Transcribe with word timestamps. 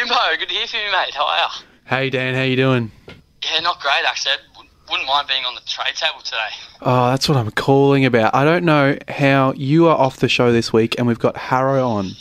Jimbo, 0.00 0.14
good 0.38 0.48
to 0.48 0.54
hear 0.54 0.66
from 0.66 0.80
you, 0.80 0.92
mate. 0.92 1.14
How 1.14 1.26
are 1.26 1.36
you? 1.36 1.66
Hey 1.84 2.08
Dan, 2.08 2.34
how 2.34 2.40
you 2.40 2.56
doing? 2.56 2.90
Yeah, 3.44 3.60
not 3.60 3.80
great, 3.80 4.00
actually. 4.08 4.32
I 4.32 4.62
wouldn't- 4.90 5.06
mind 5.06 5.28
being 5.28 5.44
on 5.44 5.54
the 5.54 5.60
trade 5.68 5.94
table 5.94 6.22
today. 6.24 6.38
Oh, 6.80 7.10
that's 7.10 7.28
what 7.28 7.36
I'm 7.36 7.50
calling 7.50 8.06
about. 8.06 8.34
I 8.34 8.44
don't 8.44 8.64
know 8.64 8.96
how 9.08 9.52
you 9.58 9.88
are 9.88 9.98
off 9.98 10.16
the 10.16 10.28
show 10.30 10.52
this 10.52 10.72
week, 10.72 10.94
and 10.96 11.06
we've 11.06 11.18
got 11.18 11.36
Harrow 11.36 11.86
on. 11.86 12.12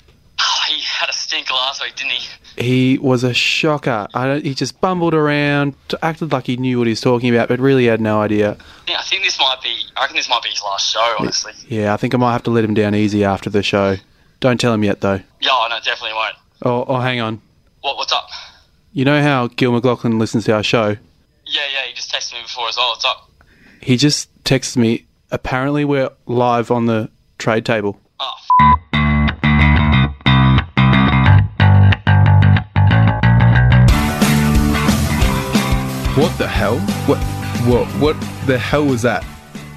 Oh, 0.41 0.61
he 0.67 0.81
had 0.81 1.07
a 1.09 1.13
stinker 1.13 1.53
last 1.53 1.81
week, 1.81 1.95
didn't 1.95 2.11
he? 2.11 2.61
He 2.61 2.97
was 2.97 3.23
a 3.23 3.33
shocker. 3.33 4.09
I 4.13 4.27
don't, 4.27 4.43
he 4.43 4.53
just 4.53 4.81
bumbled 4.81 5.13
around, 5.13 5.73
acted 6.01 6.33
like 6.33 6.47
he 6.47 6.57
knew 6.57 6.79
what 6.79 6.87
he 6.87 6.91
was 6.91 6.99
talking 6.99 7.33
about, 7.33 7.47
but 7.47 7.61
really 7.61 7.85
had 7.85 8.01
no 8.01 8.19
idea. 8.19 8.57
Yeah, 8.89 8.97
I 8.99 9.03
think 9.03 9.23
this 9.23 9.39
might 9.39 9.61
be. 9.63 9.73
I 9.95 10.01
reckon 10.01 10.17
this 10.17 10.27
might 10.27 10.43
be 10.43 10.49
his 10.49 10.61
last 10.61 10.91
show, 10.91 11.15
honestly. 11.17 11.53
Yeah, 11.69 11.93
I 11.93 11.97
think 11.97 12.13
I 12.13 12.17
might 12.17 12.33
have 12.33 12.43
to 12.43 12.51
let 12.51 12.65
him 12.65 12.73
down 12.73 12.93
easy 12.93 13.23
after 13.23 13.49
the 13.49 13.63
show. 13.63 13.95
Don't 14.41 14.59
tell 14.59 14.73
him 14.73 14.83
yet, 14.83 14.99
though. 14.99 15.21
Yeah, 15.39 15.53
I 15.53 15.69
no, 15.69 15.77
definitely 15.77 16.15
won't. 16.15 16.35
Oh, 16.61 16.83
oh 16.85 16.99
hang 16.99 17.21
on. 17.21 17.41
What? 17.81 17.97
What's 17.97 18.11
up? 18.13 18.29
You 18.93 19.05
know 19.05 19.21
how 19.21 19.47
Gil 19.47 19.71
McLachlan 19.71 20.19
listens 20.19 20.45
to 20.45 20.53
our 20.53 20.63
show? 20.63 20.89
Yeah, 21.45 21.61
yeah. 21.73 21.85
He 21.87 21.93
just 21.93 22.11
texted 22.11 22.33
me 22.33 22.41
before 22.43 22.67
as 22.67 22.77
well. 22.77 22.89
What's 22.89 23.05
up? 23.05 23.29
He 23.81 23.97
just 23.97 24.31
texted 24.43 24.77
me. 24.77 25.05
Apparently, 25.31 25.85
we're 25.85 26.09
live 26.25 26.71
on 26.71 26.87
the 26.87 27.09
trade 27.37 27.65
table. 27.65 27.99
Oh, 28.19 28.33
What 36.15 36.37
the 36.37 36.47
hell? 36.49 36.77
What? 37.07 37.17
What? 37.65 37.87
What 38.01 38.19
the 38.45 38.57
hell 38.57 38.85
was 38.85 39.03
that, 39.03 39.23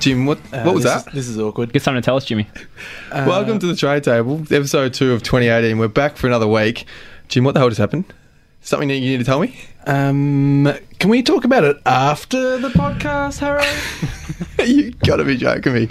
Jim? 0.00 0.27
What? 0.27 0.38
what 0.50 0.74
was 0.74 0.84
Uh, 0.84 0.94
this 0.96 1.02
that? 1.05 1.08
Is, 1.10 1.14
this 1.14 1.28
is 1.28 1.38
awkward. 1.38 1.72
Get 1.72 1.82
something 1.82 2.02
to 2.02 2.05
tell 2.05 2.16
us, 2.16 2.24
Jimmy. 2.24 2.48
Welcome 3.12 3.60
to 3.60 3.66
the 3.66 3.77
trade 3.77 4.02
table, 4.02 4.41
episode 4.50 4.92
two 4.92 5.12
of 5.12 5.22
2018. 5.22 5.78
We're 5.78 5.86
back 5.86 6.16
for 6.16 6.27
another 6.27 6.48
week. 6.48 6.84
Jim, 7.32 7.45
what 7.45 7.52
the 7.52 7.60
hell 7.60 7.70
just 7.70 7.78
happened? 7.78 8.04
Something 8.60 8.88
that 8.88 8.96
you 8.96 9.09
need 9.12 9.16
to 9.16 9.24
tell 9.24 9.41
me? 9.41 9.59
Um, 9.86 10.70
can 10.98 11.08
we 11.08 11.22
talk 11.22 11.47
about 11.47 11.64
it 11.64 11.78
after 11.86 12.58
the 12.58 12.69
podcast, 12.69 13.38
Harrow? 13.38 13.64
you 14.66 14.91
gotta 15.06 15.25
be 15.25 15.38
joking 15.38 15.72
me. 15.72 15.88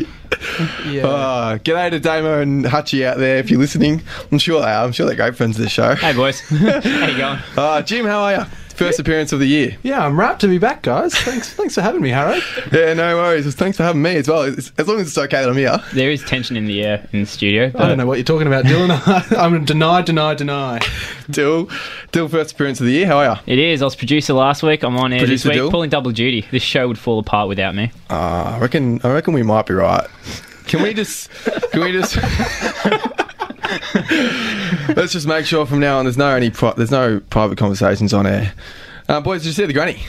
yeah. 0.87 1.01
Oh, 1.03 1.59
g'day 1.63 1.89
to 1.89 1.99
Damo 1.99 2.41
and 2.41 2.63
Hutchie 2.63 3.03
out 3.03 3.17
there. 3.17 3.37
If 3.37 3.49
you're 3.49 3.59
listening, 3.59 4.03
I'm 4.31 4.37
sure 4.37 4.61
they 4.61 4.67
are. 4.67 4.85
I'm 4.85 4.91
sure 4.91 5.07
they're 5.07 5.15
great 5.15 5.35
friends 5.35 5.57
of 5.57 5.63
the 5.63 5.69
show. 5.69 5.95
Hey, 5.95 6.13
boys. 6.13 6.41
How 6.49 7.07
you 7.07 7.17
going? 7.17 7.39
Uh, 7.57 7.81
Jim, 7.81 8.05
how 8.05 8.19
are 8.19 8.33
you? 8.35 8.45
First 8.81 8.99
appearance 8.99 9.31
of 9.31 9.39
the 9.39 9.45
year. 9.45 9.77
yeah, 9.83 10.03
I'm 10.03 10.19
rapt 10.19 10.41
to 10.41 10.47
be 10.47 10.57
back, 10.57 10.81
guys. 10.81 11.13
Thanks, 11.15 11.53
thanks 11.53 11.75
for 11.75 11.81
having 11.81 12.01
me, 12.01 12.09
Harrow. 12.09 12.39
Yeah, 12.71 12.93
no 12.95 13.15
worries. 13.17 13.53
Thanks 13.53 13.77
for 13.77 13.83
having 13.83 14.01
me 14.01 14.15
as 14.15 14.27
well. 14.27 14.41
It's- 14.41 14.71
As 14.79 14.87
long 14.87 14.99
as 14.99 15.07
it's 15.07 15.17
okay 15.19 15.41
that 15.41 15.49
I'm 15.49 15.55
here. 15.55 15.77
There 15.93 16.09
is 16.09 16.23
tension 16.23 16.57
in 16.57 16.65
the 16.65 16.83
air 16.83 17.07
in 17.13 17.19
the 17.21 17.25
studio. 17.27 17.71
I 17.75 17.87
don't 17.87 17.97
know 17.99 18.07
what 18.07 18.17
you're 18.17 18.23
talking 18.25 18.47
about, 18.47 18.65
Dylan. 18.65 19.37
I'm 19.37 19.65
deny, 19.65 20.01
deny, 20.01 20.33
deny. 20.33 20.79
Dill, 21.29 21.69
Dill, 22.11 22.27
first 22.27 22.53
appearance 22.53 22.79
of 22.79 22.87
the 22.87 22.91
year. 22.93 23.05
How 23.05 23.17
are 23.19 23.39
you? 23.45 23.53
It 23.53 23.59
is. 23.59 23.81
I 23.83 23.85
was 23.85 23.95
producer 23.95 24.33
last 24.33 24.63
week. 24.63 24.83
I'm 24.83 24.97
on 24.97 25.13
air 25.13 25.19
Producer 25.19 25.33
this 25.33 25.45
week, 25.45 25.53
Dill? 25.57 25.69
pulling 25.71 25.89
double 25.91 26.11
duty. 26.11 26.47
This 26.49 26.63
show 26.63 26.87
would 26.87 26.97
fall 26.97 27.19
apart 27.19 27.47
without 27.49 27.75
me. 27.75 27.91
Uh, 28.09 28.53
I 28.55 28.59
reckon. 28.59 28.99
I 29.03 29.11
reckon 29.13 29.33
we 29.35 29.43
might 29.43 29.67
be 29.67 29.75
right. 29.75 30.07
Can 30.65 30.81
we 30.81 30.93
just? 30.95 31.29
Can 31.71 31.81
we 31.81 31.91
just? 31.91 32.17
Let's 34.95 35.13
just 35.13 35.27
make 35.27 35.45
sure 35.45 35.65
from 35.65 35.79
now 35.79 35.99
on 35.99 36.05
there's 36.05 36.17
no 36.17 36.29
any 36.35 36.49
pri- 36.49 36.73
there's 36.77 36.91
no 36.91 37.19
private 37.29 37.57
conversations 37.57 38.13
on 38.13 38.25
air. 38.27 38.53
Uh, 39.07 39.21
boys, 39.21 39.41
did 39.41 39.47
you 39.47 39.53
see 39.53 39.65
the 39.65 39.73
granny? 39.73 40.01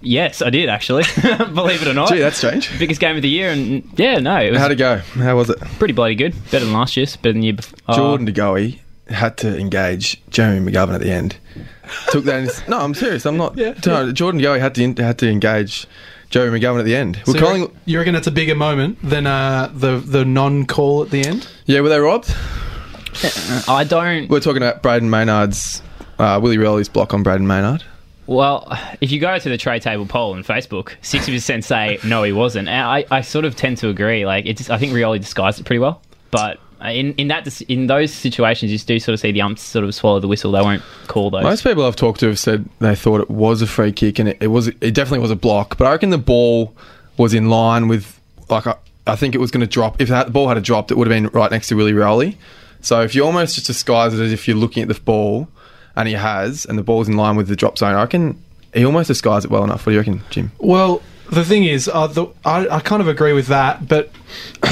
Yes, 0.00 0.42
I 0.42 0.50
did 0.50 0.68
actually. 0.68 1.04
Believe 1.54 1.82
it 1.82 1.88
or 1.88 1.94
not. 1.94 2.08
Gee, 2.08 2.18
that's 2.18 2.36
strange. 2.36 2.76
Biggest 2.78 3.00
game 3.00 3.16
of 3.16 3.22
the 3.22 3.28
year, 3.28 3.50
and 3.50 3.88
yeah, 3.96 4.18
no, 4.18 4.36
it 4.40 4.50
was 4.50 4.58
How'd 4.60 4.72
it 4.72 4.76
go? 4.76 4.98
How 4.98 5.36
was 5.36 5.50
it? 5.50 5.58
pretty 5.78 5.94
bloody 5.94 6.14
good. 6.16 6.34
Better 6.50 6.64
than 6.64 6.72
last 6.74 6.96
year's. 6.96 7.16
Better 7.16 7.32
than 7.34 7.40
the 7.40 7.46
year 7.46 7.54
before. 7.54 7.94
Jordan 7.94 8.26
De 8.26 8.32
Goey 8.32 8.80
had 9.08 9.36
to 9.38 9.56
engage 9.58 10.20
Jeremy 10.30 10.70
McGovern 10.72 10.94
at 10.94 11.00
the 11.02 11.10
end. 11.10 11.36
Took 12.08 12.24
that. 12.24 12.42
In, 12.42 12.70
no, 12.70 12.78
I'm 12.80 12.94
serious. 12.94 13.26
I'm 13.26 13.36
not. 13.36 13.56
Yeah, 13.62 13.74
no, 13.86 14.10
Jordan 14.12 14.40
De 14.40 14.46
Goey 14.46 14.60
had 14.60 14.74
to 14.76 15.02
had 15.02 15.18
to 15.18 15.28
engage 15.30 15.86
Jeremy 16.30 16.58
McGovern 16.58 16.80
at 16.80 16.84
the 16.84 16.96
end. 16.96 17.22
We're 17.26 17.34
So 17.34 17.38
calling. 17.38 17.60
you, 17.60 17.66
reckon, 17.66 17.80
you 17.86 17.98
reckon 17.98 18.14
it's 18.16 18.26
a 18.26 18.30
bigger 18.32 18.54
moment 18.56 18.98
than 19.02 19.26
uh, 19.28 19.70
the 19.72 19.98
the 19.98 20.24
non-call 20.24 21.02
at 21.04 21.10
the 21.10 21.24
end? 21.24 21.46
Yeah, 21.66 21.80
were 21.80 21.88
they 21.90 22.00
robbed? 22.00 22.34
I 23.68 23.84
don't. 23.88 24.28
We're 24.28 24.40
talking 24.40 24.62
about 24.62 24.82
Brayden 24.82 25.08
Maynard's 25.08 25.82
uh, 26.18 26.40
Willie 26.42 26.56
Rioli's 26.56 26.88
block 26.88 27.14
on 27.14 27.22
Brayden 27.22 27.46
Maynard. 27.46 27.84
Well, 28.26 28.66
if 29.00 29.10
you 29.10 29.20
go 29.20 29.38
to 29.38 29.48
the 29.48 29.58
trade 29.58 29.82
table 29.82 30.06
poll 30.06 30.34
on 30.34 30.44
Facebook, 30.44 30.92
sixty 31.02 31.32
percent 31.32 31.64
say 31.64 31.98
no, 32.04 32.22
he 32.22 32.32
wasn't. 32.32 32.68
And 32.68 32.86
I, 32.86 33.04
I 33.10 33.20
sort 33.20 33.44
of 33.44 33.56
tend 33.56 33.78
to 33.78 33.88
agree. 33.88 34.24
Like, 34.24 34.46
it's 34.46 34.70
I 34.70 34.78
think 34.78 34.92
Rioli 34.92 35.18
disguised 35.20 35.60
it 35.60 35.66
pretty 35.66 35.80
well. 35.80 36.00
But 36.30 36.58
in 36.80 37.14
in 37.14 37.28
that 37.28 37.60
in 37.62 37.88
those 37.88 38.12
situations, 38.12 38.72
you 38.72 38.78
do 38.78 38.98
sort 38.98 39.14
of 39.14 39.20
see 39.20 39.32
the 39.32 39.42
umps 39.42 39.62
sort 39.62 39.84
of 39.84 39.94
swallow 39.94 40.20
the 40.20 40.28
whistle. 40.28 40.52
They 40.52 40.62
won't 40.62 40.82
call 41.08 41.30
those. 41.30 41.42
Most 41.42 41.64
people 41.64 41.84
I've 41.84 41.96
talked 41.96 42.20
to 42.20 42.26
have 42.28 42.38
said 42.38 42.68
they 42.78 42.94
thought 42.94 43.20
it 43.20 43.28
was 43.28 43.60
a 43.60 43.66
free 43.66 43.92
kick, 43.92 44.18
and 44.18 44.28
it, 44.28 44.38
it 44.40 44.48
was. 44.48 44.68
It 44.68 44.94
definitely 44.94 45.18
was 45.18 45.32
a 45.32 45.36
block. 45.36 45.76
But 45.76 45.86
I 45.88 45.90
reckon 45.90 46.10
the 46.10 46.18
ball 46.18 46.74
was 47.16 47.34
in 47.34 47.50
line 47.50 47.88
with, 47.88 48.18
like, 48.48 48.66
I, 48.66 48.76
I 49.06 49.16
think 49.16 49.34
it 49.34 49.38
was 49.38 49.50
going 49.50 49.60
to 49.60 49.66
drop. 49.66 50.00
If 50.00 50.08
that, 50.08 50.26
the 50.26 50.32
ball 50.32 50.48
had 50.48 50.62
dropped, 50.62 50.90
it 50.90 50.96
would 50.96 51.06
have 51.08 51.14
been 51.14 51.28
right 51.38 51.50
next 51.50 51.66
to 51.66 51.74
Willie 51.74 51.92
Rioli. 51.92 52.36
So 52.82 53.00
if 53.00 53.14
you 53.14 53.24
almost 53.24 53.54
just 53.54 53.66
disguise 53.66 54.12
it 54.12 54.22
as 54.22 54.32
if 54.32 54.46
you're 54.46 54.56
looking 54.56 54.82
at 54.82 54.88
the 54.88 55.00
ball, 55.00 55.48
and 55.96 56.08
he 56.08 56.14
has, 56.14 56.64
and 56.66 56.78
the 56.78 56.82
ball's 56.82 57.08
in 57.08 57.16
line 57.16 57.36
with 57.36 57.48
the 57.48 57.56
drop 57.56 57.78
zone, 57.78 57.94
I 57.94 58.02
reckon 58.02 58.42
he 58.74 58.84
almost 58.84 59.08
disguised 59.08 59.44
it 59.44 59.50
well 59.50 59.64
enough. 59.64 59.86
What 59.86 59.90
do 59.90 59.92
you 59.92 59.98
reckon, 59.98 60.22
Jim? 60.30 60.52
Well, 60.58 61.02
the 61.30 61.44
thing 61.44 61.64
is, 61.64 61.88
uh, 61.88 62.06
the, 62.08 62.26
I, 62.44 62.68
I 62.68 62.80
kind 62.80 63.00
of 63.00 63.08
agree 63.08 63.32
with 63.32 63.46
that, 63.46 63.88
but 63.88 64.10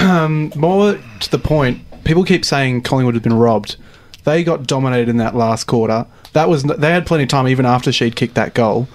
um, 0.01 0.53
more 0.57 0.99
to 1.21 1.31
the 1.31 1.39
point, 1.39 1.81
people 2.05 2.25
keep 2.25 2.45
saying 2.45 2.83
Collingwood 2.83 3.15
had 3.15 3.23
been 3.23 3.35
robbed. 3.35 3.77
They 4.25 4.45
got 4.45 4.67
dominated 4.67 5.09
in 5.09 5.17
that 5.19 5.35
last 5.35 5.65
quarter. 5.65 6.07
That 6.33 6.49
was 6.49 6.63
they 6.63 6.91
had 6.91 7.07
plenty 7.07 7.25
of 7.25 7.29
time 7.31 7.49
even 7.49 7.65
after 7.65 7.91
she'd 7.91 8.17
kicked 8.17 8.35
that 8.35 8.55
goal. 8.55 8.89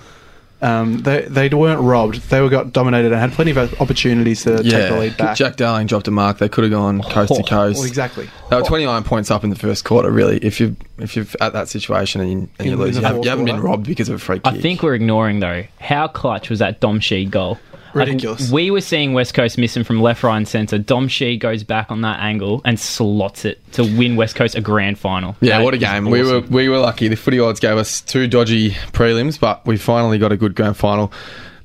Um, 0.62 1.00
they 1.00 1.24
they 1.24 1.50
weren't 1.50 1.82
robbed. 1.82 2.30
They 2.30 2.40
were 2.42 2.50
got 2.50 2.72
dominated 2.72 3.12
and 3.12 3.20
had 3.22 3.34
plenty 3.34 3.52
of 3.52 3.82
opportunities 3.82 4.44
to 4.44 4.64
take 4.64 4.72
the 4.90 4.98
lead 5.00 5.18
back. 5.18 5.36
Jack 5.36 5.58
Darling 5.58 5.86
dropped 5.88 6.08
a 6.08 6.12
mark. 6.12 6.38
They 6.38 6.48
could 6.50 6.64
have 6.64 6.72
gone 6.72 7.02
coast 7.04 7.36
to 7.36 7.42
Oh, 7.42 7.44
coast. 7.46 7.80
well, 7.80 7.88
exactly. 7.88 8.30
They 8.50 8.56
were 8.56 8.64
29 8.64 9.04
points 9.04 9.30
up 9.30 9.44
in 9.44 9.50
the 9.50 9.56
first 9.58 9.84
quarter. 9.84 10.10
Really, 10.10 10.38
if 10.38 10.60
you 10.62 10.76
if 10.98 11.16
you're 11.16 11.26
at 11.42 11.54
that 11.54 11.68
situation 11.68 12.22
and 12.22 12.32
you, 12.32 12.50
and 12.58 12.70
you 12.70 12.76
lose, 12.78 12.96
you, 12.96 13.04
have, 13.04 13.24
you 13.24 13.30
haven't 13.30 13.46
been 13.46 13.60
robbed 13.60 13.86
because 13.86 14.08
of 14.10 14.16
a 14.16 14.20
free 14.20 14.40
kick. 14.40 14.48
I 14.54 14.58
think 14.58 14.82
we're 14.82 14.96
ignoring 14.96 15.40
though 15.42 15.66
how 15.80 16.08
clutch 16.08 16.50
was 16.50 16.60
that 16.60 16.80
Dom 16.80 17.00
Sheed 17.00 17.30
goal. 17.32 17.60
Like, 17.96 18.08
Ridiculous. 18.08 18.52
we 18.52 18.72
were 18.72 18.82
seeing 18.82 19.14
West 19.14 19.34
Coast 19.34 19.58
missing 19.58 19.86
from 19.86 20.02
left, 20.02 20.22
right, 20.22 20.36
and 20.36 20.46
centre. 20.48 20.78
Dom 20.78 21.08
Sheed 21.08 21.40
goes 21.40 21.64
back 21.64 21.90
on 21.90 22.02
that 22.02 22.20
angle 22.20 22.62
and 22.66 22.78
slots 22.78 23.46
it 23.46 23.62
to 23.72 23.84
win 23.84 24.18
West 24.18 24.36
Coast 24.36 24.54
a 24.56 24.62
grand 24.62 25.00
final. 25.00 25.38
Yeah, 25.40 25.60
That 25.60 25.64
what 25.64 25.74
a 25.74 25.78
game. 25.78 26.06
We 26.10 26.22
were 26.22 26.42
we 26.42 26.68
were 26.68 26.78
lucky. 26.80 27.08
The 27.08 27.16
footy 27.16 27.40
odds 27.40 27.62
gave 27.62 27.78
us 27.78 28.02
two 28.02 28.28
dodgy 28.28 28.72
prelims, 28.92 29.40
but 29.40 29.66
we 29.66 29.78
finally 29.78 30.18
got 30.18 30.34
a 30.34 30.38
good 30.38 30.56
grand 30.56 30.76
final. 30.76 31.12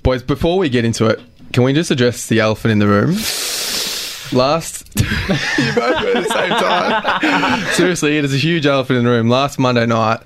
Boys, 0.04 0.22
before 0.22 0.56
we 0.56 0.68
get 0.68 0.84
into 0.84 1.06
it, 1.06 1.20
can 1.52 1.64
we 1.64 1.72
just 1.72 1.90
address 1.90 2.28
the 2.28 2.38
elephant 2.38 2.70
in 2.72 2.78
the 2.78 2.86
room? 2.86 3.16
Last, 4.32 4.88
you 4.96 5.72
both 5.74 6.00
were 6.02 6.16
at 6.16 6.22
the 6.22 6.32
same 6.32 6.50
time. 6.50 7.64
Seriously, 7.74 8.16
it 8.18 8.24
is 8.24 8.32
a 8.32 8.36
huge 8.36 8.64
elephant 8.64 8.98
in 9.00 9.04
the 9.04 9.10
room. 9.10 9.28
Last 9.28 9.58
Monday 9.58 9.84
night, 9.86 10.20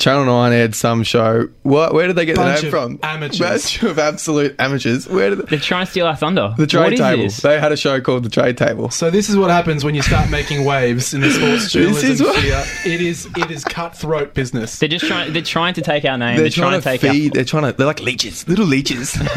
Channel 0.00 0.24
Nine 0.24 0.52
aired 0.52 0.74
some 0.74 1.02
show. 1.04 1.48
What? 1.62 1.94
Where 1.94 2.06
did 2.06 2.16
they 2.16 2.24
get 2.26 2.36
Bunch 2.36 2.62
the 2.62 2.66
name 2.66 2.74
of 2.74 2.80
from? 2.82 2.98
amateurs. 3.02 3.38
Bunch 3.38 3.82
of 3.84 3.98
absolute 3.98 4.56
amateurs. 4.58 5.06
Where 5.06 5.30
did 5.36 5.46
They're 5.46 5.58
trying 5.58 5.84
to 5.84 5.90
steal 5.90 6.06
our 6.06 6.16
thunder. 6.16 6.54
the 6.56 6.66
trade 6.66 6.80
What 6.82 6.92
is 6.94 6.98
table? 7.00 7.22
this? 7.24 7.36
They 7.42 7.60
had 7.60 7.70
a 7.70 7.76
show 7.76 8.00
called 8.00 8.24
the 8.24 8.30
Trade 8.30 8.56
Table. 8.56 8.90
So 8.90 9.10
this 9.10 9.28
is 9.28 9.36
what 9.36 9.50
happens 9.50 9.84
when 9.84 9.94
you 9.94 10.02
start 10.02 10.30
making 10.30 10.64
waves 10.64 11.12
in 11.14 11.20
the 11.20 11.30
sports 11.30 11.72
This 11.72 12.02
is 12.02 12.18
journalism 12.18 12.26
what- 12.26 12.36
sphere. 12.38 12.64
It 12.94 13.00
is 13.02 13.26
it 13.36 13.50
is 13.50 13.62
cutthroat 13.64 14.34
business. 14.34 14.78
They're 14.78 14.88
just 14.88 15.04
trying. 15.06 15.32
They're 15.32 15.42
trying 15.42 15.74
to 15.74 15.82
take 15.82 16.04
our 16.06 16.16
name. 16.18 16.36
They're, 16.36 16.44
They're, 16.44 16.50
trying, 16.50 16.80
to 16.80 16.84
take 16.84 17.02
feed. 17.02 17.30
our. 17.32 17.34
They're 17.34 17.44
trying 17.44 17.64
to. 17.64 17.72
They're 17.76 17.86
like 17.86 18.00
leeches, 18.00 18.48
little 18.48 18.66
leeches. 18.66 19.16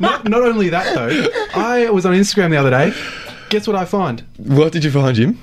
Not, 0.00 0.28
not 0.28 0.42
only 0.42 0.68
that 0.68 0.94
though, 0.94 1.26
I 1.60 1.88
was 1.90 2.04
on 2.06 2.12
Instagram 2.14 2.50
the 2.50 2.56
other 2.56 2.70
day. 2.70 2.92
Guess 3.48 3.66
what 3.66 3.74
I 3.76 3.84
find? 3.86 4.22
what 4.36 4.72
did 4.72 4.84
you 4.84 4.90
find, 4.90 5.16
Jim? 5.16 5.38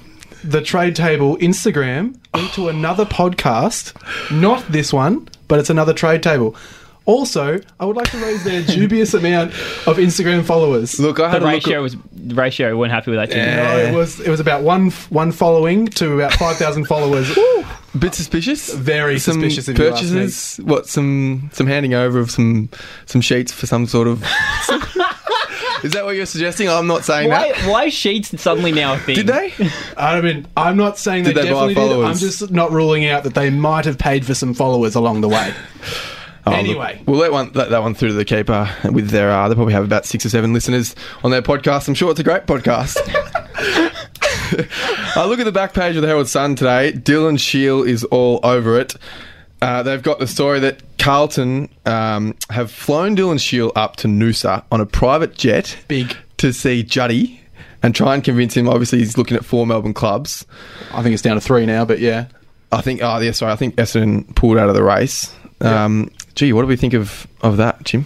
The 0.47 0.61
trade 0.61 0.95
table 0.95 1.37
Instagram 1.37 2.17
link 2.35 2.51
to 2.53 2.69
another 2.69 3.05
podcast, 3.05 3.93
not 4.31 4.65
this 4.71 4.93
one, 4.93 5.27
but 5.47 5.59
it's 5.59 5.69
another 5.69 5.93
trade 5.93 6.21
table. 6.23 6.55
Also, 7.07 7.59
I 7.79 7.85
would 7.85 7.95
like 7.95 8.09
to 8.11 8.17
raise 8.17 8.43
their 8.43 8.63
dubious 8.65 9.13
amount 9.13 9.51
of 9.87 9.97
Instagram 9.97 10.43
followers. 10.43 10.99
Look, 10.99 11.19
I 11.19 11.29
had 11.29 11.41
The 11.41 11.45
a 11.45 11.51
look. 11.51 11.65
ratio 11.65 11.81
was 11.83 11.95
ratio. 12.33 12.75
weren't 12.75 12.91
happy 12.91 13.11
with 13.11 13.19
that. 13.19 13.29
Too. 13.31 13.37
No, 13.37 13.71
oh, 13.73 13.77
it 13.77 13.93
was 13.95 14.19
it 14.19 14.29
was 14.29 14.39
about 14.39 14.63
one 14.63 14.89
one 15.09 15.31
following 15.31 15.85
to 15.87 16.13
about 16.13 16.33
five 16.33 16.57
thousand 16.57 16.85
followers. 16.85 17.27
bit 17.99 18.15
suspicious. 18.15 18.73
Very 18.73 19.19
some 19.19 19.35
suspicious 19.35 19.67
if 19.69 19.77
you 19.77 19.87
ask 19.87 20.03
me. 20.03 20.09
purchases. 20.09 20.57
What 20.65 20.87
some 20.87 21.51
some 21.53 21.67
handing 21.67 21.93
over 21.93 22.19
of 22.19 22.31
some 22.31 22.69
some 23.05 23.21
sheets 23.21 23.51
for 23.51 23.67
some 23.67 23.85
sort 23.85 24.07
of. 24.07 24.23
is 25.85 25.91
that 25.93 26.03
what 26.03 26.15
you're 26.15 26.25
suggesting? 26.25 26.67
I'm 26.67 26.87
not 26.87 27.05
saying 27.05 27.29
Why? 27.29 27.51
that. 27.53 27.69
Why 27.69 27.85
is 27.85 27.93
sheets 27.93 28.41
suddenly 28.41 28.71
now 28.71 28.93
a 28.95 28.97
thing? 28.97 29.15
Did 29.15 29.27
they? 29.27 29.53
I 29.95 30.19
mean, 30.21 30.47
I'm 30.57 30.75
not 30.77 30.97
saying 30.97 31.23
they, 31.23 31.33
Did 31.33 31.43
they 31.45 31.51
buy 31.51 31.67
definitely 31.67 31.73
did. 31.75 31.79
followers? 31.81 32.07
I'm 32.07 32.17
just 32.29 32.51
not 32.51 32.71
ruling 32.71 33.05
out 33.05 33.23
that 33.23 33.33
they 33.35 33.49
might 33.49 33.85
have 33.85 33.97
paid 33.97 34.25
for 34.25 34.33
some 34.33 34.53
followers 34.53 34.95
along 34.95 35.21
the 35.21 35.29
way. 35.29 35.53
Oh, 36.47 36.51
look, 36.51 36.59
Anyway. 36.59 37.01
we'll 37.07 37.17
let 37.17 37.31
one 37.31 37.49
let 37.55 37.71
that 37.71 37.81
one 37.81 37.95
through 37.95 38.09
to 38.09 38.13
the 38.13 38.23
keeper 38.23 38.69
with 38.91 39.09
their. 39.09 39.31
Uh, 39.31 39.49
they 39.49 39.55
probably 39.55 39.73
have 39.73 39.83
about 39.83 40.05
six 40.05 40.27
or 40.27 40.29
seven 40.29 40.53
listeners 40.53 40.93
on 41.23 41.31
their 41.31 41.41
podcast. 41.41 41.87
I'm 41.87 41.95
sure 41.95 42.11
it's 42.11 42.19
a 42.19 42.23
great 42.23 42.45
podcast. 42.45 42.97
I 45.15 45.25
look 45.27 45.39
at 45.39 45.45
the 45.45 45.51
back 45.51 45.73
page 45.73 45.95
of 45.95 46.03
the 46.03 46.07
Herald 46.07 46.27
Sun 46.27 46.53
today. 46.55 46.91
Dylan 46.93 47.39
Shiel 47.39 47.81
is 47.81 48.03
all 48.03 48.39
over 48.43 48.79
it. 48.79 48.93
Uh, 49.61 49.83
they've 49.83 50.03
got 50.03 50.19
the 50.19 50.27
story 50.27 50.59
that 50.59 50.81
Carlton 50.97 51.69
um, 51.85 52.35
have 52.49 52.71
flown 52.71 53.15
Dylan 53.15 53.39
Shiel 53.39 53.71
up 53.75 53.95
to 53.97 54.07
Noosa 54.07 54.63
on 54.71 54.81
a 54.81 54.85
private 54.85 55.35
jet 55.35 55.77
Big. 55.87 56.15
to 56.37 56.53
see 56.53 56.83
Juddy 56.83 57.41
and 57.81 57.95
try 57.95 58.13
and 58.15 58.23
convince 58.23 58.55
him. 58.55 58.67
Obviously, 58.67 58.99
he's 58.99 59.17
looking 59.17 59.37
at 59.37 59.45
four 59.45 59.65
Melbourne 59.65 59.93
clubs. 59.93 60.45
I 60.91 61.01
think 61.03 61.13
it's 61.13 61.21
down 61.21 61.35
to 61.35 61.41
three 61.41 61.65
now, 61.65 61.85
but 61.85 61.99
yeah. 61.99 62.27
I 62.71 62.81
think. 62.81 63.01
Oh, 63.01 63.19
yeah. 63.19 63.31
Sorry, 63.31 63.51
I 63.51 63.55
think 63.55 63.75
Essendon 63.75 64.35
pulled 64.35 64.57
out 64.57 64.69
of 64.69 64.75
the 64.75 64.83
race. 64.83 65.33
Um, 65.61 66.11
gee, 66.35 66.51
what 66.51 66.61
do 66.61 66.67
we 66.67 66.75
think 66.75 66.93
of 66.93 67.27
of 67.41 67.57
that, 67.57 67.83
Jim? 67.85 68.05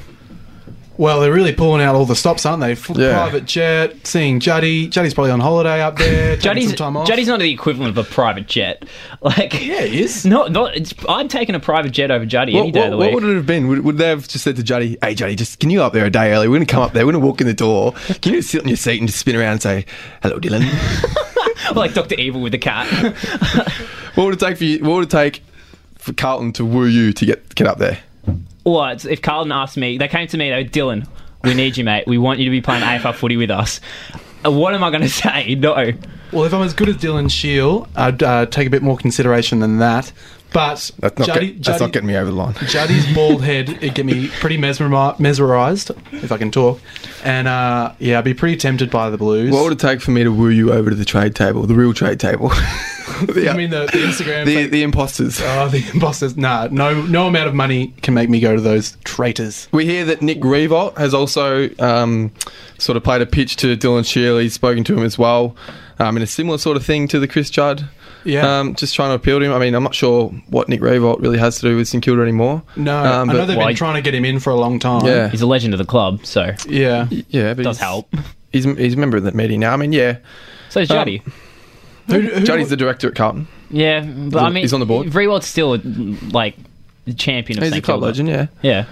Well, 0.99 1.21
they're 1.21 1.31
really 1.31 1.53
pulling 1.53 1.81
out 1.81 1.95
all 1.95 2.05
the 2.05 2.13
stops, 2.13 2.45
aren't 2.45 2.59
they? 2.59 2.73
F- 2.73 2.89
Yeah. 2.89 3.13
Private 3.13 3.45
jet, 3.45 4.05
seeing 4.05 4.41
Juddy. 4.41 4.89
Juddy's 4.89 5.13
probably 5.13 5.31
on 5.31 5.39
holiday 5.39 5.81
up 5.81 5.97
there. 5.97 6.35
Juddy's, 6.35 6.67
some 6.67 6.75
time 6.75 6.97
off. 6.97 7.07
Juddy's 7.07 7.29
not 7.29 7.39
the 7.39 7.49
equivalent 7.49 7.97
of 7.97 8.05
a 8.05 8.09
private 8.09 8.47
jet. 8.47 8.83
Like, 9.21 9.53
Yeah, 9.65 9.81
he 9.83 10.01
is. 10.01 10.25
Not, 10.25 10.51
not. 10.51 10.75
I'm 11.07 11.29
taking 11.29 11.55
a 11.55 11.59
private 11.59 11.91
jet 11.91 12.11
over 12.11 12.25
Juddy 12.25 12.57
any 12.57 12.71
day 12.71 12.79
what, 12.81 12.85
of 12.87 12.91
the 12.91 12.97
week. 12.97 13.13
what 13.13 13.23
would 13.23 13.31
it 13.31 13.35
have 13.37 13.45
been? 13.45 13.67
Would, 13.69 13.85
would 13.85 13.97
they 13.97 14.09
have 14.09 14.27
just 14.27 14.43
said 14.43 14.57
to 14.57 14.63
Juddy, 14.63 14.97
"Hey, 15.01 15.15
Juddy, 15.15 15.35
just 15.35 15.59
can 15.59 15.69
you 15.69 15.79
go 15.79 15.85
up 15.85 15.93
there 15.93 16.05
a 16.05 16.09
day 16.09 16.33
early? 16.33 16.47
We're 16.49 16.55
going 16.57 16.67
to 16.67 16.71
come 16.73 16.83
up 16.83 16.91
there. 16.91 17.05
We're 17.05 17.13
going 17.13 17.21
to 17.21 17.27
walk 17.27 17.39
in 17.39 17.47
the 17.47 17.53
door. 17.53 17.93
Can 18.21 18.33
you 18.33 18.39
just 18.39 18.49
sit 18.49 18.61
on 18.61 18.67
your 18.67 18.77
seat 18.77 18.99
and 18.99 19.07
just 19.07 19.19
spin 19.19 19.35
around 19.37 19.53
and 19.53 19.61
say, 19.61 19.85
hello, 20.21 20.37
Dylan?" 20.39 20.65
like 21.75 21.93
Doctor 21.93 22.15
Evil 22.15 22.41
with 22.41 22.51
the 22.51 22.57
cat. 22.57 22.87
what 24.15 24.25
would 24.25 24.33
it 24.33 24.39
take 24.39 24.57
for 24.57 24.65
you? 24.65 24.83
What 24.83 24.95
would 24.95 25.03
it 25.05 25.11
take 25.11 25.43
for 25.97 26.11
Carlton 26.13 26.51
to 26.53 26.65
woo 26.65 26.85
you 26.85 27.13
to 27.13 27.25
get 27.25 27.55
get 27.55 27.67
up 27.67 27.77
there? 27.77 27.99
What 28.63 29.05
if 29.05 29.21
Carlton 29.21 29.51
asked 29.51 29.77
me? 29.77 29.97
They 29.97 30.07
came 30.07 30.27
to 30.27 30.37
me. 30.37 30.49
They 30.49 30.63
were 30.63 30.69
Dylan. 30.69 31.07
We 31.43 31.53
need 31.53 31.77
you, 31.77 31.83
mate. 31.83 32.05
We 32.07 32.17
want 32.17 32.39
you 32.39 32.45
to 32.45 32.51
be 32.51 32.61
playing 32.61 32.83
AFL 32.83 33.15
footy 33.15 33.37
with 33.37 33.49
us. 33.51 33.79
Uh, 34.45 34.51
What 34.51 34.73
am 34.73 34.83
I 34.83 34.89
going 34.89 35.01
to 35.03 35.09
say? 35.09 35.55
No. 35.55 35.73
Well, 36.31 36.43
if 36.43 36.53
I'm 36.53 36.61
as 36.61 36.73
good 36.73 36.89
as 36.89 36.97
Dylan 36.97 37.31
Shiel, 37.31 37.87
I'd 37.95 38.21
uh, 38.21 38.45
take 38.45 38.67
a 38.67 38.69
bit 38.69 38.83
more 38.83 38.97
consideration 38.97 39.59
than 39.59 39.79
that. 39.79 40.11
But 40.51 40.91
That's 40.99 41.17
not, 41.19 41.27
Juddy, 41.27 41.47
get, 41.47 41.55
that's 41.57 41.67
Juddy- 41.67 41.79
not 41.85 41.91
getting 41.93 42.07
me 42.07 42.15
over 42.15 42.31
the 42.31 42.35
line. 42.35 42.53
Juddy's 42.67 43.13
bald 43.13 43.43
head 43.43 43.69
it 43.83 43.93
get 43.93 44.05
me 44.05 44.29
pretty 44.39 44.57
mesmeri- 44.57 45.19
mesmerized, 45.19 45.91
if 46.11 46.31
I 46.31 46.37
can 46.37 46.49
talk. 46.49 46.79
And 47.23 47.47
uh, 47.47 47.93
yeah, 47.99 48.17
I'd 48.17 48.23
be 48.23 48.33
pretty 48.33 48.57
tempted 48.57 48.89
by 48.89 49.09
the 49.09 49.17
Blues. 49.17 49.51
What 49.51 49.63
would 49.63 49.73
it 49.73 49.79
take 49.79 50.01
for 50.01 50.11
me 50.11 50.23
to 50.23 50.31
woo 50.31 50.49
you 50.49 50.73
over 50.73 50.89
to 50.89 50.95
the 50.95 51.05
trade 51.05 51.35
table, 51.35 51.67
the 51.67 51.75
real 51.75 51.93
trade 51.93 52.19
table? 52.19 52.49
the, 53.27 53.49
I 53.51 53.55
mean, 53.55 53.69
the, 53.69 53.81
the 53.85 53.99
Instagram. 53.99 54.45
the, 54.45 54.67
the 54.67 54.81
imposters. 54.81 55.39
oh, 55.43 55.67
the 55.67 55.85
imposters. 55.93 56.35
Nah, 56.35 56.67
no, 56.71 57.01
no 57.03 57.27
amount 57.27 57.47
of 57.47 57.53
money 57.53 57.93
can 58.01 58.13
make 58.13 58.29
me 58.29 58.39
go 58.39 58.55
to 58.55 58.61
those 58.61 58.97
traitors. 59.03 59.67
We 59.71 59.85
hear 59.85 60.05
that 60.05 60.21
Nick 60.21 60.39
Riewoldt 60.41 60.97
has 60.97 61.13
also 61.13 61.69
um, 61.79 62.31
sort 62.77 62.97
of 62.97 63.03
played 63.03 63.21
a 63.21 63.25
pitch 63.25 63.55
to 63.57 63.77
Dylan 63.77 64.05
Shiel. 64.05 64.39
He's 64.39 64.53
spoken 64.53 64.83
to 64.85 64.97
him 64.97 65.03
as 65.03 65.17
well 65.17 65.55
um, 65.99 66.17
in 66.17 66.23
a 66.23 66.27
similar 66.27 66.57
sort 66.57 66.77
of 66.77 66.85
thing 66.85 67.07
to 67.09 67.19
the 67.19 67.27
Chris 67.27 67.49
Judd. 67.49 67.87
Yeah. 68.25 68.59
Um, 68.59 68.75
just 68.75 68.95
trying 68.95 69.09
to 69.11 69.15
appeal 69.15 69.39
to 69.39 69.45
him. 69.45 69.53
I 69.53 69.59
mean, 69.59 69.73
I'm 69.75 69.83
not 69.83 69.95
sure 69.95 70.29
what 70.49 70.67
Nick 70.69 70.81
Riewoldt 70.81 71.21
really 71.21 71.37
has 71.37 71.55
to 71.59 71.69
do 71.69 71.77
with 71.77 71.87
St 71.87 72.03
Kilda 72.03 72.21
anymore. 72.21 72.61
No, 72.75 72.97
Um, 72.97 73.29
I 73.29 73.33
know 73.33 73.45
they've 73.45 73.57
why- 73.57 73.67
been 73.67 73.75
trying 73.75 73.95
to 73.95 74.01
get 74.01 74.13
him 74.13 74.25
in 74.25 74.39
for 74.39 74.49
a 74.51 74.55
long 74.55 74.79
time. 74.79 75.05
Yeah. 75.05 75.29
He's 75.29 75.41
a 75.41 75.47
legend 75.47 75.73
of 75.73 75.77
the 75.77 75.85
club, 75.85 76.25
so 76.25 76.53
yeah. 76.67 77.07
yeah, 77.29 77.53
but 77.53 77.63
does 77.63 77.77
he's, 77.77 77.81
help. 77.83 78.13
He's, 78.51 78.65
he's 78.65 78.93
a 78.93 78.97
member 78.97 79.17
of 79.17 79.23
that 79.23 79.35
meeting 79.35 79.59
now. 79.61 79.73
I 79.73 79.77
mean, 79.77 79.93
yeah. 79.93 80.17
So 80.69 80.81
is 80.81 80.91
Um, 80.91 80.97
Juddy. 80.97 81.21
Who, 82.07 82.21
who, 82.21 82.43
Juddy's 82.43 82.69
the 82.69 82.77
director 82.77 83.07
at 83.07 83.15
Carlton. 83.15 83.47
yeah, 83.69 84.01
but 84.01 84.39
on- 84.39 84.45
I 84.45 84.49
mean, 84.49 84.63
he's 84.63 84.73
on 84.73 84.79
the 84.79 84.85
board. 84.85 85.07
Riewoldt's 85.07 85.47
still 85.47 85.77
like 86.31 86.55
the 87.05 87.13
champion 87.13 87.59
of 87.59 87.63
He's 87.63 87.71
a 87.71 87.75
St 87.75 87.83
club 87.85 87.95
Kilda. 88.01 88.05
legend, 88.07 88.29
yeah. 88.29 88.47
Yeah. 88.61 88.85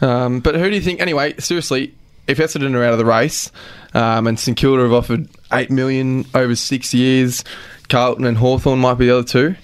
Um, 0.00 0.40
but 0.40 0.54
who 0.54 0.68
do 0.70 0.74
you 0.74 0.80
think? 0.80 1.00
Anyway, 1.00 1.34
seriously, 1.38 1.92
if 2.26 2.38
Essendon 2.38 2.74
are 2.74 2.82
out 2.84 2.92
of 2.92 2.98
the 2.98 3.04
race, 3.04 3.50
um, 3.92 4.26
and 4.26 4.38
St 4.38 4.56
Kilda 4.56 4.82
have 4.84 4.92
offered 4.92 5.28
eight 5.52 5.70
million 5.70 6.24
over 6.34 6.54
six 6.54 6.94
years, 6.94 7.44
Carlton 7.90 8.24
and 8.24 8.38
Hawthorn 8.38 8.78
might 8.78 8.94
be 8.94 9.06
the 9.06 9.18
other 9.18 9.26
two. 9.26 9.54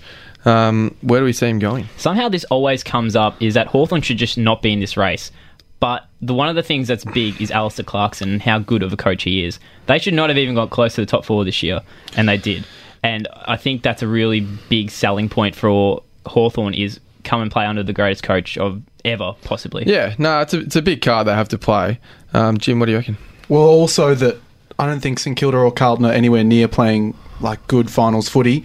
Um, 0.44 0.96
where 1.00 1.20
do 1.20 1.24
we 1.24 1.32
see 1.32 1.48
him 1.48 1.58
going? 1.58 1.88
Somehow 1.96 2.28
this 2.28 2.44
always 2.44 2.82
comes 2.84 3.16
up 3.16 3.40
is 3.42 3.54
that 3.54 3.66
Hawthorn 3.68 4.02
should 4.02 4.18
just 4.18 4.38
not 4.38 4.62
be 4.62 4.72
in 4.72 4.80
this 4.80 4.96
race. 4.96 5.32
But 5.80 6.06
the 6.22 6.34
one 6.34 6.48
of 6.48 6.54
the 6.54 6.62
things 6.62 6.88
that's 6.88 7.04
big 7.04 7.40
is 7.40 7.50
Alastair 7.50 7.84
Clarkson 7.84 8.30
and 8.30 8.42
how 8.42 8.58
good 8.58 8.82
of 8.82 8.92
a 8.92 8.96
coach 8.96 9.24
he 9.24 9.44
is. 9.44 9.58
They 9.86 9.98
should 9.98 10.14
not 10.14 10.30
have 10.30 10.38
even 10.38 10.54
got 10.54 10.70
close 10.70 10.94
to 10.94 11.02
the 11.02 11.06
top 11.06 11.24
four 11.24 11.44
this 11.44 11.62
year, 11.62 11.80
and 12.16 12.28
they 12.28 12.38
did. 12.38 12.64
And 13.02 13.28
I 13.44 13.56
think 13.56 13.82
that's 13.82 14.02
a 14.02 14.08
really 14.08 14.40
big 14.68 14.90
selling 14.90 15.28
point 15.28 15.54
for 15.54 16.02
Hawthorn 16.26 16.74
is 16.74 16.98
come 17.24 17.42
and 17.42 17.50
play 17.50 17.66
under 17.66 17.82
the 17.82 17.92
greatest 17.92 18.22
coach 18.22 18.56
of 18.56 18.82
ever, 19.04 19.34
possibly. 19.44 19.84
Yeah, 19.86 20.14
no, 20.18 20.40
it's 20.40 20.54
a, 20.54 20.60
it's 20.60 20.76
a 20.76 20.82
big 20.82 21.02
card 21.02 21.26
they 21.26 21.34
have 21.34 21.48
to 21.50 21.58
play. 21.58 22.00
Um, 22.32 22.56
Jim, 22.56 22.80
what 22.80 22.86
do 22.86 22.92
you 22.92 22.98
reckon? 22.98 23.18
Well, 23.48 23.62
also 23.62 24.14
that 24.14 24.38
I 24.78 24.86
don't 24.86 25.00
think 25.00 25.18
St 25.18 25.36
Kilda 25.36 25.58
or 25.58 25.70
Carlton 25.72 26.06
are 26.06 26.12
anywhere 26.12 26.44
near 26.44 26.68
playing 26.68 27.14
like 27.40 27.66
good 27.66 27.90
finals 27.90 28.28
footy. 28.28 28.64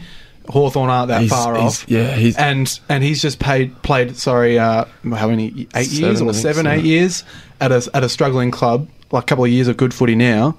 Hawthorn 0.50 0.90
aren't 0.90 1.10
that 1.10 1.22
He's- 1.22 1.32
far 1.32 1.56
he's- 1.56 1.84
off. 1.84 1.86
yeah, 1.88 2.16
he's- 2.16 2.36
and 2.36 2.80
and 2.90 3.04
he's 3.04 3.22
just 3.22 3.40
paid 3.40 3.80
played 3.84 4.18
sorry 4.18 4.58
uh, 4.60 4.86
how 5.16 5.28
many 5.30 5.68
eight 5.76 5.92
years 5.92 6.18
Seven, 6.18 6.28
I 6.28 6.30
or 6.32 6.34
seven 6.34 6.66
so. 6.66 6.72
eight 6.72 6.84
years 6.86 7.24
at 7.62 7.72
a 7.72 7.88
at 7.94 8.04
a 8.04 8.10
struggling 8.10 8.52
club 8.52 8.88
like 9.12 9.24
a 9.24 9.26
couple 9.28 9.46
of 9.46 9.52
years 9.52 9.68
of 9.68 9.78
good 9.78 9.94
footy 9.94 10.16
now, 10.16 10.56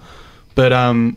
but 0.54 0.72
um. 0.72 1.16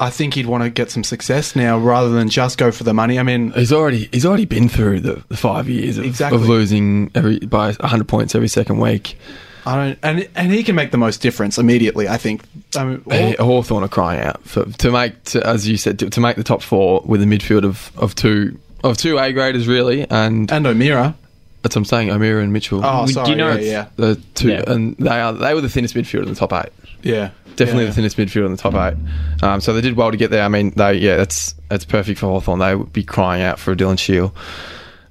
I 0.00 0.10
think 0.10 0.34
he'd 0.34 0.46
want 0.46 0.64
to 0.64 0.70
get 0.70 0.90
some 0.90 1.04
success 1.04 1.54
now 1.54 1.78
rather 1.78 2.08
than 2.08 2.28
just 2.28 2.58
go 2.58 2.72
for 2.72 2.82
the 2.82 2.94
money. 2.94 3.20
I 3.20 3.22
mean, 3.22 3.52
He's 3.52 3.72
already 3.72 4.08
he's 4.10 4.26
already 4.26 4.46
been 4.46 4.68
through 4.68 5.00
the, 5.00 5.22
the 5.28 5.36
five 5.36 5.68
years 5.68 5.96
of, 5.96 6.04
Exactly. 6.04 6.40
of 6.40 6.48
losing 6.48 7.10
every 7.14 7.38
by 7.38 7.72
hundred 7.74 8.08
points 8.08 8.34
every 8.34 8.48
second 8.48 8.78
week. 8.80 9.16
I 9.64 9.76
don't, 9.76 9.98
and 10.02 10.28
and 10.34 10.50
he 10.52 10.62
can 10.64 10.74
make 10.74 10.90
the 10.90 10.98
most 10.98 11.20
difference 11.22 11.56
immediately. 11.58 12.08
I 12.08 12.16
think. 12.16 12.42
I 12.76 12.84
mean, 12.84 13.02
Hey, 13.08 13.36
Hawthorn 13.38 13.84
are 13.84 13.88
crying 13.88 14.20
out 14.20 14.42
for 14.44 14.64
to 14.64 14.90
make 14.90 15.22
to, 15.24 15.46
as 15.46 15.68
you 15.68 15.76
said 15.76 15.98
to, 16.00 16.10
to 16.10 16.20
make 16.20 16.36
the 16.36 16.42
top 16.44 16.62
four 16.62 17.02
with 17.04 17.22
a 17.22 17.26
midfield 17.26 17.64
of, 17.64 17.90
of 17.96 18.14
two 18.14 18.58
of 18.82 18.96
two 18.96 19.18
A 19.18 19.32
graders 19.32 19.68
really, 19.68 20.06
and 20.10 20.50
and 20.50 20.66
O'Meara. 20.66 21.14
that's 21.62 21.76
what 21.76 21.80
I'm 21.80 21.84
saying. 21.84 22.10
O'Meara 22.10 22.42
and 22.42 22.52
Mitchell. 22.52 22.80
Oh, 22.82 23.06
Do 23.06 23.12
sorry. 23.12 23.30
you 23.30 23.36
know 23.36 23.52
yeah, 23.54 23.60
yeah, 23.70 23.88
the 23.96 24.16
two, 24.34 24.48
Yeah. 24.48 24.64
and 24.66 24.96
they 24.96 25.20
are 25.20 25.32
they 25.32 25.54
were 25.54 25.60
the 25.60 25.68
thinnest 25.68 25.94
midfield 25.94 26.22
in 26.24 26.30
the 26.30 26.34
top 26.34 26.52
eight. 26.52 26.72
yeah. 27.02 27.30
Definitely 27.54 27.84
Yeah. 27.84 27.90
the 27.90 27.94
thinnest 27.96 28.16
midfield 28.16 28.46
in 28.46 28.52
the 28.52 28.56
top 28.56 28.74
eight. 28.74 28.96
Um, 29.44 29.60
so 29.60 29.74
they 29.74 29.82
did 29.82 29.94
well 29.94 30.10
to 30.10 30.16
get 30.16 30.30
there. 30.30 30.42
I 30.42 30.48
mean, 30.48 30.70
they 30.70 30.94
yeah, 30.94 31.16
that's 31.18 31.54
that's 31.68 31.84
perfect 31.84 32.18
for 32.18 32.26
Hawthorn. 32.26 32.58
They 32.60 32.74
would 32.74 32.92
be 32.94 33.04
crying 33.04 33.42
out 33.42 33.58
for 33.58 33.72
a 33.72 33.76
Dylan 33.76 33.98
Shiel. 33.98 34.34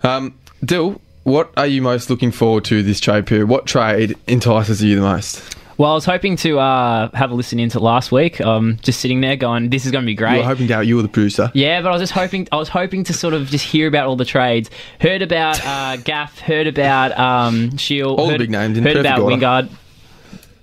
Um, 0.03 0.33
Dill, 0.65 0.99
what 1.23 1.51
are 1.57 1.67
you 1.67 1.81
most 1.81 2.09
looking 2.09 2.31
forward 2.31 2.65
to 2.65 2.83
this 2.83 2.99
trade 2.99 3.27
period? 3.27 3.47
What 3.47 3.65
trade 3.65 4.17
entices 4.27 4.83
you 4.83 4.95
the 4.95 5.01
most? 5.01 5.57
Well, 5.77 5.91
I 5.91 5.93
was 5.95 6.05
hoping 6.05 6.35
to 6.37 6.59
uh, 6.59 7.09
have 7.15 7.31
a 7.31 7.33
listen 7.33 7.59
into 7.59 7.79
last 7.79 8.11
week. 8.11 8.39
Um, 8.39 8.77
just 8.83 8.99
sitting 8.99 9.21
there 9.21 9.35
going, 9.35 9.71
this 9.71 9.85
is 9.85 9.91
going 9.91 10.03
to 10.03 10.05
be 10.05 10.13
great." 10.13 10.29
You 10.29 10.35
great. 10.35 10.41
were 10.43 10.47
hoping 10.47 10.67
to 10.67 10.83
you 10.83 10.95
were 10.95 11.01
the 11.01 11.07
producer. 11.07 11.49
Yeah, 11.55 11.81
but 11.81 11.89
I 11.89 11.91
was 11.91 12.01
just 12.01 12.13
hoping. 12.13 12.47
I 12.51 12.57
was 12.57 12.69
hoping 12.69 13.03
to 13.05 13.13
sort 13.13 13.33
of 13.33 13.47
just 13.47 13.65
hear 13.65 13.87
about 13.87 14.05
all 14.07 14.15
the 14.15 14.25
trades. 14.25 14.69
Heard 14.99 15.23
about 15.23 15.59
uh, 15.65 15.97
Gaff. 16.03 16.39
Heard 16.39 16.67
about 16.67 17.17
um, 17.17 17.77
Shiel. 17.77 18.15
All 18.15 18.27
the 18.27 18.37
big 18.37 18.51
names 18.51 18.77
in 18.77 18.83
Heard 18.83 18.97
about 18.97 19.19
order. 19.19 19.35
Wingard. 19.35 19.69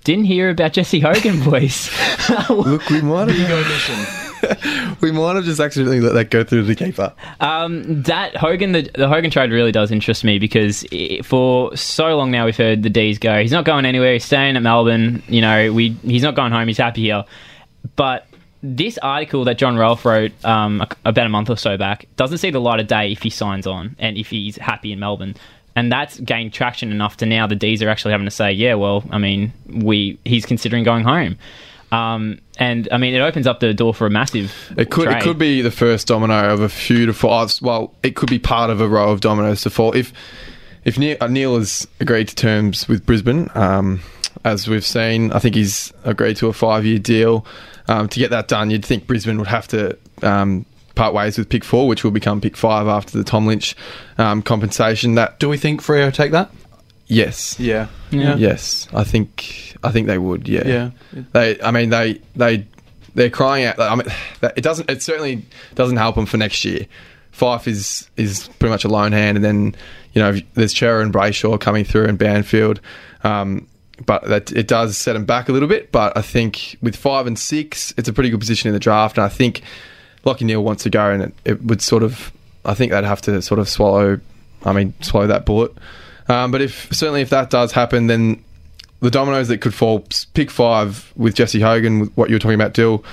Didn't 0.05 0.25
hear 0.25 0.49
about 0.49 0.73
Jesse 0.73 1.01
Hogan, 1.01 1.43
boys. 1.43 1.89
Look, 2.49 2.89
we 2.89 3.01
might 3.01 3.27
have 3.27 3.51
omission. 3.51 4.28
we 5.01 5.11
might 5.11 5.35
have 5.35 5.45
just 5.45 5.59
accidentally 5.59 5.99
let 5.99 6.13
that 6.13 6.29
go 6.29 6.43
through 6.43 6.63
the 6.63 6.75
keeper. 6.75 7.13
um, 7.39 8.03
that 8.03 8.35
Hogan, 8.35 8.71
the, 8.71 8.89
the 8.95 9.07
Hogan 9.07 9.31
trade 9.31 9.51
really 9.51 9.71
does 9.71 9.91
interest 9.91 10.23
me 10.23 10.39
because 10.39 10.85
i 10.91 11.21
for 11.23 11.75
so 11.75 12.17
long 12.17 12.31
now 12.31 12.45
we've 12.45 12.57
heard 12.57 12.83
the 12.83 12.89
D's 12.89 13.19
go. 13.19 13.41
He's 13.41 13.51
not 13.51 13.65
going 13.65 13.85
anywhere. 13.85 14.13
He's 14.13 14.25
staying 14.25 14.55
at 14.55 14.63
Melbourne. 14.63 15.23
You 15.27 15.41
know, 15.41 15.73
we 15.73 15.89
he's 16.03 16.23
not 16.23 16.35
going 16.35 16.51
home. 16.51 16.67
He's 16.67 16.77
happy 16.77 17.01
here. 17.01 17.25
But 17.95 18.25
this 18.61 18.97
article 18.99 19.45
that 19.45 19.57
Jon 19.57 19.77
Ralph 19.77 20.05
wrote 20.05 20.31
um, 20.43 20.85
about 21.05 21.25
a 21.25 21.29
month 21.29 21.49
or 21.49 21.57
so 21.57 21.77
back 21.77 22.05
doesn't 22.17 22.39
see 22.39 22.51
the 22.51 22.59
light 22.59 22.79
of 22.79 22.87
day 22.87 23.11
if 23.11 23.21
he 23.21 23.29
signs 23.29 23.65
on 23.65 23.95
and 23.99 24.17
if 24.17 24.29
he's 24.29 24.57
happy 24.57 24.91
in 24.91 24.99
Melbourne. 24.99 25.35
And 25.75 25.91
that's 25.91 26.19
gained 26.19 26.51
traction 26.51 26.91
enough 26.91 27.17
to 27.17 27.25
now 27.25 27.47
the 27.47 27.55
D's 27.55 27.81
are 27.81 27.89
actually 27.89 28.11
having 28.11 28.25
to 28.25 28.31
say, 28.31 28.51
yeah, 28.51 28.73
well, 28.73 29.03
I 29.11 29.17
mean, 29.17 29.53
we 29.67 30.19
he's 30.25 30.45
considering 30.45 30.83
going 30.83 31.03
home. 31.03 31.37
Um, 31.91 32.39
and 32.57 32.87
I 32.91 32.97
mean, 32.97 33.15
it 33.15 33.19
opens 33.19 33.47
up 33.47 33.59
the 33.59 33.73
door 33.73 33.93
for 33.93 34.05
a 34.05 34.09
massive. 34.09 34.53
It 34.77 34.91
could 34.91 35.07
it 35.07 35.23
could 35.23 35.37
be 35.37 35.61
the 35.61 35.71
first 35.71 36.07
domino 36.07 36.53
of 36.53 36.61
a 36.61 36.69
few 36.69 37.05
to 37.05 37.13
fall. 37.13 37.47
Well, 37.61 37.95
it 38.03 38.15
could 38.15 38.29
be 38.29 38.39
part 38.39 38.69
of 38.69 38.81
a 38.81 38.87
row 38.87 39.11
of 39.11 39.21
dominoes 39.21 39.61
to 39.61 39.69
fall. 39.69 39.95
If 39.95 40.13
if 40.85 40.97
Neale, 40.97 41.17
uh, 41.19 41.27
Neale 41.27 41.57
has 41.57 41.87
agreed 41.99 42.27
to 42.29 42.35
terms 42.35 42.87
with 42.87 43.05
Brisbane, 43.05 43.49
um, 43.55 44.01
as 44.45 44.67
we've 44.67 44.85
seen, 44.85 45.31
I 45.31 45.39
think 45.39 45.55
he's 45.55 45.91
agreed 46.03 46.37
to 46.37 46.47
a 46.47 46.53
five 46.53 46.85
year 46.85 46.99
deal. 46.99 47.45
Um, 47.87 48.07
to 48.09 48.19
get 48.19 48.29
that 48.29 48.47
done, 48.47 48.69
you'd 48.69 48.85
think 48.85 49.07
Brisbane 49.07 49.39
would 49.39 49.47
have 49.47 49.67
to 49.69 49.97
um, 50.21 50.65
part 50.95 51.13
ways 51.13 51.37
with 51.37 51.49
pick 51.49 51.63
four, 51.63 51.87
which 51.87 52.03
will 52.03 52.11
become 52.11 52.39
pick 52.39 52.55
five 52.55 52.87
after 52.87 53.17
the 53.17 53.23
Tom 53.23 53.47
Lynch 53.47 53.75
um, 54.17 54.41
compensation. 54.41 55.15
That 55.15 55.39
Do 55.39 55.49
we 55.49 55.57
think 55.57 55.81
Freo 55.81 56.13
take 56.13 56.31
that? 56.33 56.51
Yes, 57.09 57.59
Yeah. 57.59 57.87
Yeah. 58.11 58.35
yes, 58.35 58.87
I 58.93 59.03
think 59.03 59.75
I 59.83 59.91
think 59.91 60.07
they 60.07 60.17
would. 60.17 60.47
Yeah, 60.47 60.67
Yeah. 60.67 61.23
They, 61.33 61.59
I 61.61 61.71
mean, 61.71 61.89
they 61.89 62.21
they 62.35 62.65
they're 63.15 63.29
crying 63.31 63.65
out. 63.65 63.79
I 63.79 63.95
mean, 63.95 64.05
that- 64.41 64.57
it 64.57 64.61
doesn't. 64.61 64.89
It 64.89 65.01
certainly 65.01 65.43
doesn't 65.75 65.97
help 65.97 66.15
them 66.15 66.25
for 66.27 66.37
next 66.37 66.63
year. 66.63 66.85
Fyfe 67.33 67.67
is 67.67 68.09
is 68.15 68.47
pretty 68.59 68.69
much 68.71 68.85
a 68.85 68.89
lone 68.89 69.11
hand, 69.11 69.37
and 69.37 69.43
then 69.43 69.75
you 70.13 70.21
know 70.21 70.37
there's 70.53 70.77
Cerra 70.77 71.01
and 71.03 71.13
Brayshaw 71.13 71.59
coming 71.59 71.83
through 71.83 72.05
and 72.05 72.17
Banfield. 72.17 72.79
Um, 73.23 73.67
but 74.05 74.23
that 74.25 74.51
it 74.51 74.67
does 74.67 74.97
set 74.97 75.13
them 75.13 75.25
back 75.25 75.49
a 75.49 75.51
little 75.51 75.67
bit. 75.67 75.91
But 75.91 76.15
I 76.15 76.21
think 76.21 76.77
with 76.81 76.95
five 76.95 77.27
and 77.27 77.37
six, 77.39 77.93
it's 77.97 78.07
a 78.07 78.13
pretty 78.13 78.29
good 78.29 78.39
position 78.39 78.67
in 78.69 78.73
the 78.73 78.79
draft, 78.79 79.17
and 79.17 79.25
I 79.25 79.29
think 79.29 79.61
Lachie 80.25 80.41
Neale 80.43 80.63
wants 80.63 80.83
to 80.83 80.89
go, 80.89 81.09
and 81.09 81.23
it, 81.23 81.33
it 81.43 81.63
would 81.63 81.81
sort 81.81 82.03
of. 82.03 82.31
I 82.65 82.73
think 82.75 82.91
they'd 82.91 83.03
have 83.03 83.21
to 83.23 83.41
sort 83.41 83.59
of 83.59 83.67
swallow 83.67 84.19
I 84.63 84.73
mean, 84.73 84.93
swallow 85.01 85.27
that 85.27 85.45
bullet. 85.45 85.71
Um, 86.29 86.51
but 86.51 86.61
if 86.61 86.93
certainly 86.93 87.21
if 87.21 87.29
that 87.31 87.49
does 87.49 87.71
happen, 87.73 88.07
then 88.07 88.43
the 89.01 89.11
dominoes 89.11 89.47
that 89.47 89.59
could 89.59 89.73
fall, 89.73 90.05
pick 90.33 90.51
five 90.51 91.11
with 91.15 91.35
Jesse 91.35 91.59
Hogan, 91.59 91.99
with 92.01 92.11
what 92.15 92.29
you 92.29 92.35
were 92.35 92.39
talking 92.39 92.55
about, 92.55 92.73
Dill. 92.73 93.03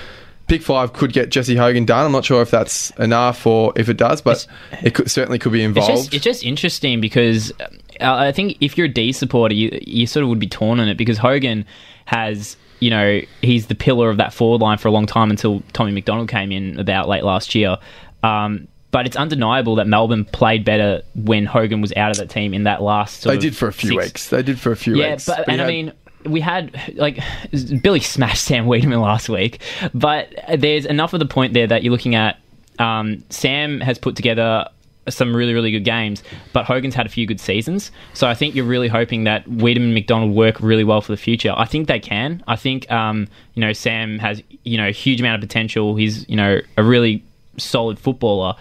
Pick 0.48 0.62
five 0.62 0.92
could 0.92 1.12
get 1.12 1.30
Jesse 1.30 1.56
Hogan 1.56 1.84
done. 1.84 2.06
I'm 2.06 2.12
not 2.12 2.24
sure 2.24 2.40
if 2.40 2.52
that's 2.52 2.90
enough 2.98 3.44
or 3.46 3.72
if 3.74 3.88
it 3.88 3.96
does, 3.96 4.20
but 4.20 4.46
it 4.82 4.94
could, 4.94 5.10
certainly 5.10 5.40
could 5.40 5.50
be 5.50 5.62
It's 5.62 5.66
involved. 5.66 5.90
just, 5.90 6.14
it's 6.14 6.24
just 6.24 6.44
interesting 6.44 7.00
because 7.00 7.50
uh, 7.60 7.66
I 8.00 8.30
think 8.30 8.56
if 8.60 8.78
you're 8.78 8.86
a 8.86 8.92
D 8.92 9.10
supporter, 9.10 9.54
you 9.54 9.76
you 9.82 10.06
sort 10.06 10.22
of 10.22 10.28
would 10.28 10.38
be 10.38 10.46
torn 10.46 10.78
on 10.78 10.88
it 10.88 10.96
because 10.96 11.18
Hogan 11.18 11.64
has, 12.04 12.56
you 12.78 12.90
know, 12.90 13.22
he's 13.42 13.66
the 13.66 13.74
pillar 13.74 14.08
of 14.08 14.18
that 14.18 14.32
forward 14.32 14.60
line 14.60 14.78
for 14.78 14.86
a 14.86 14.92
long 14.92 15.06
time 15.06 15.30
until 15.30 15.62
Tommy 15.72 15.90
McDonald 15.90 16.28
came 16.28 16.52
in 16.52 16.78
about 16.78 17.08
late 17.08 17.24
last 17.24 17.56
year. 17.56 17.78
Um, 18.22 18.68
but 18.90 19.06
it's 19.06 19.16
undeniable 19.16 19.76
that 19.76 19.86
Melbourne 19.86 20.24
played 20.24 20.64
better 20.64 21.02
when 21.14 21.46
Hogan 21.46 21.80
was 21.80 21.92
out 21.96 22.10
of 22.10 22.16
that 22.18 22.30
team 22.30 22.54
in 22.54 22.64
that 22.64 22.82
last. 22.82 23.20
Sort 23.20 23.34
they 23.34 23.40
did 23.40 23.56
for 23.56 23.68
a 23.68 23.72
few 23.72 23.90
six- 23.90 24.04
weeks. 24.04 24.28
They 24.30 24.42
did 24.42 24.58
for 24.58 24.72
a 24.72 24.76
few 24.76 24.96
yeah, 24.96 25.12
weeks. 25.12 25.26
but 25.26 25.44
he 25.44 25.52
and 25.52 25.60
I 25.60 25.66
mean, 25.66 25.92
we 26.24 26.40
had 26.40 26.94
like 26.96 27.20
Billy 27.82 28.00
smashed 28.00 28.44
Sam 28.44 28.66
Weideman 28.66 29.00
last 29.00 29.28
week, 29.28 29.60
but 29.94 30.32
there's 30.56 30.86
enough 30.86 31.12
of 31.12 31.20
the 31.20 31.26
point 31.26 31.54
there 31.54 31.66
that 31.66 31.82
you're 31.82 31.92
looking 31.92 32.14
at. 32.14 32.38
Um, 32.78 33.24
Sam 33.30 33.80
has 33.80 33.98
put 33.98 34.16
together 34.16 34.68
some 35.08 35.34
really 35.34 35.54
really 35.54 35.70
good 35.70 35.84
games, 35.84 36.22
but 36.52 36.64
Hogan's 36.64 36.94
had 36.94 37.06
a 37.06 37.08
few 37.08 37.26
good 37.26 37.40
seasons. 37.40 37.90
So 38.12 38.28
I 38.28 38.34
think 38.34 38.54
you're 38.54 38.64
really 38.64 38.88
hoping 38.88 39.24
that 39.24 39.46
Wiedemann 39.46 39.88
and 39.88 39.94
McDonald 39.94 40.34
work 40.34 40.60
really 40.60 40.84
well 40.84 41.00
for 41.00 41.12
the 41.12 41.16
future. 41.16 41.54
I 41.56 41.64
think 41.64 41.88
they 41.88 42.00
can. 42.00 42.42
I 42.46 42.56
think 42.56 42.90
um, 42.90 43.28
you 43.54 43.60
know 43.60 43.72
Sam 43.72 44.18
has 44.18 44.42
you 44.64 44.76
know 44.76 44.88
a 44.88 44.92
huge 44.92 45.20
amount 45.20 45.42
of 45.42 45.48
potential. 45.48 45.96
He's 45.96 46.28
you 46.28 46.36
know 46.36 46.60
a 46.76 46.82
really 46.82 47.22
solid 47.58 47.98
footballer. 47.98 48.54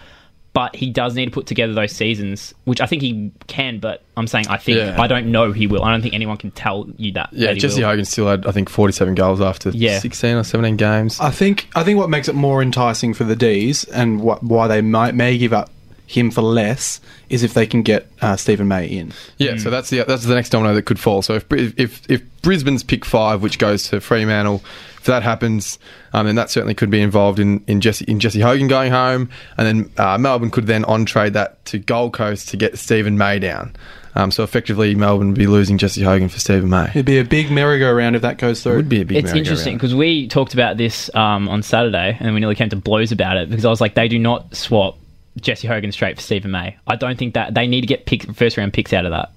But 0.52 0.74
he 0.74 0.88
does 0.88 1.14
need 1.14 1.26
to 1.26 1.30
put 1.30 1.44
together 1.46 1.74
those 1.74 1.92
seasons, 1.92 2.54
which 2.64 2.80
I 2.80 2.86
think 2.86 3.02
he 3.02 3.30
can. 3.46 3.78
But 3.78 4.02
I'm 4.16 4.26
saying 4.26 4.46
I 4.48 4.56
think 4.56 4.78
Yeah. 4.78 4.96
I 4.98 5.06
don't 5.06 5.26
know 5.30 5.52
he 5.52 5.66
will. 5.66 5.84
I 5.84 5.90
don't 5.92 6.00
think 6.00 6.14
anyone 6.14 6.38
can 6.38 6.50
tell 6.50 6.86
you 6.96 7.12
that. 7.12 7.28
yeah, 7.32 7.48
that 7.48 7.54
he 7.56 7.60
Jesse 7.60 7.82
will. 7.82 7.90
Hogan 7.90 8.06
still 8.06 8.26
had 8.26 8.46
I 8.46 8.52
think 8.52 8.70
47 8.70 9.14
goals 9.14 9.42
after 9.42 9.68
Yeah. 9.68 9.98
16 9.98 10.34
or 10.36 10.44
17 10.44 10.76
games. 10.76 11.20
I 11.20 11.30
think 11.30 11.68
I 11.76 11.84
think 11.84 11.98
what 11.98 12.08
makes 12.08 12.28
it 12.28 12.34
more 12.34 12.62
enticing 12.62 13.12
for 13.12 13.24
the 13.24 13.36
D's 13.36 13.84
and 13.84 14.22
what 14.22 14.42
why 14.42 14.66
they 14.66 14.80
might 14.80 15.14
may 15.14 15.36
give 15.36 15.52
up 15.52 15.68
him 16.06 16.30
for 16.30 16.40
less 16.40 17.00
is 17.28 17.42
if 17.42 17.52
they 17.52 17.66
can 17.66 17.82
get 17.82 18.06
uh, 18.22 18.36
Steven 18.36 18.66
May 18.68 18.86
in. 18.86 19.12
Yeah, 19.36 19.56
so 19.58 19.68
that's 19.68 19.90
the 19.90 20.04
that's 20.04 20.24
the 20.24 20.34
next 20.34 20.50
domino 20.50 20.72
that 20.72 20.82
could 20.82 20.98
fall. 21.00 21.20
So 21.20 21.34
if 21.34 21.44
if 21.52 22.08
if 22.10 22.22
Brisbane's 22.40 22.82
pick 22.84 23.04
five, 23.04 23.42
which 23.42 23.58
goes 23.58 23.88
to 23.90 24.00
Fremantle, 24.00 24.62
if 25.06 25.12
that 25.12 25.22
happens, 25.22 25.78
um, 26.12 26.26
then 26.26 26.34
that 26.34 26.50
certainly 26.50 26.74
could 26.74 26.90
be 26.90 27.00
involved 27.00 27.38
in, 27.38 27.62
in 27.66 27.80
Jesse 27.80 28.04
in 28.06 28.18
Jesse 28.18 28.40
Hogan 28.40 28.66
going 28.66 28.90
home, 28.90 29.30
and 29.56 29.66
then 29.66 29.92
uh, 29.98 30.18
Melbourne 30.18 30.50
could 30.50 30.66
then 30.66 30.84
on 30.84 31.04
trade 31.04 31.32
that 31.34 31.64
to 31.66 31.78
Gold 31.78 32.12
Coast 32.12 32.48
to 32.48 32.56
get 32.56 32.78
Steven 32.78 33.16
May 33.16 33.38
down. 33.38 33.74
Um, 34.16 34.30
so 34.30 34.42
effectively, 34.42 34.94
Melbourne 34.94 35.28
would 35.28 35.38
be 35.38 35.46
losing 35.46 35.76
Jesse 35.78 36.02
Hogan 36.02 36.28
for 36.28 36.40
Steven 36.40 36.70
May. 36.70 36.88
It'd 36.90 37.04
be 37.04 37.18
a 37.18 37.24
big 37.24 37.50
merry-go-round 37.50 38.16
if 38.16 38.22
that 38.22 38.38
goes 38.38 38.62
through. 38.62 38.72
It 38.72 38.76
would 38.76 38.88
be 38.88 39.02
a 39.02 39.04
big. 39.04 39.18
It's 39.18 39.34
interesting 39.34 39.76
because 39.76 39.94
we 39.94 40.26
talked 40.26 40.54
about 40.54 40.78
this 40.78 41.14
um, 41.14 41.48
on 41.48 41.62
Saturday, 41.62 42.16
and 42.18 42.34
we 42.34 42.40
nearly 42.40 42.54
came 42.54 42.70
to 42.70 42.76
blows 42.76 43.12
about 43.12 43.36
it 43.36 43.48
because 43.48 43.64
I 43.64 43.70
was 43.70 43.80
like, 43.80 43.94
they 43.94 44.08
do 44.08 44.18
not 44.18 44.56
swap 44.56 44.98
Jesse 45.40 45.68
Hogan 45.68 45.92
straight 45.92 46.16
for 46.16 46.22
Steven 46.22 46.50
May. 46.50 46.76
I 46.86 46.96
don't 46.96 47.18
think 47.18 47.34
that 47.34 47.54
they 47.54 47.66
need 47.66 47.82
to 47.82 47.86
get 47.86 48.06
pick, 48.06 48.22
first 48.34 48.56
round 48.56 48.72
picks 48.72 48.92
out 48.92 49.04
of 49.04 49.12
that. 49.12 49.30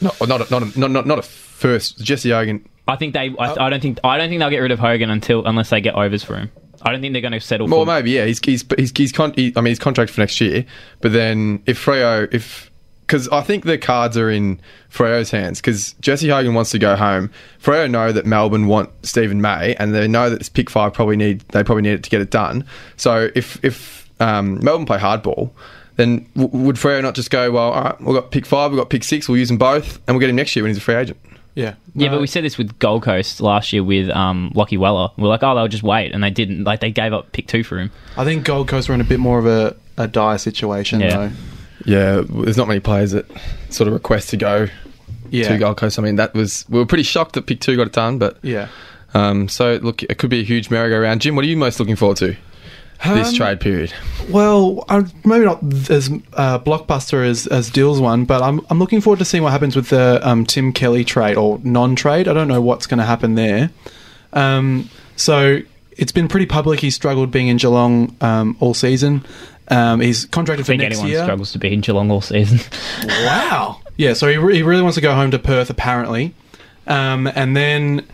not 0.00 0.28
not 0.28 0.40
a, 0.42 0.50
not 0.50 0.62
a, 0.62 0.78
not, 0.80 0.90
not, 0.90 1.06
not 1.06 1.18
a 1.20 1.22
first 1.22 1.98
Jesse 2.02 2.30
Hogan. 2.30 2.68
I 2.88 2.96
think 2.96 3.14
they. 3.14 3.34
I, 3.38 3.66
I 3.66 3.70
don't 3.70 3.80
think. 3.80 3.98
I 4.04 4.18
don't 4.18 4.28
think 4.28 4.40
they'll 4.40 4.50
get 4.50 4.58
rid 4.58 4.72
of 4.72 4.78
Hogan 4.78 5.10
until 5.10 5.44
unless 5.46 5.70
they 5.70 5.80
get 5.80 5.94
overs 5.94 6.22
for 6.22 6.36
him. 6.36 6.50
I 6.82 6.92
don't 6.92 7.00
think 7.00 7.12
they're 7.12 7.22
going 7.22 7.32
to 7.32 7.40
settle. 7.40 7.66
Well, 7.66 7.84
for 7.84 7.86
maybe 7.86 8.12
yeah. 8.12 8.26
He's 8.26 8.38
he's 8.44 8.64
he's, 8.76 8.92
he's 8.96 9.12
con- 9.12 9.32
he, 9.34 9.52
I 9.56 9.60
mean, 9.60 9.70
he's 9.70 9.78
contract 9.78 10.12
for 10.12 10.20
next 10.20 10.40
year. 10.40 10.64
But 11.00 11.12
then 11.12 11.62
if 11.66 11.84
Freo, 11.84 12.32
if 12.32 12.70
because 13.00 13.28
I 13.28 13.40
think 13.40 13.64
the 13.64 13.78
cards 13.78 14.16
are 14.16 14.30
in 14.30 14.60
Freo's 14.90 15.30
hands 15.30 15.60
because 15.60 15.94
Jesse 15.94 16.28
Hogan 16.28 16.54
wants 16.54 16.70
to 16.70 16.78
go 16.78 16.96
home. 16.96 17.30
Freo 17.62 17.90
know 17.90 18.12
that 18.12 18.26
Melbourne 18.26 18.66
want 18.66 18.90
Steven 19.04 19.40
May, 19.40 19.74
and 19.76 19.94
they 19.94 20.06
know 20.06 20.30
that 20.30 20.38
this 20.38 20.48
pick 20.48 20.70
five 20.70 20.92
probably 20.92 21.16
need 21.16 21.40
they 21.48 21.64
probably 21.64 21.82
need 21.82 21.94
it 21.94 22.04
to 22.04 22.10
get 22.10 22.20
it 22.20 22.30
done. 22.30 22.64
So 22.96 23.30
if 23.34 23.64
if 23.64 24.08
um, 24.20 24.62
Melbourne 24.62 24.86
play 24.86 24.98
hardball. 24.98 25.50
Then 25.96 26.28
w- 26.36 26.64
would 26.64 26.76
Freo 26.76 27.00
not 27.00 27.14
just 27.14 27.30
go, 27.30 27.50
well, 27.50 27.72
all 27.72 27.82
right, 27.84 28.00
we've 28.02 28.14
got 28.14 28.30
pick 28.30 28.44
five, 28.44 28.70
we've 28.70 28.78
got 28.78 28.90
pick 28.90 29.02
six, 29.02 29.30
we'll 29.30 29.38
use 29.38 29.48
them 29.48 29.56
both, 29.56 29.96
and 30.06 30.14
we'll 30.14 30.20
get 30.20 30.28
him 30.28 30.36
next 30.36 30.54
year 30.54 30.62
when 30.62 30.68
he's 30.68 30.76
a 30.76 30.80
free 30.82 30.94
agent? 30.94 31.18
Yeah, 31.56 31.74
Yeah, 31.94 32.10
but 32.10 32.20
we 32.20 32.26
said 32.28 32.44
this 32.44 32.56
with 32.58 32.78
Gold 32.78 33.02
Coast 33.02 33.40
last 33.40 33.72
year 33.72 33.82
with 33.82 34.10
um, 34.10 34.52
Lachie 34.54 34.78
Weller. 34.78 35.10
We're 35.16 35.26
like, 35.28 35.42
oh, 35.42 35.54
they'll 35.56 35.66
just 35.68 35.82
wait, 35.82 36.12
and 36.12 36.22
they 36.22 36.30
didn't. 36.30 36.62
Like 36.64 36.78
they 36.80 36.90
gave 36.92 37.12
up 37.12 37.32
pick 37.32 37.48
two 37.48 37.64
for 37.64 37.78
him. 37.78 37.90
I 38.16 38.24
think 38.24 38.44
Gold 38.44 38.68
Coast 38.68 38.88
were 38.88 38.94
in 38.94 39.00
a 39.00 39.04
bit 39.04 39.18
more 39.18 39.38
of 39.38 39.46
a, 39.46 39.74
a 39.96 40.06
dire 40.06 40.38
situation 40.38 41.00
Yeah. 41.00 41.16
though. 41.16 41.30
Yeah, 41.86 42.22
there's 42.28 42.56
not 42.56 42.68
many 42.68 42.80
players 42.80 43.12
that 43.12 43.26
sort 43.70 43.88
of 43.88 43.94
request 43.94 44.28
to 44.30 44.36
go 44.36 44.68
Yeah, 45.30 45.48
to 45.48 45.58
Gold 45.58 45.76
Coast. 45.78 45.98
I 45.98 46.02
mean, 46.02 46.16
that 46.16 46.34
was 46.34 46.64
we 46.68 46.78
were 46.78 46.86
pretty 46.86 47.04
shocked 47.04 47.32
that 47.34 47.46
pick 47.46 47.60
two 47.60 47.74
got 47.76 47.86
it 47.86 47.92
done, 47.92 48.18
but 48.18 48.38
yeah. 48.42 48.68
um, 49.14 49.48
so 49.48 49.76
look, 49.82 50.02
it 50.02 50.18
could 50.18 50.28
be 50.30 50.40
a 50.40 50.44
huge 50.44 50.68
merry-go-round. 50.70 51.20
Jim, 51.22 51.36
what 51.36 51.44
are 51.44 51.48
you 51.48 51.56
most 51.56 51.80
looking 51.80 51.96
forward 51.96 52.18
to 52.18 52.36
this 53.04 53.28
Um, 53.28 53.34
trade 53.34 53.60
period? 53.60 53.92
Well, 54.30 54.84
I'm 54.88 55.10
maybe 55.24 55.44
not 55.44 55.62
as 55.90 56.08
uh, 56.34 56.58
blockbuster 56.60 57.24
as 57.26 57.46
as 57.46 57.70
Dill's 57.70 58.00
one, 58.00 58.24
but 58.24 58.42
I'm 58.42 58.60
I'm 58.70 58.78
looking 58.78 59.00
forward 59.00 59.18
to 59.18 59.24
seeing 59.24 59.42
what 59.42 59.52
happens 59.52 59.76
with 59.76 59.88
the 59.90 60.20
um, 60.26 60.44
Tim 60.46 60.72
Kelly 60.72 61.04
trade 61.04 61.36
or 61.36 61.60
non-trade. 61.62 62.28
I 62.28 62.32
don't 62.34 62.48
know 62.48 62.60
what's 62.60 62.86
going 62.86 62.98
to 62.98 63.04
happen 63.04 63.34
there. 63.34 63.70
Um, 64.32 64.90
so 65.16 65.60
it's 65.92 66.12
been 66.12 66.28
pretty 66.28 66.46
public. 66.46 66.80
He 66.80 66.90
struggled 66.90 67.30
being 67.30 67.48
in 67.48 67.56
Geelong 67.56 68.14
um, 68.20 68.56
all 68.60 68.74
season. 68.74 69.24
Um, 69.68 70.00
he's 70.00 70.26
contracted 70.26 70.64
I 70.64 70.66
for 70.66 70.72
think 70.72 70.82
next 70.82 70.96
anyone 70.98 71.10
year. 71.10 71.22
struggles 71.24 71.52
to 71.52 71.58
be 71.58 71.72
in 71.72 71.80
Geelong 71.80 72.10
all 72.10 72.20
season. 72.20 72.60
Wow. 73.24 73.80
Yeah, 73.96 74.12
so 74.12 74.28
he, 74.28 74.36
re- 74.36 74.54
he 74.56 74.62
really 74.62 74.82
wants 74.82 74.96
to 74.96 75.00
go 75.00 75.14
home 75.14 75.30
to 75.30 75.38
Perth, 75.38 75.70
apparently. 75.70 76.34
Um, 76.86 77.26
and 77.28 77.56
then 77.56 78.06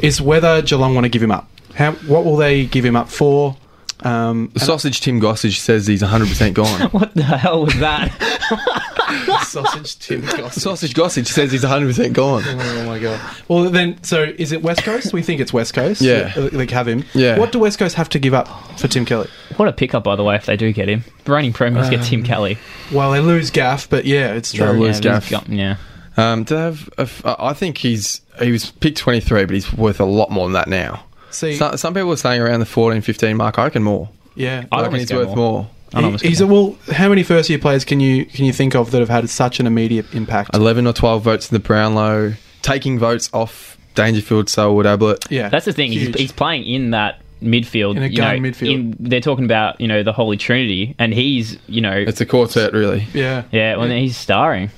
is 0.00 0.20
whether 0.20 0.62
Geelong 0.62 0.94
want 0.94 1.04
to 1.04 1.08
give 1.10 1.22
him 1.22 1.30
up. 1.30 1.48
How, 1.74 1.92
what 1.92 2.24
will 2.24 2.36
they 2.36 2.64
give 2.64 2.84
him 2.84 2.96
up 2.96 3.08
for? 3.10 3.56
Um, 4.02 4.50
The 4.54 4.60
sausage 4.60 5.00
Tim 5.00 5.20
Gossage 5.20 5.58
says 5.58 5.86
he's 5.86 6.02
100% 6.02 6.54
gone. 6.54 6.80
what 6.90 7.14
the 7.14 7.22
hell 7.22 7.64
was 7.64 7.78
that? 7.80 8.10
sausage 9.46 9.98
Tim 9.98 10.22
Gossage. 10.22 10.52
sausage 10.52 10.94
Gossage 10.94 11.26
says 11.26 11.52
he's 11.52 11.64
100% 11.64 12.12
gone. 12.12 12.42
Oh 12.46 12.86
my 12.86 12.98
god. 12.98 13.20
Well, 13.48 13.70
then, 13.70 14.02
so 14.02 14.22
is 14.38 14.52
it 14.52 14.62
West 14.62 14.82
Coast? 14.84 15.12
We 15.12 15.22
think 15.22 15.40
it's 15.40 15.52
West 15.52 15.74
Coast. 15.74 16.00
Yeah. 16.00 16.32
Like 16.52 16.70
have 16.70 16.88
him. 16.88 17.04
Yeah. 17.14 17.38
What 17.38 17.52
do 17.52 17.58
West 17.58 17.78
Coast 17.78 17.96
have 17.96 18.08
to 18.10 18.18
give 18.18 18.34
up 18.34 18.48
for 18.78 18.88
Tim 18.88 19.04
Kelly? 19.04 19.28
what 19.56 19.68
a 19.68 19.72
pickup, 19.72 20.04
by 20.04 20.16
the 20.16 20.24
way, 20.24 20.36
if 20.36 20.46
they 20.46 20.56
do 20.56 20.72
get 20.72 20.88
him. 20.88 21.04
The 21.24 21.32
reigning 21.32 21.52
premiers 21.52 21.90
get 21.90 22.02
Tim 22.04 22.22
Kelly. 22.22 22.56
Well, 22.92 23.12
they 23.12 23.20
lose 23.20 23.50
Gaff, 23.50 23.90
but 23.90 24.04
yeah, 24.06 24.32
it's 24.34 24.52
They'll 24.52 24.70
true. 24.72 24.80
lose 24.80 24.96
yeah, 24.98 25.02
Gaff. 25.20 25.28
Gaff. 25.28 25.48
Yeah. 25.48 25.76
Um, 26.16 26.44
do 26.44 26.54
they 26.54 26.60
have 26.62 26.88
a 26.98 27.02
f- 27.02 27.22
I 27.24 27.52
think 27.52 27.78
he's 27.78 28.20
he 28.40 28.50
was 28.50 28.70
picked 28.70 28.98
23, 28.98 29.44
but 29.44 29.54
he's 29.54 29.72
worth 29.72 30.00
a 30.00 30.04
lot 30.04 30.30
more 30.30 30.46
than 30.46 30.54
that 30.54 30.68
now. 30.68 31.04
See, 31.30 31.54
So, 31.56 31.76
some 31.76 31.94
people 31.94 32.12
are 32.12 32.16
saying 32.16 32.40
around 32.40 32.60
the 32.60 32.66
14, 32.66 33.02
15 33.02 33.36
mark. 33.36 33.58
I 33.58 33.64
reckon 33.64 33.82
more. 33.82 34.08
yeah. 34.34 34.64
I 34.72 34.78
I 34.78 34.82
reckon 34.82 34.98
he's 34.98 35.12
worth 35.12 35.28
more. 35.36 35.68
more. 35.94 36.18
He- 36.20 36.28
he's 36.28 36.40
a, 36.40 36.46
well. 36.46 36.76
How 36.92 37.08
many 37.08 37.22
first 37.24 37.50
year 37.50 37.58
players 37.58 37.84
can 37.84 37.98
you 38.00 38.24
can 38.24 38.44
you 38.44 38.52
think 38.52 38.74
of 38.76 38.90
that 38.92 39.00
have 39.00 39.08
had 39.08 39.28
such 39.28 39.58
an 39.60 39.66
immediate 39.66 40.12
impact? 40.14 40.50
11 40.54 40.86
or 40.86 40.92
12 40.92 41.22
votes 41.22 41.50
in 41.50 41.54
the 41.54 41.58
Brownlow, 41.60 42.34
taking 42.62 42.96
votes 42.98 43.28
off 43.32 43.76
Dangerfield, 43.96 44.48
Selwood, 44.48 44.86
Ablett. 44.86 45.24
Yeah, 45.30 45.48
That's 45.48 45.64
the 45.64 45.72
thing. 45.72 45.90
He's, 45.90 46.14
he's 46.14 46.30
playing 46.32 46.64
in 46.64 46.90
that 46.92 47.20
midfield. 47.42 47.96
In 47.96 48.04
a 48.04 48.06
you 48.06 48.18
know, 48.18 48.24
gun 48.24 48.38
midfield. 48.38 48.72
in- 48.72 48.96
they're 49.00 49.20
talking 49.20 49.44
about 49.44 49.80
you 49.80 49.88
know 49.88 50.04
the 50.04 50.12
Holy 50.12 50.36
Trinity, 50.36 50.94
and 50.98 51.12
he's 51.12 51.58
you 51.66 51.80
know 51.80 51.92
It's 51.96 52.20
a 52.20 52.26
quartet, 52.26 52.72
really. 52.72 53.08
yeah, 53.12 53.42
yeah, 53.50 53.76
well, 53.76 53.88
he's 53.88 54.16
starring. 54.16 54.70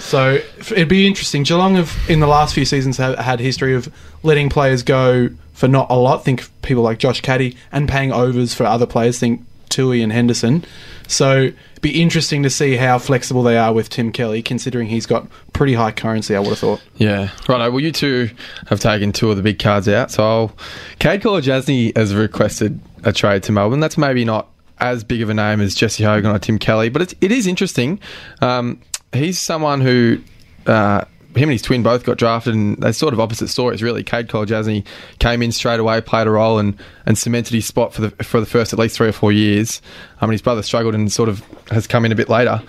So 0.00 0.40
it'd 0.60 0.88
be 0.88 1.06
interesting. 1.06 1.42
Geelong 1.44 1.76
have, 1.76 1.96
in 2.08 2.20
the 2.20 2.26
last 2.26 2.54
few 2.54 2.64
seasons, 2.64 2.96
have 2.98 3.18
had 3.18 3.38
history 3.40 3.74
of 3.74 3.88
letting 4.22 4.48
players 4.50 4.82
go 4.82 5.30
for 5.56 5.66
not 5.66 5.90
a 5.90 5.96
lot. 5.96 6.22
Think 6.22 6.48
people 6.62 6.82
like 6.82 6.98
Josh 6.98 7.22
Caddy 7.22 7.56
and 7.72 7.88
paying 7.88 8.12
overs 8.12 8.54
for 8.54 8.64
other 8.64 8.86
players. 8.86 9.18
Think 9.18 9.44
Tuohy 9.70 10.02
and 10.02 10.12
Henderson. 10.12 10.64
So 11.08 11.50
be 11.80 12.00
interesting 12.00 12.42
to 12.42 12.50
see 12.50 12.76
how 12.76 12.98
flexible 12.98 13.42
they 13.42 13.56
are 13.56 13.72
with 13.72 13.88
Tim 13.88 14.12
Kelly, 14.12 14.42
considering 14.42 14.86
he's 14.86 15.06
got 15.06 15.26
pretty 15.52 15.74
high 15.74 15.92
currency. 15.92 16.36
I 16.36 16.40
would 16.40 16.50
have 16.50 16.58
thought. 16.58 16.82
Yeah. 16.96 17.30
Right. 17.48 17.68
Well, 17.68 17.80
you 17.80 17.90
two 17.90 18.30
have 18.68 18.80
taken 18.80 19.12
two 19.12 19.30
of 19.30 19.36
the 19.36 19.42
big 19.42 19.58
cards 19.58 19.88
out. 19.88 20.10
So 20.10 20.22
I'll, 20.22 20.56
Cade 20.98 21.22
Jasny 21.22 21.96
has 21.96 22.14
requested 22.14 22.78
a 23.04 23.12
trade 23.12 23.42
to 23.44 23.52
Melbourne. 23.52 23.80
That's 23.80 23.98
maybe 23.98 24.24
not 24.24 24.48
as 24.78 25.04
big 25.04 25.22
of 25.22 25.30
a 25.30 25.34
name 25.34 25.60
as 25.62 25.74
Jesse 25.74 26.04
Hogan 26.04 26.30
or 26.30 26.38
Tim 26.38 26.58
Kelly, 26.58 26.90
but 26.90 27.00
it's, 27.00 27.14
it 27.22 27.32
is 27.32 27.46
interesting. 27.46 27.98
Um, 28.42 28.80
he's 29.12 29.38
someone 29.38 29.80
who. 29.80 30.18
Uh, 30.66 31.04
him 31.36 31.44
and 31.44 31.52
his 31.52 31.62
twin 31.62 31.82
both 31.82 32.04
got 32.04 32.18
drafted, 32.18 32.54
and 32.54 32.76
they're 32.78 32.92
sort 32.92 33.12
of 33.14 33.20
opposite 33.20 33.48
stories, 33.48 33.82
really. 33.82 34.02
Cade 34.02 34.28
Jasny 34.28 34.84
came 35.18 35.42
in 35.42 35.52
straight 35.52 35.80
away, 35.80 36.00
played 36.00 36.26
a 36.26 36.30
role, 36.30 36.58
and, 36.58 36.78
and 37.04 37.16
cemented 37.16 37.54
his 37.54 37.66
spot 37.66 37.92
for 37.92 38.02
the 38.02 38.24
for 38.24 38.40
the 38.40 38.46
first 38.46 38.72
at 38.72 38.78
least 38.78 38.96
three 38.96 39.08
or 39.08 39.12
four 39.12 39.32
years. 39.32 39.80
I 40.20 40.26
mean, 40.26 40.32
his 40.32 40.42
brother 40.42 40.62
struggled 40.62 40.94
and 40.94 41.12
sort 41.12 41.28
of 41.28 41.42
has 41.70 41.86
come 41.86 42.04
in 42.04 42.12
a 42.12 42.14
bit 42.14 42.28
later. 42.28 42.62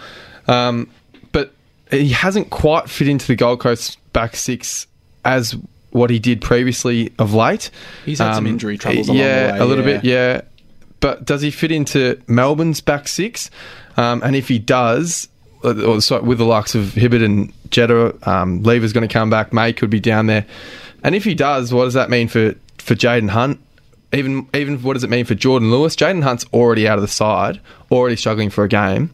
Um, 0.48 0.90
but 1.32 1.54
he 1.92 2.10
hasn't 2.10 2.50
quite 2.50 2.90
fit 2.90 3.08
into 3.08 3.28
the 3.28 3.36
Gold 3.36 3.60
Coast 3.60 3.98
back 4.14 4.36
six 4.36 4.88
as 5.26 5.56
what 5.92 6.10
he 6.10 6.20
did 6.20 6.42
previously 6.42 7.14
of 7.20 7.34
late. 7.34 7.70
He's 8.06 8.20
had 8.20 8.36
some 8.36 8.48
injury 8.48 8.78
troubles 8.78 9.08
along 9.08 9.18
the 9.18 9.24
yeah, 9.24 9.54
way, 9.54 9.60
a 9.60 9.66
little 9.66 9.88
yeah. 9.88 9.96
bit, 9.96 10.06
yeah. 10.06 10.42
But 11.00 11.26
does 11.26 11.42
he 11.42 11.52
fit 11.52 11.72
into 11.72 12.22
Melbourne's 12.28 12.82
back 12.82 13.08
six? 13.08 13.50
Um, 13.98 14.22
and 14.24 14.36
if 14.36 14.48
he 14.48 14.60
does, 14.60 15.28
or 15.64 16.02
sorry, 16.02 16.24
with 16.24 16.38
the 16.38 16.46
likes 16.46 16.76
of 16.76 16.94
Hibbert 16.94 17.22
and 17.22 17.54
Jetta, 17.70 18.16
um, 18.30 18.64
Lever's 18.64 18.94
going 18.94 19.08
to 19.08 19.12
come 19.12 19.30
back. 19.30 19.54
May 19.54 19.74
could 19.74 19.90
be 19.90 20.00
down 20.00 20.28
there, 20.28 20.46
and 21.04 21.16
if 21.16 21.24
he 21.24 21.36
does, 21.36 21.74
what 21.74 21.86
does 21.86 21.94
that 21.94 22.10
mean 22.10 22.28
for 22.28 22.56
for 22.78 22.96
Jayden 22.96 23.30
Hunt? 23.30 23.60
Even 24.14 24.48
even 24.54 24.82
what 24.84 24.94
does 24.94 25.04
it 25.04 25.10
mean 25.10 25.26
for 25.26 25.36
Jordan 25.36 25.72
Lewis? 25.72 25.96
Jayden 25.96 26.24
Hunt's 26.24 26.46
already 26.54 26.88
out 26.88 26.98
of 26.98 27.02
the 27.02 27.08
side, 27.08 27.60
already 27.92 28.16
struggling 28.16 28.50
for 28.50 28.64
a 28.64 28.70
game. 28.70 29.14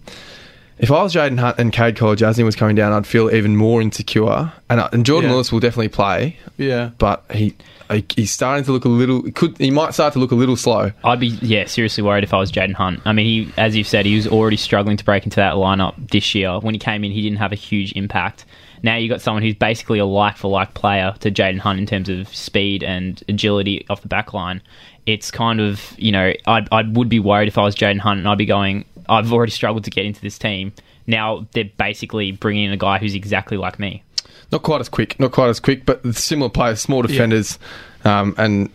If 0.79 0.91
I 0.91 1.03
was 1.03 1.13
Jayden 1.13 1.39
Hunt 1.39 1.57
and 1.59 1.71
Kade 1.71 1.95
Kolodjashnij 1.95 2.43
was 2.43 2.55
coming 2.55 2.75
down, 2.75 2.91
I'd 2.93 3.05
feel 3.07 3.33
even 3.33 3.55
more 3.55 3.81
insecure. 3.81 4.51
And, 4.69 4.79
uh, 4.79 4.89
and 4.91 5.05
Jordan 5.05 5.29
Yeah. 5.29 5.35
Lewis 5.35 5.51
will 5.51 5.59
definitely 5.59 5.89
play, 5.89 6.37
Yeah. 6.57 6.89
but 6.97 7.23
he 7.33 7.53
he- 7.91 8.05
he's 8.15 8.31
starting 8.31 8.63
to 8.65 8.71
look 8.71 8.85
a 8.85 8.89
little. 8.89 9.21
Could 9.33 9.55
he 9.59 9.69
might 9.69 9.93
start 9.93 10.13
to 10.13 10.19
look 10.19 10.31
a 10.31 10.35
little 10.35 10.55
slow. 10.55 10.91
I'd 11.03 11.19
be 11.19 11.37
yeah 11.43 11.65
seriously 11.65 12.01
worried 12.01 12.23
if 12.23 12.33
I 12.33 12.37
was 12.39 12.51
Jayden 12.51 12.73
Hunt. 12.73 13.01
I 13.05 13.13
mean, 13.13 13.25
he 13.25 13.51
as 13.61 13.75
you've 13.75 13.87
said, 13.87 14.05
he 14.07 14.15
was 14.15 14.25
already 14.27 14.57
struggling 14.57 14.97
to 14.97 15.05
break 15.05 15.25
into 15.25 15.35
that 15.35 15.53
lineup 15.55 15.93
this 16.09 16.33
year. 16.33 16.57
When 16.59 16.73
he 16.73 16.79
came 16.79 17.03
in, 17.03 17.11
he 17.11 17.21
didn't 17.21 17.37
have 17.37 17.51
a 17.51 17.55
huge 17.55 17.91
impact. 17.91 18.45
Now 18.81 18.95
you 18.95 19.09
have 19.09 19.17
got 19.17 19.21
someone 19.21 19.43
who's 19.43 19.53
basically 19.55 19.99
a 19.99 20.05
like 20.05 20.37
for 20.37 20.49
like 20.49 20.73
player 20.73 21.13
to 21.19 21.29
Jayden 21.29 21.59
Hunt 21.59 21.77
in 21.79 21.85
terms 21.85 22.09
of 22.09 22.33
speed 22.33 22.83
and 22.83 23.21
agility 23.29 23.85
off 23.91 24.01
the 24.01 24.07
back 24.07 24.33
line. 24.33 24.61
It's 25.05 25.29
kind 25.29 25.61
of 25.61 25.93
you 25.97 26.11
know 26.11 26.33
I 26.47 26.65
I 26.71 26.81
would 26.81 27.09
be 27.09 27.19
worried 27.19 27.47
if 27.47 27.57
I 27.59 27.63
was 27.63 27.75
Jayden 27.75 27.99
Hunt 27.99 28.19
and 28.19 28.27
I'd 28.27 28.39
be 28.39 28.45
going. 28.45 28.85
I've 29.09 29.31
already 29.31 29.51
struggled 29.51 29.83
to 29.85 29.91
get 29.91 30.05
into 30.05 30.21
this 30.21 30.37
team. 30.37 30.73
Now 31.07 31.47
they're 31.51 31.69
basically 31.77 32.31
bringing 32.31 32.65
in 32.65 32.71
a 32.71 32.77
guy 32.77 32.97
who's 32.99 33.15
exactly 33.15 33.57
like 33.57 33.79
me. 33.79 34.03
Not 34.51 34.63
quite 34.63 34.81
as 34.81 34.89
quick, 34.89 35.19
not 35.19 35.31
quite 35.31 35.49
as 35.49 35.59
quick, 35.59 35.85
but 35.85 36.15
similar 36.15 36.49
players, 36.49 36.79
small 36.79 37.01
defenders, 37.01 37.57
um, 38.05 38.35
and 38.37 38.69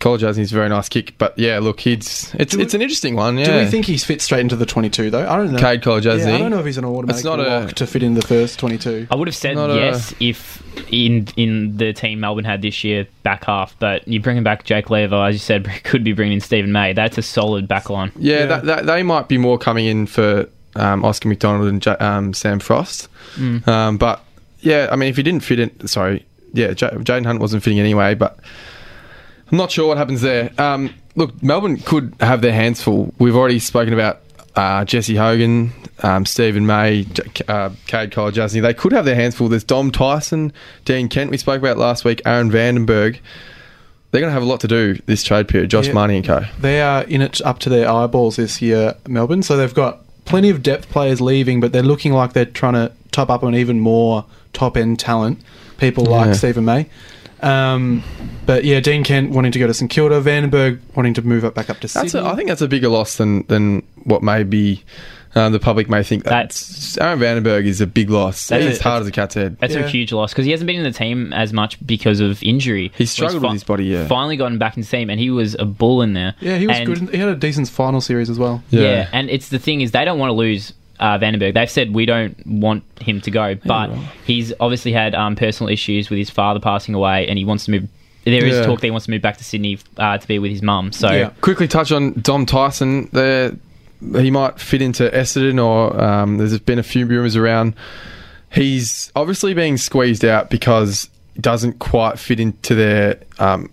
Kolodjashnij's 0.00 0.52
a 0.52 0.54
very 0.54 0.68
nice 0.68 0.88
kick. 0.88 1.14
But 1.18 1.38
yeah, 1.38 1.58
look, 1.60 1.80
he's 1.80 2.34
it's 2.34 2.52
Do 2.52 2.58
we- 2.58 2.64
it's 2.64 2.74
an 2.74 2.82
interesting 2.82 3.14
one. 3.16 3.38
Yeah, 3.38 3.44
Do 3.46 3.52
we 3.64 3.66
think 3.66 3.86
he's 3.86 4.04
fit 4.04 4.20
straight 4.20 4.40
into 4.40 4.56
the 4.56 4.66
22 4.66 5.10
though? 5.10 5.26
I 5.28 5.36
don't 5.36 5.52
know. 5.52 5.58
Kade 5.58 5.80
Kolodjashnij? 5.82 6.18
Yeah, 6.26 6.34
I 6.34 6.38
don't 6.38 6.50
know 6.50 6.58
if 6.60 6.66
he's 6.66 6.76
an 6.78 6.84
automatic 6.84 7.16
It's 7.16 7.24
not 7.24 7.40
a- 7.40 7.42
lock 7.60 7.72
to 7.74 7.86
fit 7.86 8.02
in 8.02 8.14
the 8.14 8.22
first 8.22 8.58
22. 8.58 9.06
I 9.10 9.14
would 9.16 9.28
have 9.28 9.36
said 9.36 9.56
Not 9.56 9.70
a- 9.70 9.74
yes 9.74 10.14
if 10.20 10.62
in 10.92 11.26
in 11.36 11.76
the 11.76 11.92
team 11.92 12.20
Melbourne 12.20 12.44
had 12.44 12.60
this 12.62 12.84
year 12.84 13.06
back 13.22 13.44
half, 13.44 13.74
but 13.78 14.06
you 14.06 14.20
bringing 14.20 14.42
back 14.42 14.64
Jake 14.64 14.90
Lever, 14.90 15.16
as 15.24 15.34
you 15.34 15.38
said, 15.38 15.68
could 15.84 16.04
be 16.04 16.12
bringing 16.12 16.34
in 16.34 16.40
Steven 16.40 16.72
May. 16.72 16.92
That's 16.92 17.16
a 17.16 17.22
solid 17.22 17.66
back 17.68 17.88
line. 17.88 18.12
Yeah, 18.18 18.40
Yeah. 18.40 18.46
That, 18.46 18.64
that, 18.64 18.86
they 18.86 19.02
might 19.02 19.28
be 19.28 19.38
more 19.38 19.56
coming 19.58 19.86
in 19.86 20.06
for 20.06 20.48
um, 20.76 21.04
Oscar 21.04 21.28
McDonald 21.28 21.68
and 21.68 21.80
J- 21.80 21.92
um, 21.92 22.34
Sam 22.34 22.58
Frost. 22.58 23.08
Mm. 23.36 23.66
Um, 23.68 23.96
but 23.96 24.22
yeah, 24.60 24.88
I 24.90 24.96
mean, 24.96 25.08
if 25.08 25.16
he 25.16 25.22
didn't 25.22 25.44
fit 25.44 25.60
in, 25.60 25.86
sorry, 25.86 26.24
yeah, 26.52 26.72
J- 26.72 26.88
Jayden 26.88 27.24
Hunt 27.26 27.38
wasn't 27.40 27.62
fitting 27.62 27.78
anyway. 27.80 28.14
But 28.14 28.38
I'm 29.50 29.58
not 29.58 29.70
sure 29.70 29.86
what 29.88 29.96
happens 29.98 30.20
there. 30.20 30.50
Um, 30.58 30.92
look, 31.16 31.42
Melbourne 31.42 31.76
could 31.78 32.14
have 32.20 32.40
their 32.40 32.52
hands 32.52 32.82
full. 32.82 33.12
We've 33.18 33.36
already 33.36 33.58
spoken 33.58 33.92
about 33.92 34.20
uh, 34.56 34.84
Jesse 34.84 35.16
Hogan, 35.16 35.72
um, 36.02 36.24
Steven 36.26 36.66
May, 36.66 37.04
J- 37.04 37.22
uh, 37.48 37.70
Kade 37.86 38.10
Kolodjashnij. 38.10 38.62
They 38.62 38.74
could 38.74 38.92
have 38.92 39.04
their 39.04 39.14
hands 39.14 39.34
full. 39.36 39.48
There's 39.48 39.64
Dom 39.64 39.90
Tyson, 39.90 40.52
Dean 40.84 41.08
Kent. 41.08 41.30
We 41.30 41.36
spoke 41.36 41.58
about 41.60 41.76
last 41.78 42.04
week. 42.04 42.22
Aaron 42.24 42.50
Vandenberg. 42.50 43.18
They're 44.10 44.20
going 44.20 44.30
to 44.30 44.34
have 44.34 44.42
a 44.44 44.46
lot 44.46 44.60
to 44.60 44.68
do 44.68 44.94
this 45.06 45.24
trade 45.24 45.48
period. 45.48 45.70
Josh 45.70 45.88
Yeah. 45.88 45.94
Marnie 45.94 46.16
and 46.16 46.24
co. 46.24 46.44
They 46.60 46.80
are 46.80 47.02
in 47.02 47.20
it 47.20 47.40
up 47.42 47.58
to 47.60 47.68
their 47.68 47.90
eyeballs 47.90 48.36
this 48.36 48.62
year, 48.62 48.94
Melbourne. 49.08 49.42
So 49.42 49.56
they've 49.56 49.74
got 49.74 50.00
plenty 50.24 50.50
of 50.50 50.62
depth 50.62 50.88
players 50.88 51.20
leaving, 51.20 51.60
but 51.60 51.72
they're 51.72 51.82
looking 51.82 52.12
like 52.12 52.32
they're 52.32 52.44
trying 52.44 52.74
to 52.74 52.92
top 53.10 53.28
up 53.28 53.42
on 53.42 53.54
even 53.56 53.80
more 53.80 54.24
top 54.52 54.76
end 54.76 55.00
talent. 55.00 55.40
People 55.78 56.04
Yeah. 56.04 56.10
like 56.10 56.34
Steven 56.36 56.64
May. 56.64 56.86
Um, 57.42 58.02
but 58.46 58.64
yeah, 58.64 58.80
Dean 58.80 59.04
Kent 59.04 59.30
wanting 59.30 59.52
to 59.52 59.58
go 59.58 59.66
to 59.66 59.74
St 59.74 59.90
Kilda, 59.90 60.20
Vandenberg 60.20 60.80
wanting 60.94 61.14
to 61.14 61.22
move 61.22 61.44
up 61.44 61.54
back 61.54 61.68
up 61.70 61.76
to 61.80 61.88
That's 61.88 62.12
Sydney. 62.12 62.26
a, 62.28 62.32
I 62.32 62.36
think 62.36 62.48
that's 62.48 62.62
a 62.62 62.68
bigger 62.68 62.88
loss 62.88 63.16
than 63.16 63.46
than 63.48 63.82
what 64.04 64.22
maybe 64.22 64.82
uh, 65.34 65.48
the 65.50 65.58
public 65.58 65.88
may 65.88 66.02
think. 66.02 66.24
That's 66.24 66.96
Aaron 66.98 67.18
Vandenberg 67.18 67.66
is 67.66 67.80
a 67.80 67.86
big 67.86 68.08
loss. 68.08 68.48
That 68.48 68.62
He's 68.62 68.72
is- 68.76 68.80
hard 68.80 69.02
as 69.02 69.08
a 69.08 69.10
cat's 69.12 69.34
head. 69.34 69.56
That's 69.60 69.74
Yeah. 69.74 69.80
a 69.80 69.88
huge 69.88 70.12
loss 70.12 70.32
because 70.32 70.44
he 70.44 70.52
hasn't 70.52 70.66
been 70.68 70.76
in 70.76 70.84
the 70.84 70.92
team 70.96 71.32
as 71.32 71.52
much 71.52 71.84
because 71.86 72.20
of 72.20 72.42
injury. 72.42 72.92
He's 72.96 73.10
struggled 73.10 73.42
with 73.42 73.52
his 73.52 73.64
body, 73.64 73.84
yeah. 73.86 74.06
Finally 74.06 74.36
gotten 74.36 74.58
back 74.58 74.76
in 74.76 74.82
the 74.82 74.88
team, 74.88 75.10
and 75.10 75.18
he 75.18 75.30
was 75.30 75.54
a 75.58 75.64
bull 75.64 76.02
in 76.02 76.12
there. 76.14 76.34
yeah, 76.40 76.56
he 76.56 76.66
was 76.68 76.76
And- 76.78 76.86
good. 76.86 77.10
He 77.14 77.18
had 77.18 77.28
a 77.28 77.34
decent 77.36 77.68
final 77.68 78.00
series 78.00 78.30
as 78.30 78.38
well. 78.38 78.62
Yeah. 78.70 78.80
Yeah. 78.82 79.08
and 79.12 79.28
it's 79.28 79.48
the 79.48 79.58
thing 79.58 79.80
is 79.80 79.90
they 79.90 80.04
don't 80.04 80.18
want 80.20 80.30
to 80.30 80.34
lose 80.34 80.72
uh, 81.00 81.18
Vandenberg. 81.18 81.54
They've 81.54 81.70
said 81.70 81.94
we 81.94 82.06
don't 82.06 82.36
want 82.46 82.84
him 83.00 83.20
to 83.22 83.30
go, 83.30 83.54
but 83.56 83.90
he's 84.26 84.52
obviously 84.60 84.92
had 84.92 85.14
um, 85.14 85.36
personal 85.36 85.72
issues 85.72 86.10
with 86.10 86.18
his 86.18 86.30
father 86.30 86.60
passing 86.60 86.94
away, 86.94 87.26
and 87.28 87.38
he 87.38 87.44
wants 87.44 87.64
to 87.66 87.70
move. 87.72 87.88
There 88.24 88.44
is 88.44 88.54
Yeah. 88.56 88.64
talk 88.66 88.80
that 88.80 88.86
he 88.86 88.90
wants 88.90 89.04
to 89.06 89.10
move 89.10 89.20
back 89.22 89.36
to 89.36 89.44
Sydney 89.44 89.78
uh, 89.98 90.16
to 90.18 90.26
be 90.26 90.38
with 90.38 90.50
his 90.50 90.62
mum. 90.62 90.92
So 90.92 91.10
Yeah. 91.10 91.30
Quickly 91.42 91.68
touch 91.68 91.92
on 91.92 92.12
Dom 92.22 92.46
Tyson. 92.46 93.08
There, 93.12 93.52
he 94.16 94.30
might 94.30 94.58
fit 94.58 94.80
into 94.80 95.10
Essendon, 95.10 95.62
or 95.62 96.00
um, 96.02 96.38
there's 96.38 96.58
been 96.58 96.78
a 96.78 96.82
few 96.82 97.04
rumours 97.06 97.36
around. 97.36 97.74
He's 98.50 99.10
obviously 99.16 99.52
being 99.52 99.76
squeezed 99.76 100.24
out 100.24 100.48
because 100.48 101.08
he 101.34 101.40
doesn't 101.40 101.80
quite 101.80 102.18
fit 102.18 102.38
into 102.40 102.74
their 102.74 103.18
um, 103.38 103.68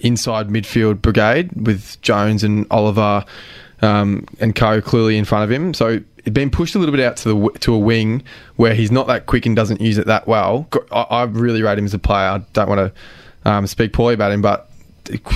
inside 0.00 0.48
midfield 0.48 1.00
brigade 1.02 1.50
with 1.52 2.00
Jones 2.02 2.42
and 2.42 2.66
Oliver 2.70 3.24
um, 3.82 4.26
and 4.40 4.54
Co 4.56 4.80
clearly 4.80 5.18
in 5.18 5.24
front 5.24 5.44
of 5.44 5.50
him. 5.52 5.72
So 5.74 6.00
been 6.32 6.50
pushed 6.50 6.74
a 6.74 6.78
little 6.78 6.94
bit 6.94 7.04
out 7.04 7.16
to 7.18 7.28
the 7.28 7.58
to 7.60 7.74
a 7.74 7.78
wing 7.78 8.22
where 8.56 8.74
he's 8.74 8.90
not 8.90 9.06
that 9.08 9.26
quick 9.26 9.44
and 9.44 9.54
doesn't 9.54 9.80
use 9.80 9.98
it 9.98 10.06
that 10.06 10.26
well. 10.26 10.66
I, 10.90 11.02
I 11.02 11.22
really 11.24 11.62
rate 11.62 11.78
him 11.78 11.84
as 11.84 11.94
a 11.94 11.98
player. 11.98 12.28
I 12.28 12.38
don't 12.52 12.68
want 12.68 12.94
to 13.44 13.50
um, 13.50 13.66
speak 13.66 13.92
poorly 13.92 14.14
about 14.14 14.32
him, 14.32 14.40
but 14.40 14.70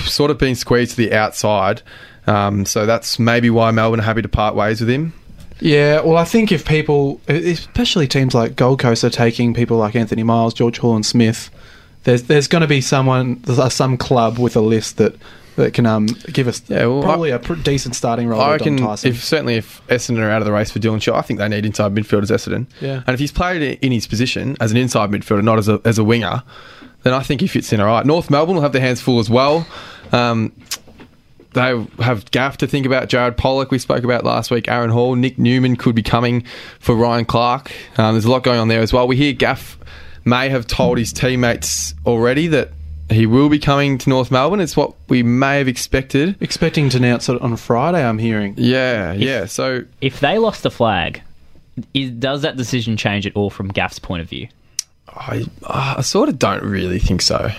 sort 0.05 0.31
of 0.31 0.39
being 0.39 0.55
squeezed 0.55 0.91
to 0.91 0.97
the 0.97 1.13
outside. 1.13 1.81
Um, 2.25 2.65
so 2.65 2.85
that's 2.85 3.19
maybe 3.19 3.49
why 3.49 3.71
Melbourne 3.71 3.99
are 3.99 4.03
happy 4.03 4.21
to 4.21 4.29
part 4.29 4.55
ways 4.55 4.79
with 4.79 4.89
him. 4.89 5.13
Yeah, 5.61 6.01
well, 6.01 6.15
I 6.15 6.23
think 6.23 6.51
if 6.51 6.65
people, 6.65 7.19
especially 7.27 8.07
teams 8.07 8.33
like 8.33 8.55
Gold 8.55 8.79
Coast, 8.79 9.03
are 9.03 9.09
taking 9.09 9.53
people 9.53 9.77
like 9.77 9.95
Anthony 9.95 10.23
Miles, 10.23 10.53
George 10.53 10.79
Horlin-Smith, 10.79 11.49
there's 12.05 12.23
there's 12.23 12.47
going 12.47 12.61
to 12.61 12.67
be 12.67 12.79
someone, 12.79 13.43
some 13.69 13.97
club 13.97 14.39
with 14.39 14.55
a 14.55 14.61
list 14.61 14.97
that 14.97 15.15
that 15.59 15.73
can 15.73 15.85
um, 15.85 16.07
give 16.07 16.47
us 16.47 16.61
Yeah, 16.67 16.85
well, 16.87 17.03
probably 17.03 17.31
a 17.31 17.39
pr- 17.39 17.55
decent 17.55 17.95
starting 17.95 18.27
role. 18.27 18.41
I 18.41 18.51
reckon 18.51 18.79
if 19.03 19.23
certainly 19.23 19.55
if 19.55 19.85
Essendon 19.87 20.19
are 20.19 20.29
out 20.29 20.41
of 20.41 20.45
the 20.45 20.51
race 20.51 20.71
for 20.71 20.79
Dylan 20.79 21.01
Shaw, 21.01 21.17
I 21.17 21.21
think 21.21 21.39
they 21.39 21.47
need 21.47 21.65
inside 21.65 21.93
midfielders 21.93 22.31
Essendon. 22.31 22.67
Yeah. 22.81 23.03
And 23.05 23.13
if 23.13 23.19
he's 23.19 23.31
played 23.31 23.79
in 23.81 23.91
his 23.91 24.07
position 24.07 24.57
as 24.59 24.71
an 24.71 24.77
inside 24.77 25.11
midfielder, 25.11 25.43
not 25.43 25.57
as 25.57 25.69
a 25.69 25.81
as 25.85 25.97
a 25.97 26.03
winger, 26.03 26.43
then 27.03 27.13
I 27.13 27.21
think 27.21 27.41
he 27.41 27.47
fits 27.47 27.71
in 27.73 27.79
all 27.79 27.87
right. 27.87 28.05
North 28.05 28.29
Melbourne 28.29 28.55
will 28.55 28.61
have 28.63 28.73
their 28.73 28.81
hands 28.81 29.01
full 29.01 29.19
as 29.19 29.29
well. 29.29 29.67
Um, 30.11 30.53
they 31.53 31.85
have 31.99 32.29
Gaff 32.31 32.57
to 32.57 32.67
think 32.67 32.85
about. 32.85 33.09
Jared 33.09 33.35
Polec, 33.35 33.71
we 33.71 33.79
spoke 33.79 34.03
about 34.03 34.23
last 34.23 34.51
week. 34.51 34.67
Aaron 34.67 34.91
Hall, 34.91 35.15
Nick 35.15 35.39
Newman 35.39 35.75
could 35.75 35.95
be 35.95 36.03
coming 36.03 36.43
for 36.79 36.95
Ryan 36.95 37.25
Clarke. 37.25 37.71
Um, 37.97 38.13
there's 38.13 38.25
a 38.25 38.31
lot 38.31 38.43
going 38.43 38.59
on 38.59 38.67
there 38.67 38.81
as 38.81 38.93
well. 38.93 39.07
We 39.07 39.15
hear 39.15 39.33
Gaff 39.33 39.77
may 40.25 40.49
have 40.49 40.67
told 40.67 40.99
his 40.99 41.11
teammates 41.11 41.95
already 42.05 42.47
that 42.47 42.69
he 43.11 43.25
will 43.25 43.49
be 43.49 43.59
coming 43.59 43.97
to 43.99 44.09
North 44.09 44.31
Melbourne. 44.31 44.59
It's 44.59 44.77
what 44.77 44.93
we 45.07 45.23
may 45.23 45.57
have 45.57 45.67
expected. 45.67 46.35
expecting 46.41 46.89
to 46.89 46.97
announce 46.97 47.27
it 47.29 47.41
on 47.41 47.55
Friday, 47.57 48.03
I'm 48.03 48.19
hearing. 48.19 48.53
Yeah, 48.57 49.13
yeah. 49.13 49.45
So 49.45 49.83
if 50.01 50.19
they 50.19 50.37
lost 50.37 50.63
the 50.63 50.71
flag, 50.71 51.21
is, 51.93 52.11
does 52.11 52.41
that 52.43 52.55
decision 52.57 52.97
change 52.97 53.25
at 53.25 53.35
all 53.35 53.49
from 53.49 53.69
Gaff's 53.69 53.99
point 53.99 54.21
of 54.21 54.29
view? 54.29 54.47
I, 55.07 55.45
I 55.67 56.01
sort 56.01 56.29
of 56.29 56.37
don't 56.37 56.63
really 56.63 56.99
think 56.99 57.21
so. 57.21 57.51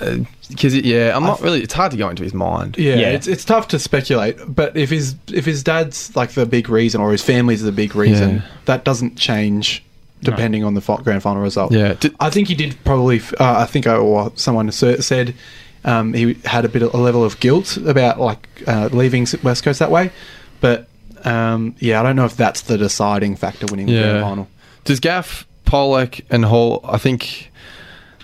Uh, 0.00 0.18
because 0.50 0.74
yeah, 0.76 1.16
I'm 1.16 1.22
not 1.22 1.40
really. 1.40 1.62
It's 1.62 1.72
hard 1.72 1.92
to 1.92 1.96
go 1.96 2.08
into 2.10 2.22
his 2.24 2.34
mind. 2.34 2.76
Yeah, 2.76 2.96
Yeah. 2.96 3.08
it's 3.10 3.26
it's 3.28 3.44
tough 3.44 3.68
to 3.68 3.78
speculate. 3.78 4.36
But 4.46 4.76
if 4.76 4.90
his 4.90 5.14
if 5.32 5.44
his 5.44 5.62
dad's 5.62 6.14
like 6.16 6.32
the 6.32 6.44
big 6.44 6.68
reason, 6.68 7.00
or 7.00 7.12
his 7.12 7.22
family's 7.22 7.62
the 7.62 7.72
big 7.72 7.94
reason, 7.94 8.36
Yeah. 8.36 8.42
that 8.66 8.84
doesn't 8.84 9.16
change 9.16 9.82
depending 10.22 10.64
on 10.64 10.74
the 10.74 10.80
grand 11.02 11.22
final 11.22 11.42
result. 11.42 11.72
Yeah. 11.72 11.94
Did- 11.94 12.14
I 12.20 12.30
think 12.30 12.48
he 12.48 12.54
did 12.54 12.76
probably. 12.84 13.20
Uh, 13.38 13.58
I 13.58 13.66
think 13.66 13.86
I, 13.86 13.96
or 13.96 14.32
someone 14.36 14.70
said 14.72 15.34
um, 15.84 16.12
he 16.14 16.34
had 16.44 16.64
a 16.64 16.68
bit 16.68 16.82
of 16.82 16.94
a 16.94 16.96
level 16.96 17.24
of 17.24 17.38
guilt 17.40 17.76
about 17.76 18.18
like 18.20 18.48
uh, 18.66 18.88
leaving 18.92 19.26
West 19.42 19.64
Coast 19.64 19.78
that 19.80 19.90
way. 19.90 20.10
But 20.60 20.88
um, 21.24 21.74
yeah, 21.78 22.00
I 22.00 22.02
don't 22.02 22.16
know 22.16 22.24
if 22.24 22.36
that's 22.36 22.62
the 22.62 22.78
deciding 22.78 23.36
factor 23.36 23.66
winning 23.66 23.86
the 23.86 23.92
grand 24.00 24.20
final. 24.22 24.48
Does 24.84 25.00
Gaff, 25.00 25.46
Polec, 25.66 26.22
and 26.30 26.44
Hall? 26.44 26.80
I 26.84 26.98
think 26.98 27.50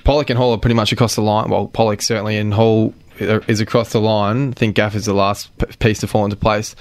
Polec 0.04 0.30
and 0.30 0.38
Hall 0.38 0.52
are 0.52 0.58
pretty 0.58 0.74
much 0.74 0.92
across 0.92 1.14
the 1.14 1.22
line. 1.22 1.50
Well, 1.50 1.68
Polec 1.68 2.02
certainly, 2.02 2.36
and 2.36 2.52
Hall 2.54 2.94
is 3.18 3.60
across 3.60 3.92
the 3.92 4.00
line. 4.00 4.50
I 4.50 4.52
think 4.52 4.76
Gaff 4.76 4.94
is 4.94 5.04
the 5.06 5.12
last 5.14 5.50
piece 5.78 6.00
to 6.00 6.06
fall 6.06 6.24
into 6.24 6.36
place. 6.36 6.74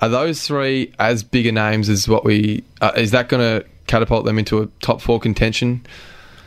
Are 0.00 0.08
those 0.08 0.44
three 0.46 0.92
as 0.98 1.22
big 1.22 1.46
a 1.46 1.52
names 1.52 1.88
as 1.88 2.08
what 2.08 2.24
we? 2.24 2.64
Uh, 2.80 2.92
is 2.96 3.12
that 3.12 3.28
going 3.28 3.60
to 3.60 3.68
catapult 3.92 4.24
them 4.24 4.38
into 4.38 4.60
a 4.62 4.66
top 4.80 5.00
four 5.00 5.20
contention? 5.20 5.84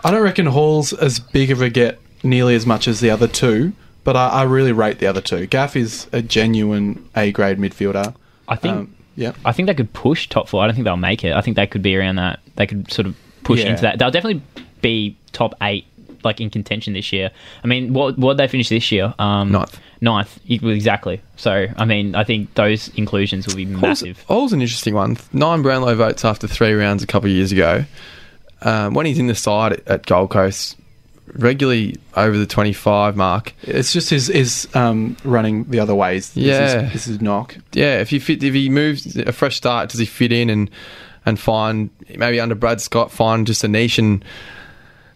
I 0.04 0.12
don't 0.12 0.22
reckon 0.24 0.48
Hall's 0.48 0.94
as 0.94 1.20
big 1.20 1.52
of 1.52 1.62
a 1.62 1.70
get 1.70 2.00
nearly 2.24 2.56
as 2.56 2.66
much 2.66 2.88
as 2.88 3.00
the 3.00 3.10
other 3.12 3.28
two, 3.28 3.74
but 4.04 4.16
I, 4.16 4.30
I 4.30 4.44
really 4.44 4.72
rate 4.72 5.00
the 5.00 5.08
other 5.08 5.22
two. 5.22 5.46
Gaff 5.46 5.76
is 5.76 6.08
a 6.12 6.22
genuine 6.22 7.08
A 7.16 7.32
grade 7.32 7.58
midfielder. 7.58 8.16
I 8.48 8.56
think 8.56 8.76
Um, 8.76 8.96
yeah. 9.16 9.32
I 9.46 9.52
think 9.52 9.68
they 9.68 9.74
could 9.76 9.94
push 9.94 10.28
top 10.28 10.50
four. 10.50 10.62
I 10.64 10.68
don't 10.68 10.76
think 10.76 10.86
they'll 10.86 10.98
make 10.98 11.24
it. 11.24 11.34
I 11.34 11.42
think 11.42 11.56
they 11.56 11.68
could 11.68 11.82
be 11.82 11.96
around 11.96 12.16
that. 12.18 12.40
They 12.56 12.68
could 12.68 12.92
sort 12.92 13.08
of 13.08 13.16
push 13.44 13.60
Yeah. 13.62 13.70
into 13.72 13.82
that. 13.84 13.98
They'll 14.00 14.12
definitely 14.12 14.42
be 14.82 15.16
top 15.32 15.54
eight, 15.62 15.86
like 16.24 16.42
in 16.42 16.50
contention 16.50 16.94
this 16.94 17.12
year. 17.14 17.30
I 17.64 17.68
mean, 17.68 17.94
what 17.94 18.18
what 18.18 18.38
they 18.38 18.48
finish 18.48 18.70
this 18.70 18.92
year? 18.92 19.14
Um, 19.20 19.52
Ninth. 19.52 19.80
Ninth. 20.02 20.40
Exactly. 20.50 21.22
So, 21.38 21.68
I 21.78 21.86
mean, 21.86 22.16
I 22.16 22.24
think 22.24 22.54
those 22.56 22.90
inclusions 22.90 23.48
will 23.48 23.56
be 23.56 23.66
All's, 23.66 23.82
massive. 23.82 24.26
All's 24.28 24.54
an 24.54 24.62
interesting 24.62 24.94
one. 24.94 25.18
Nine 25.34 25.62
Brownlow 25.62 25.96
votes 25.96 26.24
after 26.26 26.48
three 26.48 26.74
rounds 26.74 27.04
a 27.04 27.08
couple 27.08 27.30
of 27.30 27.36
years 27.36 27.52
ago. 27.52 27.86
Um, 28.62 28.94
when 28.94 29.06
he's 29.06 29.20
in 29.20 29.28
the 29.28 29.36
side 29.36 29.74
at, 29.74 29.88
at 29.88 30.06
Gold 30.06 30.32
Coast, 30.32 30.78
regularly 31.34 31.98
over 32.16 32.38
the 32.38 32.46
25 32.46 33.16
mark. 33.16 33.54
It's 33.64 33.92
just 33.92 34.10
his 34.10 34.28
his 34.28 34.68
um, 34.74 35.18
running 35.24 35.66
the 35.66 35.80
other 35.80 35.94
ways. 35.96 36.30
This 36.34 36.44
is- 36.44 36.46
Yeah. 36.74 36.90
this 36.94 37.08
is 37.08 37.22
knock. 37.22 37.58
Yeah, 37.74 38.00
if 38.00 38.10
he 38.10 38.20
fit, 38.20 38.44
if 38.44 38.54
he 38.54 38.70
moves 38.70 39.16
a 39.18 39.32
fresh 39.34 39.58
start, 39.58 39.90
does 39.90 40.00
he 40.00 40.06
fit 40.06 40.32
in 40.32 40.50
and 40.50 40.70
and 41.26 41.40
find 41.40 41.90
maybe 42.16 42.40
under 42.40 42.54
Brad 42.56 42.80
Scott 42.82 43.12
find 43.12 43.46
just 43.48 43.64
a 43.64 43.68
niche 43.68 43.98
and 44.00 44.24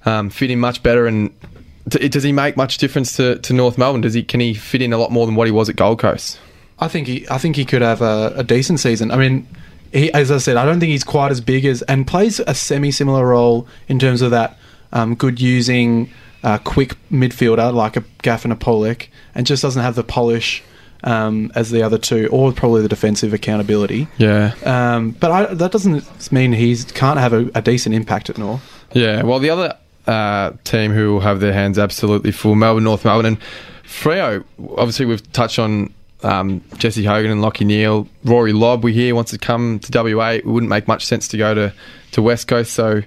um, 0.06 0.30
fit 0.30 0.52
in 0.52 0.60
much 0.60 0.82
better? 0.84 1.08
And 1.08 1.30
d- 1.40 1.48
does 1.90 2.24
he 2.24 2.32
make 2.32 2.56
much 2.58 2.78
difference 2.78 3.16
to, 3.18 3.38
to 3.40 3.54
North 3.54 3.78
Melbourne? 3.78 4.02
Does 4.02 4.14
he 4.14 4.24
can 4.24 4.40
he 4.40 4.54
fit 4.54 4.82
in 4.82 4.94
a 4.94 4.98
lot 4.98 5.12
more 5.12 5.26
than 5.26 5.36
what 5.36 5.48
he 5.48 5.52
was 5.52 5.70
at 5.70 5.76
Gold 5.76 6.00
Coast? 6.00 6.40
I 6.80 6.88
think 6.88 7.08
he 7.08 7.28
I 7.30 7.38
think 7.38 7.56
he 7.56 7.66
could 7.66 7.82
have 7.82 8.02
a, 8.02 8.34
a 8.36 8.44
decent 8.44 8.80
season. 8.80 9.12
I 9.12 9.18
mean, 9.18 9.48
he, 9.92 10.12
as 10.14 10.32
I 10.32 10.38
said, 10.38 10.56
I 10.58 10.66
don't 10.66 10.80
think 10.80 10.92
he's 10.92 11.04
quite 11.04 11.32
as 11.32 11.42
big 11.42 11.66
as 11.66 11.82
and 11.84 12.08
plays 12.08 12.40
a 12.40 12.54
semi 12.54 12.92
similar 12.92 13.28
role 13.28 13.68
in 13.88 14.00
terms 14.00 14.22
of 14.22 14.32
that 14.32 14.58
um, 14.94 15.16
good 15.16 15.42
using 15.42 16.10
uh, 16.44 16.58
quick 16.60 16.96
midfielder 17.12 17.74
like 17.74 17.98
a 17.98 18.04
Gaff 18.22 18.44
and 18.46 18.54
a 18.54 18.56
Polec, 18.56 19.08
and 19.36 19.46
just 19.46 19.62
doesn't 19.62 19.82
have 19.82 19.96
the 19.96 20.04
polish 20.04 20.64
um, 21.04 21.52
as 21.56 21.72
the 21.72 21.82
other 21.84 21.98
two, 21.98 22.28
or 22.32 22.52
probably 22.52 22.82
the 22.82 22.88
defensive 22.90 23.34
accountability. 23.34 24.08
Yeah, 24.18 24.54
Um, 24.66 25.12
but 25.12 25.32
I, 25.32 25.54
that 25.54 25.72
doesn't 25.72 26.32
mean 26.32 26.54
he 26.54 26.76
can't 26.94 27.20
have 27.20 27.34
a, 27.34 27.50
a 27.56 27.62
decent 27.62 27.96
impact 27.96 28.30
at 28.30 28.38
North. 28.38 28.62
yeah. 28.94 29.24
Well, 29.24 29.40
the 29.40 29.50
other 29.50 29.78
uh, 30.10 30.54
team 30.64 30.92
who 30.92 31.14
will 31.14 31.20
have 31.20 31.40
their 31.40 31.54
hands 31.54 31.78
absolutely 31.78 32.32
full, 32.32 32.56
Melbourne, 32.56 32.84
North 32.84 33.06
Melbourne, 33.06 33.26
and 33.26 33.38
Freo. 33.84 34.44
Obviously, 34.78 35.06
we've 35.06 35.32
touched 35.32 35.60
on. 35.60 35.94
Um, 36.22 36.62
Jesse 36.78 37.06
Hogan 37.06 37.32
and 37.32 37.42
Lachie 37.42 37.66
Neale, 37.66 38.06
Rory 38.26 38.52
Lobb. 38.52 38.84
We 38.84 38.92
hear 38.92 39.16
wants 39.16 39.32
to 39.32 39.38
come 39.38 39.80
to 39.80 40.04
WA. 40.04 40.32
It 40.32 40.46
wouldn't 40.46 40.70
make 40.70 40.86
much 40.86 41.06
sense 41.06 41.30
to 41.30 41.38
go 41.38 41.54
to, 41.54 41.74
to 42.12 42.22
West 42.22 42.50
Coast. 42.50 42.74
So 42.74 43.04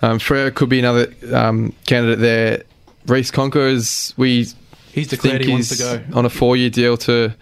um, 0.00 0.20
Freo 0.20 0.54
could 0.54 0.68
be 0.68 0.78
another 0.78 1.12
um, 1.32 1.74
candidate 1.86 2.20
there. 2.20 2.62
Reece 3.08 3.32
Conca 3.32 3.68
is, 3.68 4.14
we 4.16 4.46
He's 4.92 5.08
declared 5.08 5.38
think 5.38 5.46
he 5.46 5.52
wants 5.52 5.70
he's 5.70 5.78
to 5.78 5.98
go. 5.98 6.16
on 6.16 6.24
a 6.24 6.30
four 6.30 6.56
year 6.56 6.70
deal 6.70 6.96
to. 6.98 7.34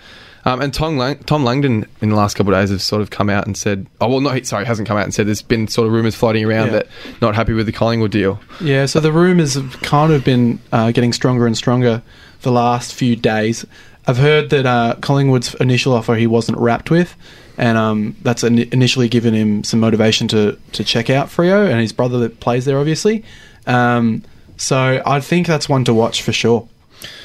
Um, 0.50 0.60
and 0.60 0.74
Tom, 0.74 0.96
Lang- 0.98 1.18
Tom 1.24 1.44
Langdon 1.44 1.86
in 2.00 2.08
the 2.10 2.16
last 2.16 2.36
couple 2.36 2.52
of 2.54 2.60
days 2.60 2.70
have 2.70 2.82
sort 2.82 3.02
of 3.02 3.10
come 3.10 3.30
out 3.30 3.46
and 3.46 3.56
said, 3.56 3.86
oh, 4.00 4.08
well, 4.08 4.20
no, 4.20 4.30
he- 4.30 4.42
sorry, 4.44 4.64
hasn't 4.64 4.88
come 4.88 4.96
out 4.96 5.04
and 5.04 5.14
said 5.14 5.26
there's 5.26 5.42
been 5.42 5.68
sort 5.68 5.86
of 5.86 5.92
rumours 5.92 6.14
floating 6.14 6.44
around 6.44 6.66
Yeah. 6.68 6.72
that 6.72 6.86
not 7.20 7.34
happy 7.34 7.52
with 7.52 7.66
the 7.66 7.72
Collingwood 7.72 8.10
deal. 8.10 8.40
Yeah, 8.60 8.86
so 8.86 9.00
the 9.00 9.12
rumours 9.12 9.54
have 9.54 9.80
kind 9.82 10.12
of 10.12 10.24
been 10.24 10.58
uh, 10.72 10.90
getting 10.92 11.12
stronger 11.12 11.46
and 11.46 11.56
stronger 11.56 12.02
the 12.42 12.50
last 12.52 12.94
few 12.94 13.16
days. 13.16 13.64
I've 14.06 14.16
heard 14.18 14.50
that 14.50 14.66
uh, 14.66 14.96
Collingwood's 15.00 15.54
initial 15.56 15.92
offer 15.92 16.14
he 16.16 16.26
wasn't 16.26 16.58
rapt 16.58 16.90
with, 16.90 17.14
and 17.58 17.76
um, 17.78 18.16
that's 18.22 18.42
in- 18.42 18.58
initially 18.72 19.08
given 19.08 19.34
him 19.34 19.62
some 19.62 19.78
motivation 19.78 20.26
to, 20.28 20.58
to 20.72 20.82
check 20.82 21.10
out 21.10 21.28
Freo 21.28 21.70
and 21.70 21.80
his 21.80 21.92
brother 21.92 22.18
that 22.20 22.40
plays 22.40 22.64
there, 22.64 22.78
obviously. 22.78 23.22
Um, 23.66 24.22
so 24.56 25.02
I 25.06 25.20
think 25.20 25.46
that's 25.46 25.68
one 25.68 25.84
to 25.84 25.94
watch 25.94 26.22
for 26.22 26.32
sure. 26.32 26.66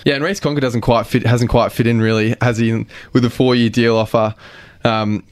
Yeah, 0.06 0.16
and 0.16 0.24
Reece 0.24 0.40
Conca 0.40 0.62
doesn't 0.62 0.82
quite 0.82 1.06
fit, 1.08 1.26
hasn't 1.26 1.50
quite 1.50 1.72
fit 1.72 1.88
in 1.88 2.00
really, 2.02 2.36
has 2.42 2.58
he, 2.58 2.86
with 3.14 3.26
a 3.26 3.30
four 3.30 3.56
year 3.56 3.70
deal 3.70 3.96
offer. 3.98 4.36
Um, 4.84 5.24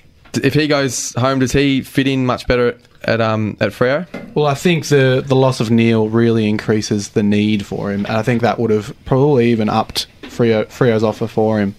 if 0.44 0.54
he 0.54 0.68
goes 0.68 1.14
home, 1.16 1.40
does 1.40 1.52
he 1.52 1.82
fit 1.82 2.08
in 2.08 2.26
much 2.26 2.48
better 2.48 2.70
at, 2.70 2.78
at, 3.04 3.22
um, 3.22 3.56
at 3.60 3.72
Freo? 3.72 4.08
Well, 4.34 4.48
I 4.48 4.56
think 4.56 4.88
the 4.88 5.24
the 5.26 5.36
loss 5.36 5.60
of 5.60 5.70
Neale 5.70 6.10
really 6.10 6.50
increases 6.50 7.10
the 7.10 7.22
need 7.24 7.66
for 7.66 7.92
him, 7.92 8.06
and 8.08 8.18
I 8.18 8.24
think 8.24 8.42
that 8.42 8.58
would 8.60 8.72
have 8.72 8.96
probably 9.06 9.52
even 9.52 9.70
upped 9.70 10.08
Freo, 10.24 10.66
Freo's 10.66 11.04
offer 11.04 11.28
for 11.28 11.60
him. 11.60 11.76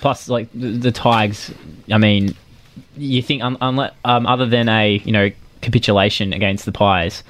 Plus, 0.00 0.28
like 0.30 0.48
the, 0.54 0.68
the 0.68 0.90
Tigers, 0.92 1.52
I 1.92 1.98
mean, 1.98 2.34
you 2.96 3.20
think 3.20 3.42
un- 3.42 3.58
unle- 3.58 3.92
um, 4.06 4.26
other 4.26 4.46
than 4.46 4.70
a 4.70 4.96
you 5.04 5.12
know 5.12 5.30
capitulation 5.60 6.32
against 6.32 6.64
the 6.64 6.72
Pies, 6.72 7.22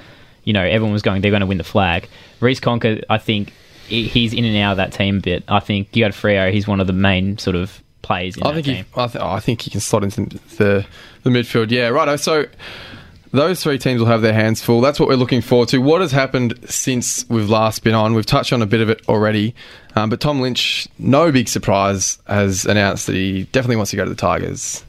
you 0.44 0.52
know 0.52 0.62
everyone 0.62 0.92
was 0.92 1.02
going 1.02 1.22
they're 1.22 1.32
going 1.32 1.40
to 1.40 1.46
win 1.46 1.58
the 1.58 1.64
flag. 1.64 2.08
Reece 2.38 2.60
Conca, 2.60 3.02
I 3.10 3.18
think 3.18 3.48
he- 3.48 3.54
he's 3.88 4.32
in 4.34 4.44
and 4.44 4.56
out 4.58 4.72
of 4.72 4.76
that 4.78 4.92
team 4.92 5.18
a 5.18 5.20
bit. 5.20 5.44
I 5.48 5.60
think 5.60 5.94
you 5.94 6.04
got 6.04 6.12
Freo, 6.12 6.52
he's 6.52 6.66
one 6.68 6.80
of 6.80 6.86
the 6.86 6.92
main 6.92 7.38
sort 7.38 7.56
of 7.56 7.82
plays 8.02 8.36
in 8.36 8.42
I 8.44 8.48
that 8.48 8.54
think 8.54 8.66
team. 8.66 8.84
he, 8.94 9.00
I, 9.00 9.06
th- 9.08 9.24
I 9.24 9.40
think 9.40 9.62
he 9.62 9.70
can 9.70 9.80
slot 9.80 10.04
into 10.04 10.22
the 10.56 10.86
the 11.22 11.30
midfield. 11.30 11.70
Yeah, 11.70 11.88
right. 11.88 12.18
So 12.20 12.44
those 13.32 13.62
three 13.62 13.78
teams 13.78 14.00
will 14.00 14.06
have 14.06 14.22
their 14.22 14.32
hands 14.32 14.62
full. 14.62 14.80
That's 14.80 14.98
what 15.00 15.08
we're 15.08 15.16
looking 15.16 15.40
forward 15.42 15.68
to. 15.70 15.78
What 15.78 16.00
has 16.00 16.12
happened 16.12 16.58
since 16.70 17.28
we've 17.28 17.50
last 17.50 17.82
been 17.82 17.94
on? 17.94 18.14
We've 18.14 18.24
touched 18.24 18.52
on 18.52 18.62
a 18.62 18.66
bit 18.66 18.80
of 18.80 18.88
it 18.88 19.02
already, 19.08 19.54
um, 19.96 20.08
but 20.08 20.20
Tom 20.20 20.40
Lynch, 20.40 20.86
no 20.98 21.32
big 21.32 21.48
surprise, 21.48 22.18
has 22.26 22.64
announced 22.64 23.06
that 23.08 23.14
he 23.14 23.44
definitely 23.52 23.76
wants 23.76 23.90
to 23.90 23.96
go 23.96 24.04
to 24.04 24.10
the 24.10 24.16
Tigers. 24.16 24.84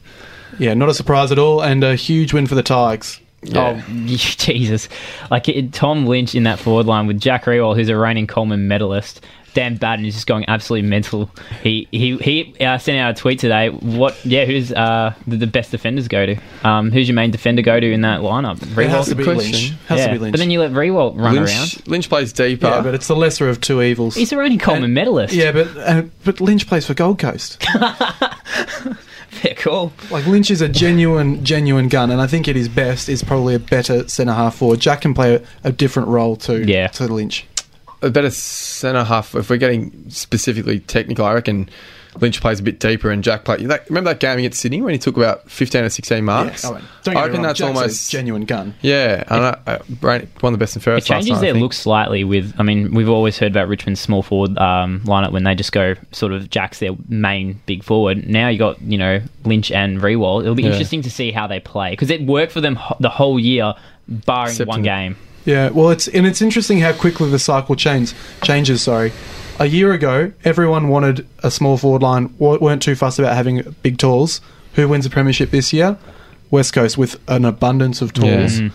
Yeah, 0.58 0.74
not 0.74 0.88
a 0.88 0.94
surprise 0.94 1.30
at 1.32 1.38
all, 1.38 1.60
and 1.62 1.84
a 1.84 1.94
huge 1.94 2.32
win 2.32 2.46
for 2.46 2.54
the 2.54 2.62
Tigers. 2.62 3.20
Yeah. 3.42 3.82
Oh 3.86 3.92
Jesus! 4.06 4.88
Like 5.30 5.48
it, 5.48 5.72
Tom 5.72 6.06
Lynch 6.06 6.34
in 6.34 6.42
that 6.44 6.58
forward 6.58 6.86
line 6.86 7.06
with 7.06 7.20
Jack 7.20 7.44
Riewoldt, 7.44 7.76
who's 7.76 7.88
a 7.88 7.96
reigning 7.96 8.26
Coleman 8.26 8.68
medalist. 8.68 9.24
Dan 9.54 9.76
Batten 9.76 10.04
is 10.04 10.14
just 10.14 10.26
going 10.26 10.44
absolutely 10.46 10.88
mental. 10.88 11.30
He 11.62 11.88
he 11.90 12.16
he 12.18 12.54
uh, 12.64 12.78
sent 12.78 12.98
out 12.98 13.10
a 13.10 13.14
tweet 13.14 13.38
today. 13.40 13.70
What? 13.70 14.16
Yeah, 14.24 14.44
who's 14.44 14.70
uh, 14.72 15.14
the, 15.26 15.36
the 15.36 15.46
best 15.46 15.70
defenders 15.70 16.06
go 16.06 16.26
to? 16.26 16.36
Um, 16.62 16.92
who's 16.92 17.08
your 17.08 17.14
main 17.14 17.30
defender 17.30 17.62
go 17.62 17.80
to 17.80 17.90
in 17.92 18.02
that 18.02 18.20
lineup? 18.20 18.62
It 18.62 18.68
Riewoldt? 18.68 18.88
has 18.88 19.08
to 19.08 19.14
be 19.14 19.24
question. 19.24 19.52
Lynch. 19.52 19.74
Has 19.88 19.98
yeah. 20.00 20.06
to 20.08 20.12
be 20.12 20.18
Lynch. 20.18 20.32
But 20.32 20.38
then 20.38 20.50
you 20.50 20.60
let 20.60 20.72
Rewell 20.72 21.14
run 21.14 21.38
around. 21.38 21.46
Lynch, 21.46 21.86
Lynch 21.86 22.08
plays 22.08 22.32
deeper. 22.32 22.66
yeah, 22.68 22.82
but 22.82 22.94
it's 22.94 23.08
the 23.08 23.16
lesser 23.16 23.48
of 23.48 23.60
two 23.60 23.82
evils. 23.82 24.14
He's 24.14 24.32
a 24.32 24.36
reigning 24.36 24.58
Coleman 24.58 24.84
And- 24.84 24.94
medalist. 24.94 25.34
Yeah, 25.34 25.50
but 25.52 25.76
uh, 25.76 26.02
but 26.24 26.40
Lynch 26.40 26.66
plays 26.66 26.86
for 26.86 26.94
Gold 26.94 27.18
Coast. 27.18 27.64
yeah, 29.44 29.54
cool. 29.54 29.92
like 30.10 30.26
Lynch 30.26 30.50
is 30.50 30.60
a 30.60 30.68
genuine 30.68 31.44
genuine 31.44 31.88
gun, 31.88 32.10
and 32.10 32.20
I 32.20 32.26
think 32.26 32.48
at 32.48 32.56
his 32.56 32.68
best 32.68 33.08
is 33.08 33.22
probably 33.22 33.54
a 33.54 33.58
better 33.58 34.08
centre 34.08 34.32
half 34.32 34.56
forward. 34.56 34.80
Jack 34.80 35.02
can 35.02 35.14
play 35.14 35.36
a, 35.36 35.42
a 35.64 35.72
different 35.72 36.08
role 36.08 36.36
to 36.36 36.64
Yeah. 36.66 36.88
to 36.88 37.06
Lynch. 37.06 37.46
a 38.02 38.10
better 38.10 38.30
centre 38.30 39.04
half. 39.04 39.34
If 39.34 39.50
we're 39.50 39.56
getting 39.56 40.08
specifically 40.08 40.80
technical, 40.80 41.24
I 41.26 41.34
reckon 41.34 41.68
Lynch 42.20 42.40
plays 42.40 42.60
a 42.60 42.62
bit 42.62 42.80
deeper 42.80 43.10
and 43.10 43.22
Jack 43.24 43.44
plays. 43.44 43.66
That, 43.68 43.88
remember 43.88 44.10
that 44.10 44.20
game 44.20 44.38
against 44.38 44.60
Sydney 44.60 44.80
when 44.80 44.92
he 44.92 44.98
took 44.98 45.16
about 45.16 45.50
fifteen 45.50 45.84
or 45.84 45.88
sixteen 45.88 46.24
marks? 46.24 46.64
Yeah, 46.64 46.70
I, 46.70 46.72
mean, 46.74 46.84
don't 47.04 47.14
get 47.14 47.20
I 47.20 47.22
reckon 47.22 47.34
wrong, 47.34 47.42
that's 47.42 47.58
Jack's 47.58 47.70
a 47.76 47.80
almost 47.80 48.10
genuine 48.10 48.44
gun. 48.44 48.74
Yeah, 48.82 49.24
and 49.28 49.44
I, 49.44 49.58
I, 49.66 49.78
Brand- 49.88 50.28
one 50.40 50.52
of 50.52 50.58
the 50.58 50.62
best 50.62 50.76
in 50.76 50.80
It 50.80 50.84
first. 50.84 51.08
last 51.10 51.16
changes 51.16 51.30
night, 51.32 51.40
their 51.40 51.54
look 51.54 51.72
slightly 51.72 52.24
with. 52.24 52.54
I 52.58 52.62
mean, 52.62 52.94
we've 52.94 53.08
always 53.08 53.38
heard 53.38 53.52
about 53.52 53.68
Richmond's 53.68 54.00
small 54.00 54.22
forward 54.22 54.56
um, 54.58 55.00
lineup 55.00 55.32
when 55.32 55.44
they 55.44 55.54
just 55.54 55.72
go 55.72 55.94
sort 56.12 56.32
of 56.32 56.50
Jack's 56.50 56.78
their 56.78 56.92
main 57.08 57.60
big 57.66 57.82
forward. 57.84 58.28
Now 58.28 58.48
you 58.48 58.58
got 58.58 58.80
you 58.82 58.98
know 58.98 59.20
Lynch 59.44 59.70
and 59.72 59.98
Riewoldt. 60.00 60.42
It'll 60.42 60.54
be 60.54 60.62
Yeah. 60.64 60.70
interesting 60.70 61.02
to 61.02 61.10
see 61.10 61.30
how 61.32 61.46
they 61.46 61.60
play 61.60 61.90
because 61.90 62.10
it 62.10 62.22
worked 62.22 62.52
for 62.52 62.60
them 62.60 62.76
ho- 62.76 62.96
the 63.00 63.10
whole 63.10 63.38
year, 63.38 63.74
barring 64.08 64.50
Except 64.50 64.68
one 64.68 64.78
in- 64.80 64.84
game. 64.84 65.16
Yeah, 65.44 65.70
well, 65.70 65.88
it's 65.88 66.08
and 66.08 66.26
it's 66.26 66.42
interesting 66.42 66.80
how 66.80 66.92
quickly 66.92 67.30
the 67.30 67.38
cycle 67.38 67.74
change, 67.74 68.12
changes. 68.42 68.82
Sorry, 68.82 69.12
a 69.58 69.66
year 69.66 69.92
ago, 69.92 70.32
everyone 70.44 70.88
wanted 70.88 71.26
a 71.42 71.50
small 71.50 71.76
forward 71.76 72.02
line, 72.02 72.34
weren't 72.38 72.82
too 72.82 72.94
fussed 72.94 73.18
about 73.18 73.34
having 73.34 73.74
big 73.82 73.98
tools. 73.98 74.40
Who 74.74 74.88
wins 74.88 75.04
the 75.04 75.10
premiership 75.10 75.50
this 75.50 75.72
year? 75.72 75.96
West 76.50 76.72
Coast 76.72 76.96
with 76.96 77.18
an 77.28 77.44
abundance 77.44 78.00
of 78.00 78.12
tools, 78.12 78.60
Yeah. 78.60 78.68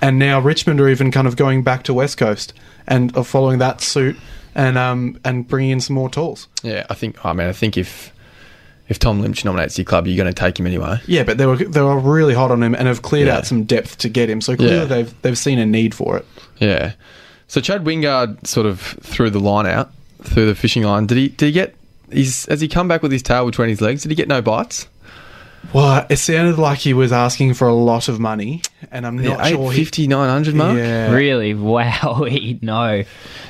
and 0.00 0.18
now 0.18 0.40
Richmond 0.40 0.80
are 0.80 0.88
even 0.88 1.10
kind 1.10 1.26
of 1.28 1.36
going 1.36 1.62
back 1.62 1.84
to 1.84 1.94
West 1.94 2.16
Coast 2.18 2.52
and 2.88 3.16
are 3.16 3.24
following 3.24 3.58
that 3.58 3.80
suit 3.80 4.16
and 4.54 4.76
um 4.76 5.18
and 5.24 5.46
bringing 5.46 5.70
in 5.70 5.80
some 5.80 5.94
more 5.94 6.08
tools. 6.10 6.48
Yeah, 6.62 6.86
I 6.90 6.94
think. 6.94 7.24
I 7.24 7.32
mean, 7.32 7.46
I 7.46 7.52
think 7.52 7.76
if 7.76 8.12
if 8.88 8.98
Tom 8.98 9.20
Lynch 9.20 9.44
nominates 9.44 9.78
your 9.78 9.84
club, 9.84 10.08
you're 10.08 10.16
going 10.16 10.32
to 10.32 10.38
take 10.38 10.58
him 10.58 10.66
anyway. 10.66 10.98
Yeah, 11.06 11.22
but 11.22 11.38
they 11.38 11.46
were 11.46 11.56
they 11.56 11.80
were 11.82 11.98
really 12.00 12.34
hot 12.34 12.50
on 12.50 12.60
him 12.62 12.74
and 12.74 12.88
have 12.88 13.02
cleared 13.02 13.28
Yeah. 13.28 13.36
out 13.36 13.46
some 13.46 13.62
depth 13.62 13.98
to 13.98 14.08
get 14.08 14.28
him. 14.28 14.40
So 14.40 14.56
clearly 14.56 14.76
Yeah. 14.78 14.84
they've 14.86 15.14
they've 15.22 15.38
seen 15.38 15.60
a 15.60 15.66
need 15.66 15.94
for 15.94 16.16
it. 16.16 16.26
Yeah. 16.58 16.92
So 17.46 17.60
Chad 17.60 17.84
Wingard 17.84 18.44
sort 18.46 18.66
of 18.66 18.80
threw 19.02 19.30
the 19.30 19.38
line 19.40 19.66
out 19.66 19.92
through 20.22 20.46
the 20.46 20.54
fishing 20.54 20.82
line. 20.82 21.06
Did 21.06 21.18
he? 21.18 21.28
Did 21.28 21.46
he 21.46 21.52
get? 21.52 21.74
He's, 22.10 22.46
has 22.46 22.60
he 22.60 22.66
come 22.68 22.88
back 22.88 23.02
with 23.02 23.12
his 23.12 23.22
tail 23.22 23.46
between 23.46 23.68
his 23.68 23.80
legs? 23.80 24.02
Did 24.02 24.10
he 24.10 24.14
get 24.16 24.26
no 24.28 24.42
bites? 24.42 24.88
Well, 25.74 26.06
it 26.08 26.16
sounded 26.16 26.58
like 26.58 26.78
he 26.78 26.94
was 26.94 27.12
asking 27.12 27.54
for 27.54 27.68
a 27.68 27.74
lot 27.74 28.08
of 28.08 28.18
money, 28.18 28.62
and 28.90 29.06
I'm 29.06 29.16
not 29.16 29.24
Yeah, 29.24 29.36
sure 29.44 29.70
he 29.70 29.82
850, 29.82 30.08
900 30.08 30.54
mark. 30.54 30.76
Yeah. 30.76 31.12
Really? 31.12 31.54
Wow. 31.70 32.26
No, 32.62 33.04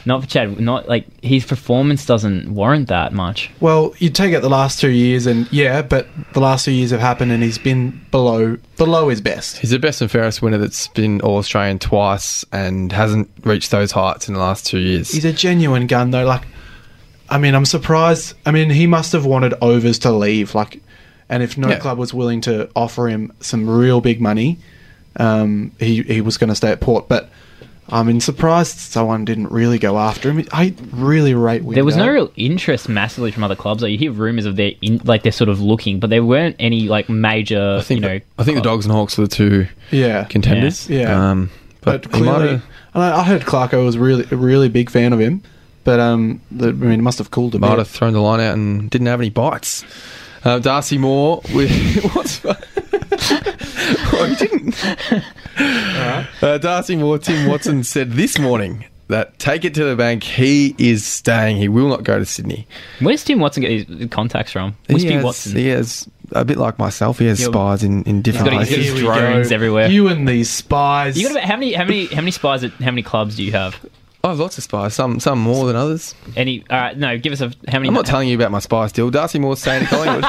not 0.05 0.23
for 0.23 0.29
Chad. 0.29 0.61
Not 0.61 0.89
like 0.89 1.07
his 1.23 1.45
performance 1.47 2.05
doesn't 2.05 2.53
warrant 2.53 2.89
that 2.89 3.13
much. 3.13 3.51
Well, 3.61 3.95
you 3.99 4.11
take 4.11 4.35
out 4.35 4.43
the 4.43 4.51
last 4.51 4.81
two 4.81 4.91
years, 4.91 5.27
and 5.27 5.51
yeah, 5.53 5.83
but 5.83 6.09
the 6.35 6.41
last 6.41 6.65
two 6.65 6.73
years 6.73 6.91
have 6.91 7.01
happened, 7.01 7.33
and 7.33 7.43
he's 7.43 7.59
been 7.59 8.05
below 8.11 8.59
below 8.77 9.09
his 9.09 9.21
best. 9.21 9.59
He's 9.59 9.71
the 9.71 9.79
best 9.79 10.03
and 10.03 10.11
fairest 10.11 10.43
winner 10.43 10.59
that's 10.59 10.89
been 10.89 11.21
All 11.23 11.39
Australian 11.39 11.79
twice 11.79 12.45
and 12.53 12.93
hasn't 12.93 13.31
reached 13.45 13.71
those 13.71 13.93
heights 13.93 14.29
in 14.29 14.35
the 14.35 14.41
last 14.41 14.67
two 14.67 14.79
years. 14.79 15.11
He's 15.13 15.25
a 15.25 15.33
genuine 15.33 15.87
gun, 15.87 16.11
though. 16.11 16.25
Like, 16.27 16.43
I 17.31 17.39
mean, 17.39 17.55
I'm 17.55 17.65
surprised. 17.65 18.35
I 18.45 18.51
mean, 18.51 18.71
he 18.71 18.87
must 18.87 19.13
have 19.13 19.25
wanted 19.25 19.55
overs 19.63 19.99
to 20.01 20.11
leave. 20.13 20.55
Like, 20.55 20.81
and 21.29 21.43
if 21.43 21.57
no 21.57 21.69
Yeah. 21.69 21.79
club 21.79 21.97
was 21.99 22.13
willing 22.13 22.41
to 22.43 22.69
offer 22.75 23.09
him 23.09 23.33
some 23.41 23.69
real 23.71 24.01
big 24.01 24.21
money, 24.21 24.59
um, 25.17 25.71
he 25.79 26.03
he 26.03 26.21
was 26.21 26.37
going 26.39 26.49
to 26.49 26.55
stay 26.57 26.71
at 26.71 26.81
Port. 26.81 27.09
But 27.09 27.31
I'm 27.89 28.07
mean, 28.07 28.21
surprised 28.21 28.79
someone 28.79 29.25
didn't 29.25 29.51
really 29.51 29.79
go 29.79 29.99
after 29.99 30.31
him. 30.31 30.47
I 30.53 30.75
really 30.93 31.35
rate 31.35 31.63
Wingo. 31.63 31.75
There 31.75 31.85
was 31.85 31.97
no 31.97 32.09
real 32.09 32.31
interest 32.37 32.89
massively 32.89 33.31
from 33.33 33.43
other 33.45 33.57
clubs. 33.57 33.83
Like 33.83 33.91
you 33.93 33.99
hear 33.99 34.13
rumors 34.13 34.47
of 34.47 34.57
their 34.57 34.73
in, 34.81 35.01
like 35.05 35.23
they're 35.23 35.33
sort 35.33 35.49
of 35.51 35.61
looking, 35.61 35.99
but 36.01 36.11
there 36.11 36.25
weren't 36.25 36.57
any 36.59 36.89
like 36.89 37.09
major. 37.09 37.77
I 37.79 37.83
think 37.83 38.01
you 38.01 38.07
know, 38.09 38.19
the, 38.19 38.25
I 38.39 38.45
think 38.45 38.57
the 38.57 38.63
Dogs 38.63 38.87
and 38.87 38.93
Hawks 38.95 39.19
were 39.19 39.25
the 39.27 39.35
two 39.35 39.67
yeah 39.91 40.25
contenders. 40.25 40.89
Yeah. 40.89 41.01
Yeah. 41.01 41.31
Um, 41.31 41.51
but, 41.81 42.03
But 42.03 42.13
clearly, 42.13 42.49
have. 42.49 42.65
and 42.95 43.03
I 43.03 43.21
I 43.21 43.25
heard 43.25 43.43
Clarko 43.43 43.85
was 43.85 43.97
really 43.99 44.25
a 44.31 44.37
really 44.37 44.69
big 44.69 44.91
fan 44.91 45.13
of 45.13 45.19
him, 45.19 45.43
but 45.85 46.01
um, 46.01 46.41
the, 46.51 46.69
I 46.69 46.73
mean, 46.73 47.01
it 47.01 47.03
must 47.03 47.19
have 47.19 47.31
cooled 47.31 47.55
him. 47.55 47.63
Might 47.63 47.79
have 47.79 47.89
thrown 47.89 48.13
the 48.13 48.21
line 48.21 48.41
out 48.41 48.55
and 48.55 48.91
didn't 48.91 49.07
have 49.07 49.21
any 49.21 49.31
bites. 49.31 49.85
Uh, 50.45 50.59
Darcy 50.59 50.99
Moore 50.99 51.43
with 51.55 51.71
what's 52.15 52.43
well, 54.13 54.25
he 54.27 54.35
didn't. 54.37 54.85
Uh, 56.43 56.59
Darcy 56.59 56.97
Moore, 56.97 57.19
Tim 57.19 57.49
Watson 57.49 57.85
said 57.85 58.13
this 58.13 58.39
morning 58.39 58.87
that 59.09 59.39
take 59.39 59.65
it 59.65 59.75
to 59.75 59.85
the 59.85 59.97
bank. 59.97 60.23
He 60.23 60.75
is 60.79 61.07
staying. 61.07 61.59
He 61.59 61.69
will 61.69 61.89
not 61.89 62.05
go 62.05 62.19
to 62.19 62.25
Sydney. 62.25 62.67
Where's 63.01 63.25
Tim 63.25 63.41
Watson 63.41 63.63
get 63.63 63.89
his 63.89 64.09
contacts 64.11 64.53
from? 64.53 64.77
Must 64.89 65.05
he 65.05 65.13
has, 65.13 65.25
Watson. 65.25 65.57
He 65.57 65.67
has 65.69 66.09
a 66.33 66.45
bit 66.45 66.57
like 66.57 66.79
myself. 66.79 67.19
He 67.19 67.27
has 67.27 67.41
Yeah, 67.41 67.49
spies 67.49 67.83
in, 67.83 68.05
in 68.05 68.23
different 68.23 68.47
got 68.47 68.55
places. 68.57 68.77
he's 68.77 68.93
Here 68.93 69.03
drones 69.03 69.53
everywhere. 69.53 69.89
You 69.89 70.09
and 70.09 70.27
these 70.27 70.49
spies. 70.49 71.19
You 71.19 71.25
got 71.29 71.33
about 71.33 71.45
how 71.45 71.57
many 71.57 71.73
how 71.75 71.85
many 71.85 72.07
how 72.07 72.21
many 72.23 72.31
spies 72.31 72.65
at 72.65 72.73
how 72.73 72.91
many 72.91 73.03
clubs 73.03 73.37
do 73.37 73.45
you 73.45 73.53
have? 73.53 73.77
I 74.23 74.29
have 74.29 74.39
lots 74.39 74.59
of 74.59 74.65
spies. 74.65 74.95
Some 74.95 75.19
some 75.19 75.39
more 75.39 75.67
than 75.67 75.77
others. 75.77 76.15
Any? 76.37 76.63
All 76.69 76.79
right, 76.79 76.97
no. 76.97 77.17
Give 77.17 77.33
us 77.33 77.41
a 77.41 77.53
how 77.69 77.79
many? 77.79 77.89
I'm 77.89 77.95
not 77.95 78.05
telling 78.07 78.29
you 78.29 78.35
about 78.35 78.51
my 78.51 78.59
spy 78.59 78.87
still. 78.89 79.11
Darcy 79.11 79.39
Moore's 79.39 79.61
staying 79.61 79.85
at 79.85 79.89
Collingwood. 79.89 80.25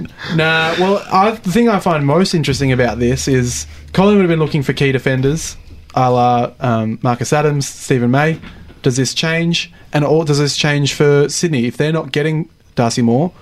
Nah, 0.34 0.74
well, 0.78 1.06
I, 1.12 1.30
the 1.30 1.52
thing 1.52 1.68
I 1.68 1.78
find 1.78 2.04
most 2.04 2.34
interesting 2.34 2.72
about 2.72 2.98
this 2.98 3.28
is 3.28 3.66
Collingwood 3.92 4.24
have 4.24 4.30
been 4.30 4.40
looking 4.40 4.62
for 4.62 4.72
key 4.72 4.90
defenders, 4.90 5.56
a 5.94 6.10
la 6.10 6.52
um, 6.58 6.98
Marcus 7.02 7.32
Adams, 7.32 7.68
Steven 7.68 8.10
May. 8.10 8.40
Does 8.82 8.96
this 8.96 9.14
change? 9.14 9.72
And 9.92 10.04
or 10.04 10.24
does 10.24 10.38
this 10.38 10.56
change 10.56 10.94
for 10.94 11.28
Sydney? 11.28 11.66
If 11.66 11.76
they're 11.76 11.92
not 11.92 12.12
getting 12.12 12.50
Darcy 12.74 13.02
Moore, 13.02 13.32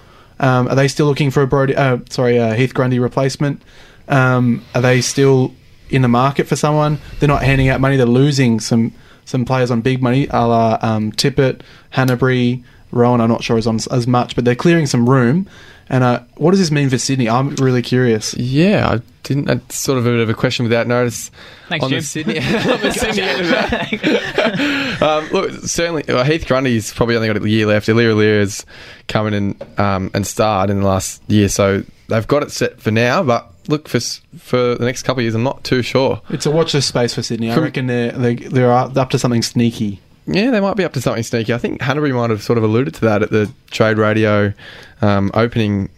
um, 0.40 0.68
are 0.68 0.74
they 0.74 0.88
still 0.88 1.06
looking 1.06 1.30
for 1.30 1.42
a 1.42 1.46
Brody? 1.46 1.74
Uh, 1.74 1.98
sorry, 2.10 2.38
uh, 2.38 2.54
Heath 2.54 2.74
Grundy 2.74 2.98
replacement? 2.98 3.62
Um, 4.08 4.62
are 4.74 4.82
they 4.82 5.00
still 5.00 5.54
in 5.90 6.02
the 6.02 6.08
market 6.08 6.46
for 6.46 6.56
someone? 6.56 6.98
They're 7.18 7.28
not 7.28 7.42
handing 7.42 7.68
out 7.68 7.80
money. 7.80 7.96
They're 7.96 8.06
losing 8.06 8.60
some 8.60 8.92
some 9.24 9.44
players 9.44 9.70
on 9.70 9.80
big 9.80 10.02
money, 10.02 10.26
a 10.30 10.46
la 10.46 10.78
um, 10.82 11.12
Tippett, 11.12 11.62
Hanbury, 11.90 12.62
Rohan. 12.90 13.20
I'm 13.20 13.28
not 13.28 13.42
sure 13.42 13.58
is 13.58 13.66
on 13.66 13.76
as 13.90 14.06
much, 14.06 14.34
but 14.34 14.44
they're 14.44 14.54
clearing 14.54 14.86
some 14.86 15.08
room. 15.08 15.48
And 15.88 16.02
uh, 16.02 16.22
what 16.36 16.52
does 16.52 16.60
this 16.60 16.70
mean 16.70 16.88
for 16.88 16.96
Sydney? 16.96 17.28
I'm 17.28 17.54
really 17.56 17.82
curious. 17.82 18.34
yeah, 18.34 18.88
I 18.88 19.00
didn't. 19.22 19.44
That's 19.44 19.76
sort 19.76 19.98
of 19.98 20.06
a 20.06 20.10
bit 20.10 20.20
of 20.20 20.30
a 20.30 20.34
question 20.34 20.64
without 20.64 20.86
notice. 20.86 21.30
Thanks, 21.68 21.84
on 21.84 21.90
Jim. 21.90 21.98
the 21.98 22.04
Sydney, 22.04 22.38
on 22.38 22.80
the 22.80 22.92
Sydney 22.92 23.22
end 23.22 23.40
of 23.42 23.48
that. 23.48 25.02
um, 25.02 25.28
look, 25.30 25.52
certainly 25.64 26.04
well, 26.08 26.24
Heath 26.24 26.46
Grundy's 26.46 26.92
probably 26.92 27.16
only 27.16 27.28
got 27.28 27.42
a 27.42 27.48
year 27.48 27.66
left. 27.66 27.88
Aliir 27.88 28.14
Aliir's 28.14 28.64
come 29.08 29.26
in 29.26 29.34
and 29.34 29.78
um, 29.78 30.10
and 30.14 30.26
starred 30.26 30.70
in 30.70 30.80
the 30.80 30.86
last 30.86 31.22
year, 31.28 31.48
so 31.48 31.82
they've 32.08 32.26
got 32.26 32.42
it 32.42 32.50
set 32.50 32.80
for 32.80 32.90
now. 32.90 33.22
But 33.22 33.52
look 33.68 33.88
for 33.88 34.00
for 34.38 34.74
the 34.76 34.84
next 34.84 35.02
couple 35.02 35.20
of 35.20 35.24
years, 35.24 35.34
I'm 35.34 35.42
not 35.42 35.64
too 35.64 35.82
sure. 35.82 36.20
It's 36.30 36.46
a 36.46 36.50
watch 36.50 36.72
this 36.72 36.86
space 36.86 37.14
for 37.14 37.22
Sydney. 37.22 37.50
I 37.50 37.54
From- 37.54 37.64
reckon 37.64 37.86
they're, 37.86 38.12
they, 38.12 38.34
they're 38.34 38.72
up 38.72 39.10
to 39.10 39.18
something 39.18 39.42
sneaky. 39.42 40.00
Yeah, 40.26 40.50
they 40.50 40.60
might 40.60 40.76
be 40.76 40.84
up 40.84 40.92
to 40.94 41.00
something 41.02 41.22
sneaky. 41.22 41.52
I 41.52 41.58
think 41.58 41.82
Hanbury 41.82 42.12
might 42.12 42.30
have 42.30 42.42
sort 42.42 42.56
of 42.56 42.64
alluded 42.64 42.94
to 42.94 43.00
that 43.02 43.22
at 43.22 43.30
the 43.30 43.50
trade 43.70 43.98
radio 43.98 44.54
um, 45.02 45.30
opening 45.34 45.90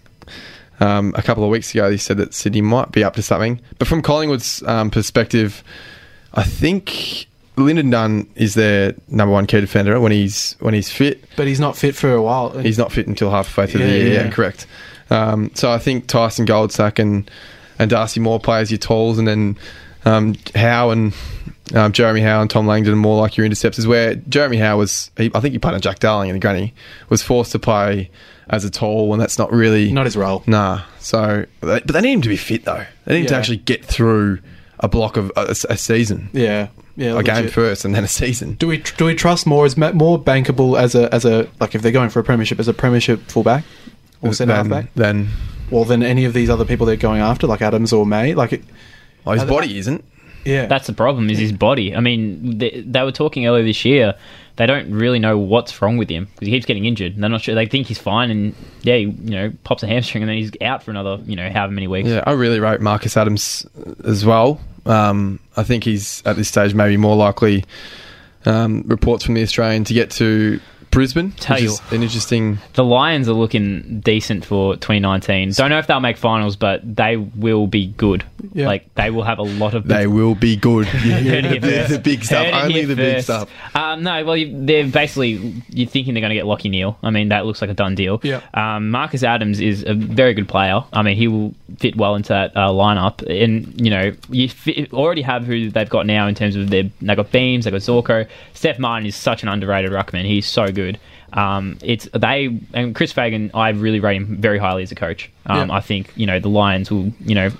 um, 0.80 1.12
a 1.16 1.22
couple 1.22 1.44
of 1.44 1.50
weeks 1.50 1.72
ago. 1.72 1.90
He 1.90 1.96
said 1.96 2.16
that 2.18 2.34
Sydney 2.34 2.60
might 2.60 2.90
be 2.92 3.04
up 3.04 3.14
to 3.14 3.22
something. 3.22 3.60
But 3.78 3.86
from 3.88 4.02
Collingwood's 4.02 4.62
um, 4.64 4.90
perspective, 4.90 5.62
I 6.34 6.42
think 6.42 7.26
Lynden 7.56 7.90
Dunn 7.92 8.28
is 8.34 8.54
their 8.54 8.94
number 9.08 9.32
one 9.32 9.46
key 9.46 9.60
defender 9.60 9.98
when 10.00 10.10
he's 10.12 10.56
when 10.58 10.74
he's 10.74 10.90
fit. 10.90 11.24
But 11.36 11.46
he's 11.46 11.60
not 11.60 11.76
fit 11.76 11.94
for 11.94 12.12
a 12.12 12.20
while. 12.20 12.50
He's 12.58 12.78
not 12.78 12.90
fit 12.92 13.06
until 13.06 13.30
halfway 13.30 13.66
through 13.68 13.82
the 13.84 13.86
Yeah, 13.86 13.92
year. 13.94 14.06
Yeah, 14.12 14.24
yeah. 14.24 14.30
correct. 14.30 14.66
Um, 15.08 15.52
so 15.54 15.70
I 15.70 15.78
think 15.78 16.08
Tyson 16.08 16.46
Goldsack 16.46 16.98
and 16.98 17.30
and 17.78 17.90
Darcy 17.90 18.20
Moore 18.20 18.40
play 18.40 18.60
as 18.60 18.70
your 18.70 18.78
tools, 18.78 19.18
and 19.18 19.26
then 19.26 19.58
um, 20.04 20.34
Howe 20.54 20.90
and 20.90 21.12
um, 21.74 21.92
Jeremy 21.92 22.20
Howe 22.20 22.40
and 22.40 22.50
Tom 22.50 22.66
Langdon 22.66 22.92
are 22.92 22.96
more 22.96 23.20
like 23.20 23.36
your 23.36 23.44
interceptors. 23.46 23.86
Where 23.86 24.14
Jeremy 24.14 24.58
Howe 24.58 24.76
was, 24.78 25.10
he, 25.16 25.30
I 25.34 25.40
think 25.40 25.52
he 25.52 25.58
played 25.58 25.74
on 25.74 25.80
Jack 25.80 25.98
Darling 25.98 26.28
in 26.30 26.34
the 26.36 26.40
Granny, 26.40 26.74
was 27.08 27.22
forced 27.22 27.52
to 27.52 27.58
play 27.58 28.10
as 28.48 28.64
a 28.64 28.70
tall, 28.70 29.12
and 29.12 29.20
that's 29.20 29.38
not 29.38 29.52
really 29.52 29.90
not 29.92 30.04
his 30.06 30.16
role. 30.16 30.42
Nah. 30.46 30.82
So, 31.00 31.46
but 31.60 31.86
they 31.86 32.00
need 32.00 32.12
him 32.12 32.22
to 32.22 32.28
be 32.28 32.36
fit 32.36 32.64
though. 32.64 32.84
They 33.04 33.14
need 33.14 33.20
him 33.22 33.26
to 33.28 33.36
actually 33.36 33.56
get 33.58 33.84
through 33.84 34.38
a 34.78 34.88
block 34.88 35.16
of 35.16 35.32
a, 35.36 35.56
a 35.70 35.76
season, 35.76 36.28
Yeah, 36.32 36.68
yeah. 36.96 37.18
a 37.18 37.22
game 37.22 37.48
first, 37.48 37.84
and 37.84 37.94
then 37.94 38.04
a 38.04 38.08
season. 38.08 38.54
Do 38.54 38.68
we 38.68 38.78
do 38.78 39.06
we 39.06 39.14
trust 39.14 39.46
Moore? 39.46 39.66
Is 39.66 39.76
Moore 39.76 40.22
bankable 40.22 40.78
as 40.78 40.94
a 40.94 41.12
as 41.12 41.24
a 41.24 41.48
like 41.60 41.74
if 41.74 41.82
they're 41.82 41.92
going 41.92 42.10
for 42.10 42.20
a 42.20 42.24
premiership 42.24 42.60
as 42.60 42.68
a 42.68 42.74
premiership 42.74 43.20
fullback 43.28 43.64
or 44.22 44.32
centre 44.32 44.54
halfback? 44.54 44.92
then 44.94 45.28
Well, 45.70 45.84
than 45.84 46.02
any 46.02 46.24
of 46.24 46.32
these 46.32 46.48
other 46.50 46.64
people 46.64 46.86
they're 46.86 46.96
going 46.96 47.20
after, 47.20 47.46
like 47.46 47.62
Adams 47.62 47.92
or 47.92 48.06
May. 48.06 48.34
Like, 48.34 48.52
it, 48.52 48.62
well, 49.24 49.34
his 49.34 49.42
Are 49.42 49.46
they- 49.46 49.52
body 49.52 49.78
isn't. 49.78 50.04
yeah, 50.44 50.66
That's 50.66 50.86
the 50.86 50.92
problem. 50.92 51.28
Is 51.30 51.38
his 51.38 51.52
body? 51.52 51.94
I 51.94 52.00
mean, 52.00 52.58
they, 52.58 52.82
they 52.86 53.02
were 53.02 53.12
talking 53.12 53.46
earlier 53.46 53.64
this 53.64 53.84
year. 53.84 54.14
They 54.56 54.64
don't 54.66 54.90
really 54.90 55.18
know 55.18 55.36
what's 55.36 55.82
wrong 55.82 55.98
with 55.98 56.08
him 56.08 56.26
because 56.34 56.46
he 56.46 56.52
keeps 56.52 56.64
getting 56.64 56.86
injured. 56.86 57.16
They're 57.16 57.28
not 57.28 57.42
sure. 57.42 57.54
They 57.54 57.66
think 57.66 57.88
he's 57.88 57.98
fine, 57.98 58.30
and 58.30 58.54
yeah, 58.82 58.94
he, 58.96 59.02
you 59.02 59.30
know, 59.30 59.52
pops 59.64 59.82
a 59.82 59.86
hamstring, 59.86 60.22
and 60.22 60.30
then 60.30 60.38
he's 60.38 60.50
out 60.62 60.82
for 60.82 60.90
another, 60.92 61.18
you 61.26 61.36
know, 61.36 61.50
however 61.50 61.72
many 61.72 61.88
weeks. 61.88 62.08
Yeah, 62.08 62.22
I 62.26 62.32
really 62.32 62.58
rate 62.58 62.80
Marcus 62.80 63.16
Adams 63.18 63.66
as 64.04 64.24
well. 64.24 64.58
Um, 64.86 65.40
I 65.58 65.62
think 65.64 65.84
he's 65.84 66.22
at 66.24 66.36
this 66.36 66.48
stage 66.48 66.72
maybe 66.74 66.96
more 66.96 67.16
likely. 67.16 67.64
Um, 68.46 68.84
reports 68.86 69.24
from 69.24 69.34
the 69.34 69.42
Australian 69.42 69.82
to 69.84 69.92
get 69.94 70.10
to 70.12 70.60
Brisbane, 70.96 71.32
Tell 71.32 71.56
which 71.56 71.64
you- 71.64 71.70
is 71.72 71.82
an 71.92 72.02
interesting. 72.02 72.58
The 72.72 72.82
Lions 72.82 73.28
are 73.28 73.34
looking 73.34 74.00
decent 74.00 74.46
for 74.46 74.76
2019. 74.76 75.50
Don't 75.52 75.68
know 75.68 75.78
if 75.78 75.86
they'll 75.86 76.00
make 76.00 76.16
finals, 76.16 76.56
but 76.56 76.80
they 76.96 77.18
will 77.18 77.66
be 77.66 77.88
good. 77.88 78.24
Yeah. 78.54 78.66
Like 78.66 78.94
they 78.94 79.10
will 79.10 79.22
have 79.24 79.38
a 79.38 79.42
lot 79.42 79.74
of. 79.74 79.86
They 79.86 80.06
will 80.06 80.34
be 80.34 80.56
good. 80.56 80.86
Heard 80.86 81.60
the, 81.60 81.86
the 81.90 82.00
big 82.02 82.24
stuff, 82.24 82.46
only 82.50 82.72
here 82.72 82.86
the 82.86 82.96
big 82.96 83.22
stuff. 83.22 83.50
Um, 83.74 84.04
no, 84.04 84.24
well, 84.24 84.38
you, 84.38 84.64
they're 84.64 84.86
basically 84.86 85.62
you're 85.68 85.86
thinking 85.86 86.14
they're 86.14 86.22
going 86.22 86.30
to 86.30 86.34
get 86.34 86.46
Lachie 86.46 86.70
Neale. 86.70 86.96
I 87.02 87.10
mean, 87.10 87.28
that 87.28 87.44
looks 87.44 87.60
like 87.60 87.68
a 87.68 87.74
done 87.74 87.94
deal. 87.94 88.18
Yeah. 88.22 88.40
Um, 88.54 88.88
Marcus 88.90 89.22
Adams 89.22 89.60
is 89.60 89.84
a 89.86 89.92
very 89.92 90.32
good 90.32 90.48
player. 90.48 90.82
I 90.94 91.02
mean, 91.02 91.18
he 91.18 91.28
will 91.28 91.54
fit 91.78 91.96
well 91.96 92.14
into 92.14 92.30
that 92.30 92.56
uh, 92.56 92.70
lineup, 92.70 93.20
and 93.28 93.78
you 93.78 93.90
know, 93.90 94.12
you 94.30 94.48
fi- 94.48 94.88
already 94.94 95.20
have 95.20 95.44
who 95.44 95.68
they've 95.70 95.90
got 95.90 96.06
now 96.06 96.26
in 96.26 96.34
terms 96.34 96.56
of 96.56 96.70
their 96.70 96.84
they 97.02 97.14
got 97.14 97.30
Beams, 97.32 97.66
they 97.66 97.70
got 97.70 97.80
Zorko. 97.80 98.26
Stef 98.54 98.78
Martin 98.78 99.06
is 99.06 99.14
such 99.14 99.42
an 99.42 99.50
underrated 99.50 99.90
ruckman. 99.90 100.24
He's 100.24 100.46
so 100.46 100.68
good. 100.68 100.85
Um, 101.32 101.78
it's 101.82 102.08
they 102.12 102.60
and 102.72 102.94
Chris 102.94 103.12
Fagan. 103.12 103.50
I 103.54 103.70
really 103.70 104.00
rate 104.00 104.16
him 104.16 104.36
very 104.40 104.58
highly 104.58 104.82
as 104.82 104.92
a 104.92 104.94
coach. 104.94 105.30
Um, 105.46 105.68
Yeah. 105.68 105.76
I 105.76 105.80
think 105.80 106.12
you 106.16 106.26
know 106.26 106.38
the 106.38 106.48
Lions 106.48 106.90
will 106.90 107.12
you 107.20 107.34
know. 107.34 107.50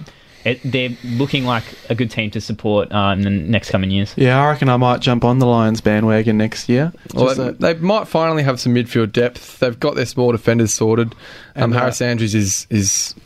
It, 0.45 0.61
they're 0.65 0.91
looking 1.03 1.45
like 1.45 1.65
a 1.91 1.97
good 1.97 2.09
team 2.09 2.31
to 2.31 2.41
support 2.41 2.93
uh, 2.93 3.12
in 3.19 3.23
the 3.23 3.31
next 3.31 3.71
coming 3.71 3.91
years. 3.91 4.15
yeah. 4.17 4.41
I 4.41 4.47
reckon 4.51 4.69
I 4.69 4.77
might 4.77 5.01
jump 5.01 5.25
on 5.25 5.41
the 5.41 5.47
Lions 5.47 5.81
bandwagon 5.81 6.39
next 6.39 6.69
year. 6.69 6.93
Well, 7.15 7.35
they, 7.35 7.45
that- 7.47 7.59
they 7.61 7.75
might 7.75 8.07
finally 8.07 8.45
have 8.45 8.61
some 8.61 8.73
midfield 8.73 9.11
depth. 9.11 9.59
They've 9.59 9.81
got 9.81 9.97
their 9.97 10.07
small 10.07 10.31
defenders 10.31 10.73
sorted. 10.73 11.15
Um, 11.57 11.65
And, 11.65 11.75
uh, 11.75 11.79
Harris 11.81 12.01
Andrews 12.01 12.37
is 12.37 12.69
is 12.71 13.17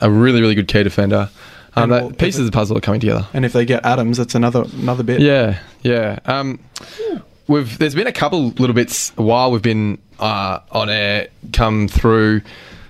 a 0.00 0.10
really 0.10 0.40
really 0.40 0.56
good 0.56 0.66
key 0.66 0.82
defender. 0.82 1.28
Um, 1.76 1.84
And 1.84 1.92
that- 1.92 2.02
well, 2.02 2.10
pieces 2.10 2.40
of 2.40 2.46
the 2.46 2.52
puzzle 2.52 2.76
are 2.76 2.80
coming 2.80 2.98
together. 2.98 3.28
and 3.32 3.44
if 3.44 3.52
they 3.52 3.64
get 3.64 3.86
Adams, 3.86 4.16
that's 4.16 4.34
another 4.34 4.64
another 4.82 5.04
bit. 5.04 5.20
Yeah, 5.20 5.58
yeah. 5.82 6.18
Um, 6.26 6.58
we've 7.48 7.78
there's 7.78 7.94
been 7.94 8.06
a 8.06 8.12
couple 8.12 8.48
little 8.50 8.74
bits 8.74 9.10
while 9.16 9.50
we've 9.50 9.62
been 9.62 9.98
uh, 10.18 10.60
on 10.70 10.88
air 10.88 11.28
come 11.52 11.88
through. 11.88 12.42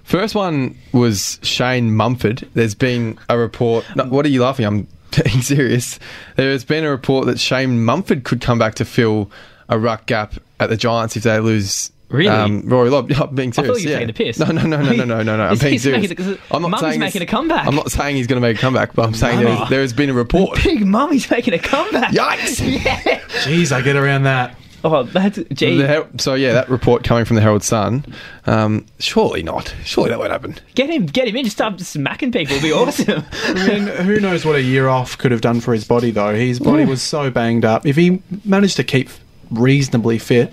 First 0.05 0.35
one 0.35 0.77
was 0.92 1.40
Shane 1.42 1.95
Mumford. 1.97 2.49
There's 2.55 2.77
been 2.77 3.19
a 3.29 3.37
report. 3.37 3.85
No, 3.97 4.05
what 4.05 4.25
are 4.25 4.29
you 4.29 4.42
laughing? 4.42 4.64
I'm 4.64 4.87
being 5.25 5.42
serious. 5.42 5.99
There's 6.37 6.64
been 6.64 6.85
a 6.85 6.90
report 6.90 7.27
that 7.27 7.40
Shane 7.40 7.85
Mumford 7.85 8.25
could 8.25 8.40
come 8.40 8.59
back 8.59 8.77
to 8.77 8.85
fill 8.85 9.31
a 9.69 9.79
ruck 9.79 10.07
gap 10.07 10.35
at 10.61 10.71
the 10.71 10.77
Giants 10.77 11.16
if 11.16 11.25
they 11.25 11.38
lose. 11.40 11.90
Really? 12.09 12.29
Um, 12.29 12.62
Rory 12.69 12.88
Lobb. 12.88 13.11
Yeah, 13.11 13.23
I'm 13.23 13.35
being 13.35 13.51
thought 13.51 13.64
serious. 13.64 13.83
you 13.83 13.88
were 13.88 13.92
yeah. 13.92 13.99
taking 13.99 14.14
the 14.14 14.25
piss. 14.25 14.38
No, 14.38 14.47
no, 14.47 14.62
no, 14.62 14.81
no, 14.81 14.92
no, 14.92 15.05
no, 15.05 15.23
no, 15.23 15.37
no. 15.37 15.42
I'm 15.45 15.51
He's- 15.57 15.61
being 15.61 15.73
he's 15.73 15.83
serious. 15.83 16.09
making- 16.09 16.38
I'm 16.51 16.62
not 16.62 16.71
Mum's 16.71 16.81
saying 16.81 17.01
making 17.01 17.23
a 17.23 17.27
comeback. 17.27 17.66
I'm 17.66 17.75
not 17.75 17.90
saying 17.90 18.16
he's 18.16 18.27
going 18.29 18.40
to 18.40 18.47
make 18.47 18.59
a 18.59 18.61
comeback, 18.61 18.95
but 18.95 19.07
I'm 19.07 19.14
saying 19.14 19.40
there, 19.40 19.66
there 19.69 19.81
has 19.81 19.92
been 19.92 20.11
a 20.11 20.14
report. 20.14 20.59
Big 20.64 20.87
Mummy's 20.87 21.29
making 21.31 21.55
a 21.55 21.59
comeback. 21.59 22.12
Yikes! 22.12 22.61
yeah. 22.85 23.19
Jeez, 23.42 23.73
I 23.73 23.81
get 23.83 23.97
around 23.97 24.23
that. 24.23 24.57
Oh, 24.85 25.03
that's 25.03 25.40
gee. 25.53 25.79
The 25.79 26.07
so 26.19 26.35
yeah, 26.35 26.53
that 26.53 26.69
report 26.69 27.03
coming 27.03 27.25
from 27.25 27.35
the 27.35 27.42
Herald 27.42 27.64
Sun. 27.64 28.05
Um, 28.47 28.87
surely 29.01 29.42
not. 29.42 29.75
Surely 29.85 30.11
that 30.11 30.19
won't 30.21 30.31
happen. 30.31 30.55
Get 30.77 30.90
him, 30.90 31.07
get 31.07 31.27
him 31.27 31.35
in. 31.35 31.45
Just 31.45 31.57
start 31.57 31.81
smacking 31.81 32.31
people. 32.31 32.55
It'd 32.55 32.62
be 32.62 32.73
awesome. 32.73 33.25
I 33.33 33.66
mean, 33.66 33.87
who 33.88 34.21
knows 34.21 34.45
what 34.45 34.55
a 34.55 34.62
year 34.62 34.87
off 34.87 35.19
could 35.19 35.33
have 35.33 35.40
done 35.40 35.61
for 35.61 35.73
his 35.73 35.85
body, 35.85 36.12
though. 36.12 36.35
His 36.37 36.61
body 36.61 36.85
was 36.85 37.03
so 37.03 37.31
banged 37.33 37.64
up. 37.64 37.85
If 37.85 37.97
he 37.97 38.23
managed 38.45 38.77
to 38.77 38.85
keep 38.85 39.09
reasonably 39.51 40.19
fit, 40.19 40.53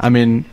I 0.00 0.08
mean, 0.08 0.46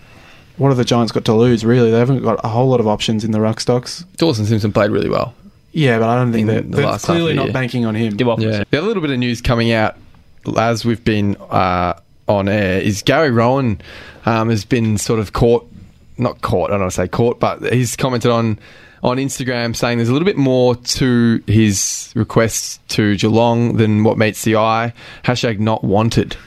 what 0.62 0.70
have 0.70 0.78
the 0.78 0.86
Giants 0.86 1.12
got 1.12 1.26
to 1.26 1.34
lose, 1.34 1.66
really? 1.66 1.90
They 1.90 1.98
haven't 1.98 2.22
got 2.22 2.40
a 2.44 2.48
whole 2.48 2.70
lot 2.70 2.80
of 2.80 2.88
options 2.88 3.24
in 3.24 3.32
the 3.32 3.42
ruck 3.42 3.60
stocks. 3.60 4.06
Dawson 4.18 4.46
Simpson 4.46 4.72
played 4.72 4.92
really 4.92 5.10
well. 5.10 5.34
Yeah, 5.72 5.98
but 5.98 6.08
I 6.08 6.16
don't 6.18 6.32
think 6.32 6.48
In 6.50 6.56
that 6.56 6.70
the 6.70 6.78
they're 6.78 6.86
last 6.86 7.06
clearly 7.06 7.32
the 7.32 7.38
not 7.38 7.46
year. 7.46 7.54
banking 7.54 7.86
on 7.86 7.96
him. 7.96 8.16
Do. 8.16 8.26
Yeah. 8.38 8.64
The 8.70 8.78
other 8.78 8.88
little 8.88 9.02
bit 9.02 9.10
of 9.10 9.18
news 9.18 9.42
coming 9.42 9.72
out 9.72 9.98
as 10.58 10.86
we've 10.86 11.04
been 11.04 11.36
uh, 11.50 11.94
on 12.28 12.48
air, 12.48 12.80
is 12.80 13.02
Gary 13.02 13.32
Rohan 13.32 13.82
um, 14.26 14.50
has 14.50 14.66
been 14.66 14.98
sort 14.98 15.20
of 15.20 15.34
caught, 15.34 15.68
not 16.18 16.42
caught, 16.42 16.70
I 16.70 16.74
don't 16.74 16.82
want 16.82 16.92
to 16.92 16.96
say 16.96 17.08
caught, 17.08 17.40
but 17.40 17.74
he's 17.74 17.96
commented 17.96 18.30
on 18.32 18.60
on 19.04 19.18
Instagram 19.18 19.76
saying 19.76 19.98
there's 19.98 20.10
a 20.10 20.14
little 20.14 20.28
bit 20.28 20.38
more 20.38 20.76
to 20.76 21.44
his 21.48 22.12
requests 22.16 22.80
to 22.90 23.16
Geelong 23.18 23.78
than 23.78 24.04
what 24.04 24.16
meets 24.16 24.44
the 24.44 24.58
eye. 24.58 24.94
Hashtag 25.24 25.58
not 25.60 25.84
wanted. 25.84 26.38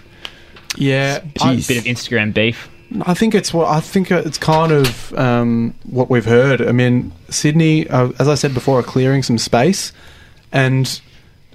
Yeah, 0.77 1.19
Jeez. 1.21 1.67
Bit 1.67 1.79
of 1.79 1.85
Instagram 1.85 2.33
beef. 2.33 2.69
I 3.03 3.15
think 3.15 3.35
it's 3.35 3.53
what 3.53 3.69
I 3.69 3.81
think 3.81 4.11
it's 4.11 4.39
kind 4.39 4.73
of 4.73 5.13
um, 5.15 5.75
what 5.85 6.11
we've 6.11 6.25
heard. 6.25 6.63
I 6.63 6.73
mean, 6.73 7.13
Sydney, 7.29 7.89
uh, 7.89 8.13
as 8.19 8.29
I 8.29 8.35
said 8.35 8.55
before, 8.55 8.79
are 8.79 8.85
clearing 8.85 9.23
some 9.23 9.39
space, 9.39 9.93
and 10.53 11.01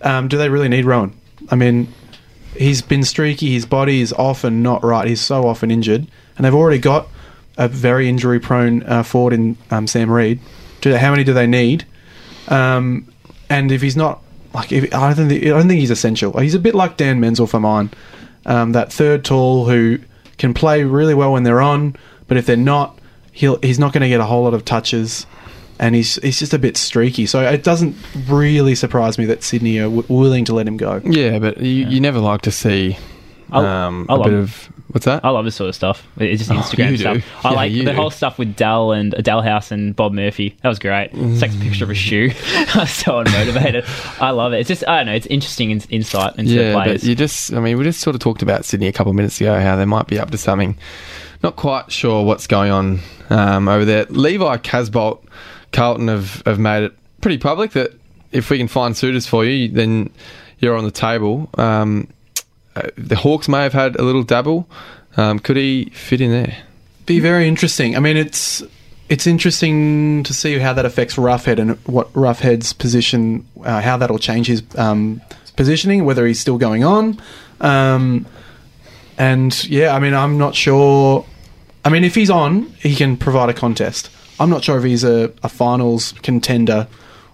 um, 0.02 0.28
do 0.28 0.38
they 0.38 0.50
really 0.50 0.68
need 0.68 0.86
Rohan? 0.86 1.14
I 1.50 1.56
mean, 1.56 1.94
he's 2.58 2.82
been 2.82 3.04
streaky. 3.04 3.54
His 3.54 3.66
body 3.66 4.02
is 4.02 4.12
often 4.14 4.62
not 4.62 4.84
right. 4.84 5.08
He's 5.08 5.22
so 5.22 5.48
often 5.48 5.72
injured, 5.72 6.08
and 6.36 6.46
they've 6.46 6.54
already 6.54 6.80
got 6.80 7.08
a 7.58 7.68
very 7.68 8.08
injury-prone 8.08 8.84
uh, 8.84 9.04
forward 9.04 9.34
in 9.34 9.58
um, 9.72 9.88
Sam 9.88 10.10
Reid. 10.10 10.40
Do 10.82 10.92
they, 10.92 10.98
how 10.98 11.12
many 11.12 11.24
do 11.24 11.34
they 11.34 11.48
need? 11.48 11.86
Um, 12.48 13.12
and 13.50 13.72
if 13.72 13.82
he's 13.82 13.98
not 13.98 14.22
like, 14.54 14.72
if, 14.72 14.94
I 14.94 15.14
don't 15.14 15.30
think 15.30 15.44
I 15.44 15.50
don't 15.50 15.68
think 15.68 15.80
he's 15.80 15.92
essential. 15.92 16.38
He's 16.40 16.56
a 16.56 16.60
bit 16.60 16.76
like 16.76 16.98
Dan 16.98 17.20
Menzel 17.20 17.48
for 17.48 17.60
mine, 17.60 17.92
um, 18.46 18.72
that 18.74 18.92
third 18.92 19.24
tall 19.24 19.66
who 19.66 20.00
can 20.40 20.54
play 20.56 20.84
really 20.84 21.14
well 21.14 21.32
when 21.34 21.44
they're 21.44 21.62
on, 21.62 21.96
but 22.28 22.38
if 22.38 22.46
they're 22.48 22.58
not, 22.58 22.98
he'll 23.32 23.60
he's 23.62 23.78
not 23.78 23.94
going 23.94 24.02
to 24.02 24.10
get 24.10 24.20
a 24.20 24.26
whole 24.26 24.44
lot 24.44 24.54
of 24.56 24.66
touches, 24.66 25.28
and 25.80 25.94
he's 25.94 26.16
he's 26.16 26.40
just 26.40 26.54
a 26.54 26.60
bit 26.60 26.76
streaky. 26.78 27.26
So 27.28 27.42
it 27.42 27.64
doesn't 27.64 27.96
really 28.28 28.74
surprise 28.76 29.18
me 29.18 29.26
that 29.26 29.44
Sydney 29.44 29.78
are 29.80 29.84
w- 29.84 30.04
willing 30.08 30.46
to 30.46 30.56
let 30.56 30.68
him 30.68 30.78
go. 30.78 31.02
Yeah, 31.06 31.38
but 31.40 31.58
you, 31.62 31.86
you 31.88 32.00
never 32.02 32.20
like 32.20 32.42
to 32.42 32.52
see 32.52 32.98
I- 33.52 33.86
um, 33.86 34.06
I 34.10 34.14
a 34.14 34.18
love- 34.18 34.26
bit 34.26 34.34
of 34.34 34.70
what's 34.90 35.06
that? 35.06 35.24
I 35.24 35.30
love 35.30 35.46
this 35.46 35.56
sort 35.56 35.70
of 35.70 35.76
stuff. 35.76 36.06
It's 36.18 36.40
just 36.46 36.52
Oh, 36.52 36.56
Instagram 36.56 36.92
you 36.92 36.98
stuff. 36.98 37.46
I 37.46 37.50
Yeah, 37.52 37.56
like 37.56 37.72
the 37.74 37.84
do. 37.86 37.94
whole 37.94 38.10
stuff 38.10 38.38
with 38.38 38.56
Dell 38.56 38.92
and 38.92 39.12
Dell 39.24 39.42
House 39.42 39.72
and 39.72 39.96
Bob 39.96 40.12
Murphy. 40.14 40.56
That 40.62 40.70
was 40.70 40.80
great. 40.80 41.10
It's 41.14 41.42
like 41.42 41.54
a 41.54 41.58
picture 41.58 41.84
of 41.84 41.90
a 41.90 41.96
shoe. 41.96 42.32
I 42.54 42.80
was 42.80 42.92
so 42.92 43.24
unmotivated. 43.24 43.86
I 44.22 44.32
love 44.32 44.54
it. 44.54 44.60
It's 44.60 44.68
just 44.68 44.88
I 44.88 44.98
don't 44.98 45.08
know. 45.08 45.14
It's 45.14 45.28
interesting 45.28 45.72
in, 45.72 45.82
insight 45.90 46.38
into 46.38 46.54
the 46.54 46.64
yeah, 46.64 46.74
players. 46.74 47.02
but 47.02 47.08
you 47.08 47.16
just, 47.16 47.54
I 47.54 47.60
mean, 47.60 47.78
we 47.78 47.84
just 47.84 48.02
sort 48.02 48.16
of 48.16 48.22
talked 48.22 48.42
about 48.42 48.66
Sydney 48.66 48.88
a 48.88 48.92
couple 48.94 49.10
of 49.12 49.16
minutes 49.16 49.40
ago, 49.40 49.60
how 49.60 49.76
they 49.76 49.86
might 49.86 50.08
be 50.08 50.20
up 50.20 50.32
to 50.32 50.38
something. 50.38 50.78
Not 51.42 51.56
quite 51.56 51.92
sure 51.92 52.26
what's 52.26 52.48
going 52.48 52.72
on 52.72 53.00
um, 53.30 53.68
over 53.70 53.86
there. 53.86 54.06
Levi 54.10 54.58
Casboult, 54.58 55.24
Carlton 55.72 56.08
have, 56.10 56.42
have 56.46 56.60
made 56.60 56.84
it 56.84 56.94
pretty 57.22 57.38
public 57.38 57.72
that 57.72 57.92
if 58.32 58.50
we 58.50 58.58
can 58.58 58.68
find 58.68 58.96
suitors 58.98 59.26
for 59.26 59.46
you, 59.46 59.70
then 59.70 60.10
you're 60.60 60.76
on 60.76 60.84
the 60.84 60.92
table. 60.92 61.50
Um, 61.58 62.08
the 62.96 63.16
Hawks 63.16 63.48
may 63.48 63.64
have 63.64 63.74
had 63.74 63.96
a 63.96 64.04
little 64.04 64.24
dabble. 64.24 64.70
Um, 65.18 65.40
could 65.40 65.58
he 65.58 65.86
fit 65.94 66.22
in 66.22 66.32
there? 66.32 66.58
Be 67.06 67.20
very 67.20 67.48
interesting. 67.48 67.96
I 67.96 68.00
mean, 68.00 68.18
it's 68.18 68.64
it's 69.10 69.26
interesting 69.26 70.24
to 70.24 70.34
see 70.34 70.60
how 70.60 70.74
that 70.74 70.86
affects 70.86 71.16
Roughead 71.16 71.60
and 71.60 71.72
what 71.86 72.14
Roughead's 72.14 72.74
position, 72.74 73.48
uh, 73.64 73.82
how 73.82 73.98
that'll 73.98 74.20
change 74.20 74.48
his 74.48 74.64
um, 74.78 75.22
positioning, 75.56 76.06
whether 76.06 76.26
he's 76.28 76.40
still 76.40 76.58
going 76.58 76.84
on. 76.84 77.20
Um, 77.60 78.28
and 79.18 79.64
yeah, 79.66 79.96
I 79.96 80.00
mean, 80.00 80.14
I'm 80.14 80.38
not 80.38 80.56
sure. 80.56 81.26
I 81.84 81.90
mean, 81.90 82.04
if 82.04 82.14
he's 82.14 82.30
on, 82.30 82.68
he 82.80 82.96
can 82.96 83.18
provide 83.18 83.50
a 83.50 83.54
contest. 83.54 84.12
I'm 84.40 84.50
not 84.50 84.64
sure 84.64 84.78
if 84.78 84.84
he's 84.84 85.04
a, 85.04 85.34
a 85.44 85.50
finals 85.50 86.14
contender 86.22 86.88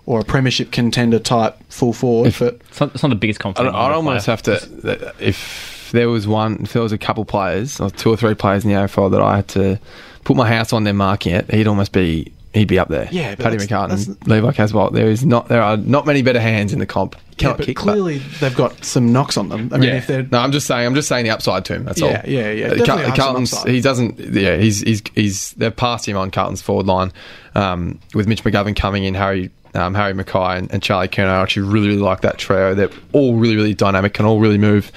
or 0.06 0.20
a 0.20 0.24
premiership 0.24 0.72
contender 0.72 1.20
type 1.20 1.58
full 1.70 1.94
forward, 1.94 2.36
but 2.40 2.56
it's, 2.70 2.80
not, 2.80 2.94
it's 2.94 3.04
not 3.04 3.10
the 3.10 3.16
biggest 3.16 3.44
I'd. 3.46 3.58
I'd 3.58 3.68
almost 3.68 4.26
player. 4.26 4.36
have 4.36 4.44
to, 4.44 5.14
if 5.20 5.90
there 5.92 6.10
was 6.10 6.28
one, 6.28 6.60
if 6.64 6.74
there 6.74 6.82
was 6.82 6.92
a 6.92 6.98
couple 6.98 7.26
players, 7.26 7.80
or 7.80 7.90
two 7.90 8.12
or 8.12 8.18
three 8.18 8.36
players 8.36 8.64
in 8.64 8.72
the 8.72 8.76
AFL 8.76 9.12
that 9.12 9.22
I 9.22 9.38
had 9.38 9.48
to 9.50 9.80
put 10.24 10.36
my 10.36 10.48
house 10.48 10.74
on 10.74 10.84
their 10.84 10.94
marking 10.94 11.34
it, 11.34 11.52
he'd 11.52 11.68
almost 11.68 11.92
be, 11.92 12.32
he'd 12.54 12.68
be 12.68 12.78
up 12.78 12.90
there. 12.90 13.08
Yeah, 13.12 13.36
but 13.36 13.44
Paddy 13.44 13.58
that's- 13.58 14.06
McCartin, 14.06 14.28
Levi 14.28 14.52
Casboult. 14.52 14.94
There 14.94 15.08
is 15.08 15.26
not, 15.26 15.48
there 15.48 15.62
are 15.62 15.78
not 15.78 16.06
many 16.06 16.22
better 16.22 16.40
hands 16.40 16.72
in 16.74 16.80
the 16.80 16.86
comp. 16.86 17.16
You 17.38 17.50
yeah, 17.50 17.58
but 17.58 17.66
kick, 17.66 17.76
clearly 17.76 18.20
they've 18.40 18.56
got 18.56 18.86
some 18.86 19.12
knocks 19.12 19.36
on 19.36 19.50
them. 19.50 19.70
I 19.74 19.78
mean, 19.78 19.90
yeah. 19.90 19.98
if 19.98 20.08
they're 20.08 20.24
no, 20.24 20.38
I'm 20.38 20.54
just 20.54 20.68
saying. 20.68 20.86
I'm 20.86 20.96
just 20.96 21.10
saying 21.10 21.26
the 21.26 21.32
upside 21.32 21.66
to 21.66 21.74
him. 21.74 21.84
That's 21.84 22.02
all. 22.02 22.10
Yeah, 22.10 22.26
yeah, 22.26 22.52
yeah. 22.52 22.66
Uh, 22.68 22.76
Definitely 22.76 23.06
Car- 23.08 23.16
Carlton's. 23.16 23.64
He 23.64 23.82
doesn't. 23.82 24.18
Yeah, 24.20 24.56
he's 24.56 24.80
he's 24.80 25.04
he's. 25.14 25.52
They've 25.52 25.76
passed 25.76 26.08
him 26.08 26.16
on 26.16 26.32
Carlton's 26.32 26.62
forward 26.62 26.86
line 26.86 27.12
um, 27.54 28.00
with 28.14 28.26
Mitch 28.26 28.42
McGovern 28.46 28.74
coming 28.74 29.04
in, 29.04 29.16
Harry. 29.16 29.52
Um, 29.76 29.94
Harry 29.94 30.14
McKay 30.14 30.58
and, 30.58 30.72
and 30.72 30.82
Charlie 30.82 31.08
Curnow. 31.08 31.30
I 31.30 31.42
actually 31.42 31.68
really, 31.68 31.88
really 31.90 32.02
like 32.02 32.22
that 32.22 32.38
trio. 32.38 32.74
They're 32.74 32.90
all 33.14 33.36
really, 33.36 33.56
really 33.56 33.74
dynamic, 33.74 34.14
can 34.14 34.26
all 34.26 34.40
really 34.40 34.58
move, 34.58 34.92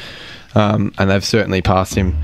um, 0.54 0.92
and 0.98 1.10
they've 1.10 1.24
certainly 1.24 1.62
passed 1.62 1.94
him. 1.94 2.16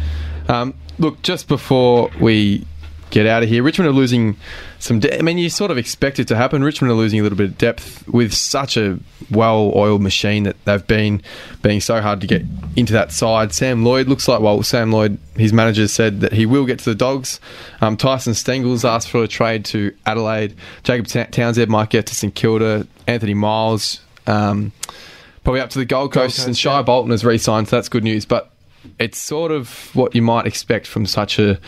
Um, 0.48 0.74
look, 0.98 1.22
just 1.22 1.48
before 1.48 2.10
we 2.20 2.66
get 3.10 3.26
out 3.26 3.42
of 3.42 3.48
here, 3.48 3.62
Richmond 3.62 3.88
are 3.88 3.92
losing 3.92 4.36
some. 4.84 5.00
De- 5.00 5.18
I 5.18 5.22
mean, 5.22 5.38
you 5.38 5.48
sort 5.48 5.70
of 5.70 5.78
expect 5.78 6.18
it 6.18 6.28
to 6.28 6.36
happen. 6.36 6.62
Richmond 6.62 6.92
are 6.92 6.94
losing 6.94 7.18
a 7.18 7.22
little 7.22 7.38
bit 7.38 7.46
of 7.50 7.58
depth 7.58 8.06
with 8.06 8.34
such 8.34 8.76
a 8.76 8.98
well-oiled 9.30 10.02
machine 10.02 10.42
that 10.42 10.62
they've 10.66 10.86
been 10.86 11.22
being 11.62 11.80
so 11.80 12.02
hard 12.02 12.20
to 12.20 12.26
get 12.26 12.42
into 12.76 12.92
that 12.92 13.10
side. 13.10 13.54
Sam 13.54 13.82
Lloyd 13.82 14.08
looks 14.08 14.28
like 14.28 14.40
well. 14.40 14.62
Sam 14.62 14.92
Lloyd, 14.92 15.16
his 15.36 15.54
manager 15.54 15.88
said 15.88 16.20
that 16.20 16.34
he 16.34 16.44
will 16.44 16.66
get 16.66 16.80
to 16.80 16.84
the 16.84 16.94
Dogs. 16.94 17.40
Um, 17.80 17.96
Tyson 17.96 18.34
Stengle's 18.34 18.84
asked 18.84 19.08
for 19.08 19.22
a 19.22 19.28
trade 19.28 19.64
to 19.66 19.94
Adelaide. 20.04 20.54
Jacob 20.82 21.06
Ta- 21.06 21.28
Townsend 21.30 21.70
might 21.70 21.88
get 21.88 22.06
to 22.06 22.14
St 22.14 22.34
Kilda. 22.34 22.86
Anthony 23.06 23.34
Miles. 23.34 24.00
Um, 24.26 24.72
probably 25.44 25.60
up 25.60 25.70
to 25.70 25.78
the 25.78 25.86
Gold 25.86 26.12
Coast, 26.12 26.36
Coast, 26.36 26.46
and 26.46 26.56
Shai 26.56 26.76
yeah. 26.76 26.82
Bolton 26.82 27.10
has 27.10 27.24
re-signed, 27.24 27.68
so 27.68 27.76
that's 27.76 27.88
good 27.88 28.04
news. 28.04 28.26
But 28.26 28.50
it's 28.98 29.16
sort 29.16 29.50
of 29.50 29.94
what 29.94 30.14
you 30.14 30.20
might 30.20 30.46
expect 30.46 30.86
from 30.86 31.06
such 31.06 31.38
a 31.38 31.58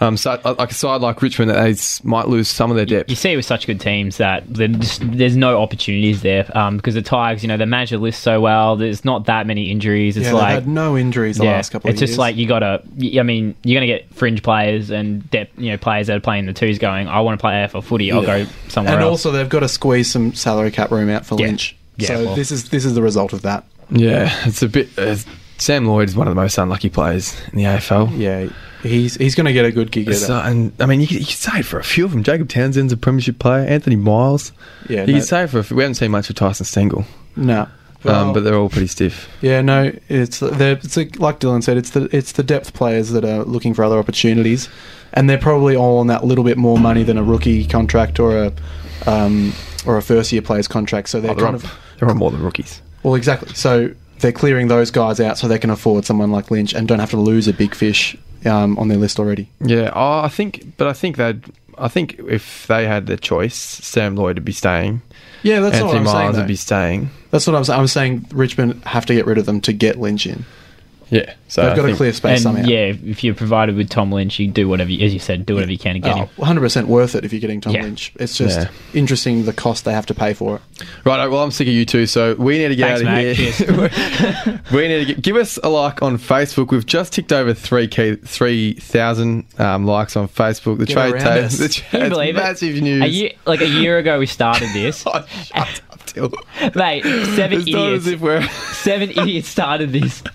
um, 0.00 0.16
so, 0.16 0.38
like 0.44 0.70
a 0.70 0.74
side 0.74 1.00
like 1.00 1.22
Richmond 1.22 1.50
that 1.50 1.62
they 1.62 1.74
might 2.08 2.28
lose 2.28 2.48
some 2.48 2.70
of 2.70 2.76
their 2.76 2.84
depth. 2.86 3.08
You 3.08 3.16
see 3.16 3.34
with 3.36 3.44
such 3.46 3.66
good 3.66 3.80
teams 3.80 4.18
that 4.18 4.50
just, 4.52 5.00
there's 5.04 5.36
no 5.36 5.60
opportunities 5.60 6.22
there 6.22 6.50
um, 6.56 6.76
because 6.76 6.94
the 6.94 7.02
Tigers, 7.02 7.42
you 7.42 7.48
know, 7.48 7.56
they 7.56 7.64
manage 7.64 7.90
the 7.90 7.98
list 7.98 8.22
so 8.22 8.40
well. 8.40 8.76
There's 8.76 9.04
not 9.04 9.26
that 9.26 9.46
many 9.46 9.70
injuries. 9.70 10.16
It's 10.16 10.26
yeah, 10.26 10.32
like 10.34 10.42
they've 10.48 10.64
had 10.64 10.68
no 10.68 10.96
injuries 10.96 11.38
the 11.38 11.44
yeah, 11.44 11.52
last 11.52 11.70
couple 11.72 11.88
of 11.88 11.94
years. 11.94 12.02
it's 12.02 12.10
years. 12.10 12.10
just 12.10 12.18
like 12.18 12.36
you 12.36 12.46
gotta. 12.46 12.82
I 13.18 13.22
mean, 13.22 13.54
you're 13.64 13.76
gonna 13.80 13.86
get 13.86 14.12
fringe 14.14 14.42
players 14.42 14.90
and 14.90 15.28
depth, 15.30 15.58
you 15.58 15.70
know, 15.70 15.78
players 15.78 16.08
that 16.08 16.16
are 16.16 16.20
playing 16.20 16.46
the 16.46 16.52
twos 16.52 16.78
going. 16.78 17.08
I 17.08 17.20
want 17.20 17.38
to 17.38 17.42
play 17.42 17.52
AFL 17.54 17.82
footy. 17.82 18.12
I'll 18.12 18.22
Yeah. 18.22 18.44
go 18.44 18.50
somewhere 18.68 18.94
and 18.94 19.02
else. 19.02 19.24
also 19.24 19.30
they've 19.32 19.48
got 19.48 19.60
to 19.60 19.68
squeeze 19.68 20.10
some 20.10 20.34
salary 20.34 20.70
cap 20.70 20.90
room 20.90 21.08
out 21.08 21.24
for 21.24 21.38
Yeah. 21.40 21.46
Lynch. 21.46 21.74
Yeah, 21.96 22.08
so 22.08 22.24
well- 22.26 22.34
this 22.36 22.50
is 22.52 22.68
this 22.68 22.84
is 22.84 22.94
the 22.94 23.02
result 23.02 23.32
of 23.32 23.42
that. 23.42 23.64
Yeah, 23.90 24.30
it's 24.46 24.62
a 24.62 24.68
bit. 24.68 24.88
Uh, 24.98 25.16
Sam 25.58 25.86
Lloyd 25.86 26.08
is 26.08 26.16
one 26.16 26.28
of 26.28 26.34
the 26.34 26.40
most 26.40 26.58
unlucky 26.58 26.90
players 26.90 27.34
in 27.52 27.58
the 27.58 27.64
AFL. 27.64 28.10
Yeah, 28.18 28.48
he's 28.86 29.14
he's 29.16 29.34
going 29.34 29.46
to 29.46 29.52
get 29.52 29.64
a 29.64 29.72
good 29.72 29.90
gig. 29.92 30.12
So, 30.14 30.38
and 30.38 30.72
I 30.80 30.86
mean, 30.86 31.00
you 31.00 31.06
could, 31.06 31.18
you 31.20 31.26
could 31.26 31.34
say 31.36 31.60
it 31.60 31.64
for 31.66 31.78
a 31.78 31.84
few 31.84 32.04
of 32.04 32.12
them. 32.12 32.22
Jacob 32.22 32.48
Townsend's 32.48 32.92
a 32.92 32.96
premiership 32.96 33.38
player. 33.38 33.66
Anthony 33.66 33.96
Miles. 33.96 34.52
Yeah, 34.88 35.02
you 35.04 35.12
no- 35.14 35.18
could 35.20 35.28
say 35.28 35.42
it 35.44 35.48
for. 35.50 35.58
A 35.58 35.64
few, 35.64 35.76
we 35.76 35.82
haven't 35.82 35.94
seen 35.96 36.10
much 36.10 36.30
of 36.30 36.36
Tyson 36.36 36.64
Stengle, 36.66 37.04
no. 37.36 37.66
um, 38.04 38.32
but 38.32 38.40
they're 38.44 38.54
all 38.56 38.68
pretty 38.68 38.86
stiff. 38.86 39.28
yeah, 39.40 39.60
no, 39.60 39.92
it's 40.08 40.38
they're, 40.40 40.72
it's 40.72 40.96
like 40.96 41.40
Dylan 41.40 41.62
said, 41.62 41.76
it's 41.76 41.90
the 41.90 42.08
it's 42.16 42.32
the 42.32 42.42
depth 42.42 42.72
players 42.74 43.10
that 43.10 43.24
are 43.24 43.44
looking 43.44 43.74
for 43.74 43.84
other 43.84 43.98
opportunities, 43.98 44.68
and 45.12 45.28
they're 45.28 45.38
probably 45.38 45.74
all 45.76 45.98
on 45.98 46.06
that 46.08 46.24
little 46.24 46.44
bit 46.44 46.56
more 46.56 46.78
money 46.78 47.02
than 47.02 47.18
a 47.18 47.22
rookie 47.24 47.64
contract 47.66 48.18
or 48.20 48.36
a 48.44 48.52
um, 49.10 49.52
or 49.86 49.96
a 49.96 50.02
first 50.02 50.32
year 50.32 50.42
player's 50.42 50.68
contract. 50.68 51.08
So 51.08 51.20
they're 51.20 51.32
Oh, 51.32 51.34
they're, 51.34 51.44
kind 51.44 51.56
on, 51.56 51.62
of 51.64 51.78
they're 51.98 52.08
on 52.10 52.16
more 52.16 52.30
than 52.30 52.42
rookies. 52.42 52.80
well, 53.02 53.14
exactly. 53.14 53.52
So 53.54 53.92
they're 54.20 54.32
clearing 54.32 54.68
those 54.68 54.90
guys 54.90 55.20
out 55.20 55.36
so 55.38 55.46
they 55.46 55.58
can 55.58 55.68
afford 55.70 56.04
someone 56.06 56.30
like 56.30 56.50
Lynch 56.50 56.72
and 56.74 56.88
don't 56.88 57.00
have 57.00 57.10
to 57.10 57.18
lose 57.18 57.48
a 57.48 57.52
big 57.52 57.74
fish 57.74 58.16
um, 58.46 58.78
on 58.78 58.88
their 58.88 58.98
list 58.98 59.18
already. 59.18 59.48
Yeah, 59.60 59.90
oh, 59.94 60.20
I 60.20 60.28
think, 60.28 60.76
but 60.76 60.86
I 60.86 60.92
think 60.92 61.16
that 61.16 61.36
I 61.78 61.88
think 61.88 62.18
if 62.28 62.66
they 62.66 62.86
had 62.86 63.06
the 63.06 63.16
choice, 63.16 63.54
Sam 63.54 64.16
Lloyd 64.16 64.36
would 64.36 64.44
be 64.44 64.52
staying. 64.52 65.02
Yeah, 65.42 65.60
that's 65.60 65.76
Anthony 65.76 65.88
what 65.88 65.96
I'm 65.98 66.04
Miles 66.04 66.16
saying. 66.34 66.36
would 66.36 66.48
be 66.48 66.56
staying. 66.56 67.10
That's 67.30 67.46
what 67.46 67.54
I'm 67.54 67.64
saying. 67.64 67.80
I'm 67.80 67.86
saying 67.86 68.26
Richmond 68.32 68.82
have 68.84 69.06
to 69.06 69.14
get 69.14 69.26
rid 69.26 69.38
of 69.38 69.46
them 69.46 69.60
to 69.62 69.72
get 69.72 69.98
Lynch 69.98 70.26
in. 70.26 70.44
Yeah, 71.08 71.34
so 71.46 71.62
They've 71.62 71.70
got 71.76 71.82
to 71.82 71.86
think- 71.88 71.96
clear 71.98 72.12
space 72.12 72.32
and 72.38 72.56
somehow. 72.56 72.62
yeah, 72.68 72.92
if 73.04 73.22
you're 73.22 73.34
provided 73.34 73.76
with 73.76 73.88
Tom 73.88 74.10
Lynch, 74.10 74.40
you 74.40 74.48
do 74.48 74.68
whatever, 74.68 74.90
you, 74.90 75.06
as 75.06 75.14
you 75.14 75.20
said, 75.20 75.46
do 75.46 75.54
whatever 75.54 75.70
you 75.70 75.78
can 75.78 75.94
to 75.94 76.00
get 76.00 76.16
him. 76.16 76.28
Oh, 76.38 76.42
100% 76.44 76.86
worth 76.86 77.14
it 77.14 77.24
if 77.24 77.32
you're 77.32 77.40
getting 77.40 77.60
Tom 77.60 77.74
Yeah. 77.74 77.82
Lynch. 77.82 78.12
It's 78.16 78.36
just 78.36 78.58
Yeah. 78.58 78.68
interesting 78.92 79.44
the 79.44 79.52
cost 79.52 79.84
they 79.84 79.92
have 79.92 80.06
to 80.06 80.14
pay 80.14 80.34
for 80.34 80.56
it. 80.56 80.62
Right, 81.04 81.24
well, 81.28 81.44
I'm 81.44 81.52
sick 81.52 81.68
of 81.68 81.74
you 81.74 81.84
two, 81.84 82.06
so 82.06 82.34
we 82.34 82.58
need 82.58 82.68
to 82.68 82.76
get 82.76 82.98
Thanks, 82.98 83.02
out 83.02 83.18
of 83.18 83.24
mate. 83.24 83.36
here. 83.36 84.60
we 84.72 84.88
need 84.88 84.98
to 84.98 85.14
get, 85.14 85.22
give 85.22 85.36
us 85.36 85.58
a 85.62 85.68
like 85.68 86.02
on 86.02 86.18
Facebook. 86.18 86.70
We've 86.72 86.84
just 86.84 87.12
ticked 87.12 87.32
over 87.32 87.54
three 87.54 87.86
k 87.86 88.16
three 88.16 88.72
thousand 88.74 89.44
um, 89.60 89.86
likes 89.86 90.16
on 90.16 90.26
Facebook. 90.28 90.78
The 90.78 90.86
Get 90.86 90.94
trade 90.94 91.12
around 91.14 91.22
tape, 91.22 91.44
us. 91.44 91.58
the 91.58 91.68
Can 91.68 92.00
you 92.00 92.06
it's 92.06 92.14
believe 92.16 92.34
massive 92.34 92.76
it? 92.76 92.80
news. 92.82 93.02
A 93.02 93.08
year, 93.08 93.30
like 93.46 93.60
a 93.60 93.68
year 93.68 93.98
ago, 93.98 94.18
we 94.18 94.26
started 94.26 94.68
this. 94.74 95.04
Oh, 95.06 95.24
shut 95.44 95.80
up, 95.90 96.04
Till. 96.06 96.32
Mate, 96.74 97.04
seven 97.36 97.60
It's 97.60 97.68
not 97.70 97.86
idiots. 97.92 98.06
as 98.06 98.12
if 98.12 98.20
we're. 98.20 98.42
Seven 98.72 99.10
idiots 99.10 99.48
started 99.48 99.92
this. 99.92 100.22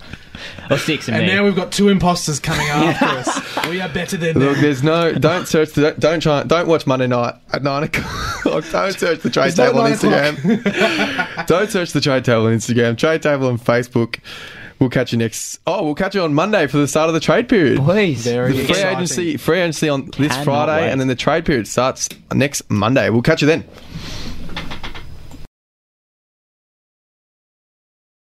Or 0.70 0.78
six 0.78 1.08
of 1.08 1.14
And 1.16 1.26
me. 1.26 1.34
now 1.34 1.44
we've 1.44 1.56
got 1.56 1.72
two 1.72 1.90
imposters 1.90 2.40
coming 2.40 2.68
after 2.70 3.06
us. 3.06 3.68
We 3.70 3.82
are 3.82 3.90
better 3.90 4.18
than 4.18 4.38
Look, 4.40 4.54
them. 4.54 4.62
there's 4.62 4.84
no. 4.84 5.14
Don't 5.14 5.48
search. 5.48 5.72
The, 5.72 5.96
don't 6.00 6.20
try. 6.22 6.44
Don't 6.44 6.68
watch 6.68 6.86
Monday 6.88 7.08
night 7.08 7.36
at 7.54 7.64
nine 7.64 7.84
o'clock. 7.84 8.06
Don't 8.72 8.94
search 8.94 9.20
the 9.22 9.30
trade 9.30 9.48
It's 9.48 9.58
not 9.58 9.68
table 9.68 9.80
on 9.82 9.90
nine 9.92 9.94
o'clock. 9.94 10.14
Instagram. 10.36 11.46
don't 11.48 11.70
search 11.70 11.92
the 11.94 12.02
trade 12.02 12.26
table 12.26 12.48
on 12.48 12.54
Instagram. 12.54 12.98
Trade 12.98 13.22
table 13.22 13.48
on 13.48 13.58
Facebook. 13.60 14.20
We'll 14.80 14.90
catch 14.90 15.12
you 15.12 15.20
next. 15.20 15.60
Oh, 15.68 15.84
we'll 15.84 15.94
catch 15.96 16.16
you 16.16 16.22
on 16.22 16.34
Monday 16.34 16.66
for 16.68 16.78
the 16.78 16.88
start 16.88 17.08
of 17.08 17.14
the 17.14 17.20
trade 17.20 17.48
period. 17.48 17.78
Please. 17.80 18.24
Very 18.24 18.52
The 18.54 18.58
free 18.64 18.70
exciting. 18.70 18.94
agency, 18.98 19.38
free 19.38 19.60
agency 19.60 19.90
on 19.90 20.06
this 20.18 20.32
Cannot 20.32 20.44
Friday, 20.44 20.82
wait. 20.86 20.92
and 20.92 21.00
then 21.00 21.08
the 21.08 21.16
trade 21.16 21.46
period 21.46 21.68
starts 21.68 22.10
next 22.34 22.68
Monday. 22.70 23.10
We'll 23.12 23.22
catch 23.22 23.42
you 23.42 23.48
then. 23.48 23.64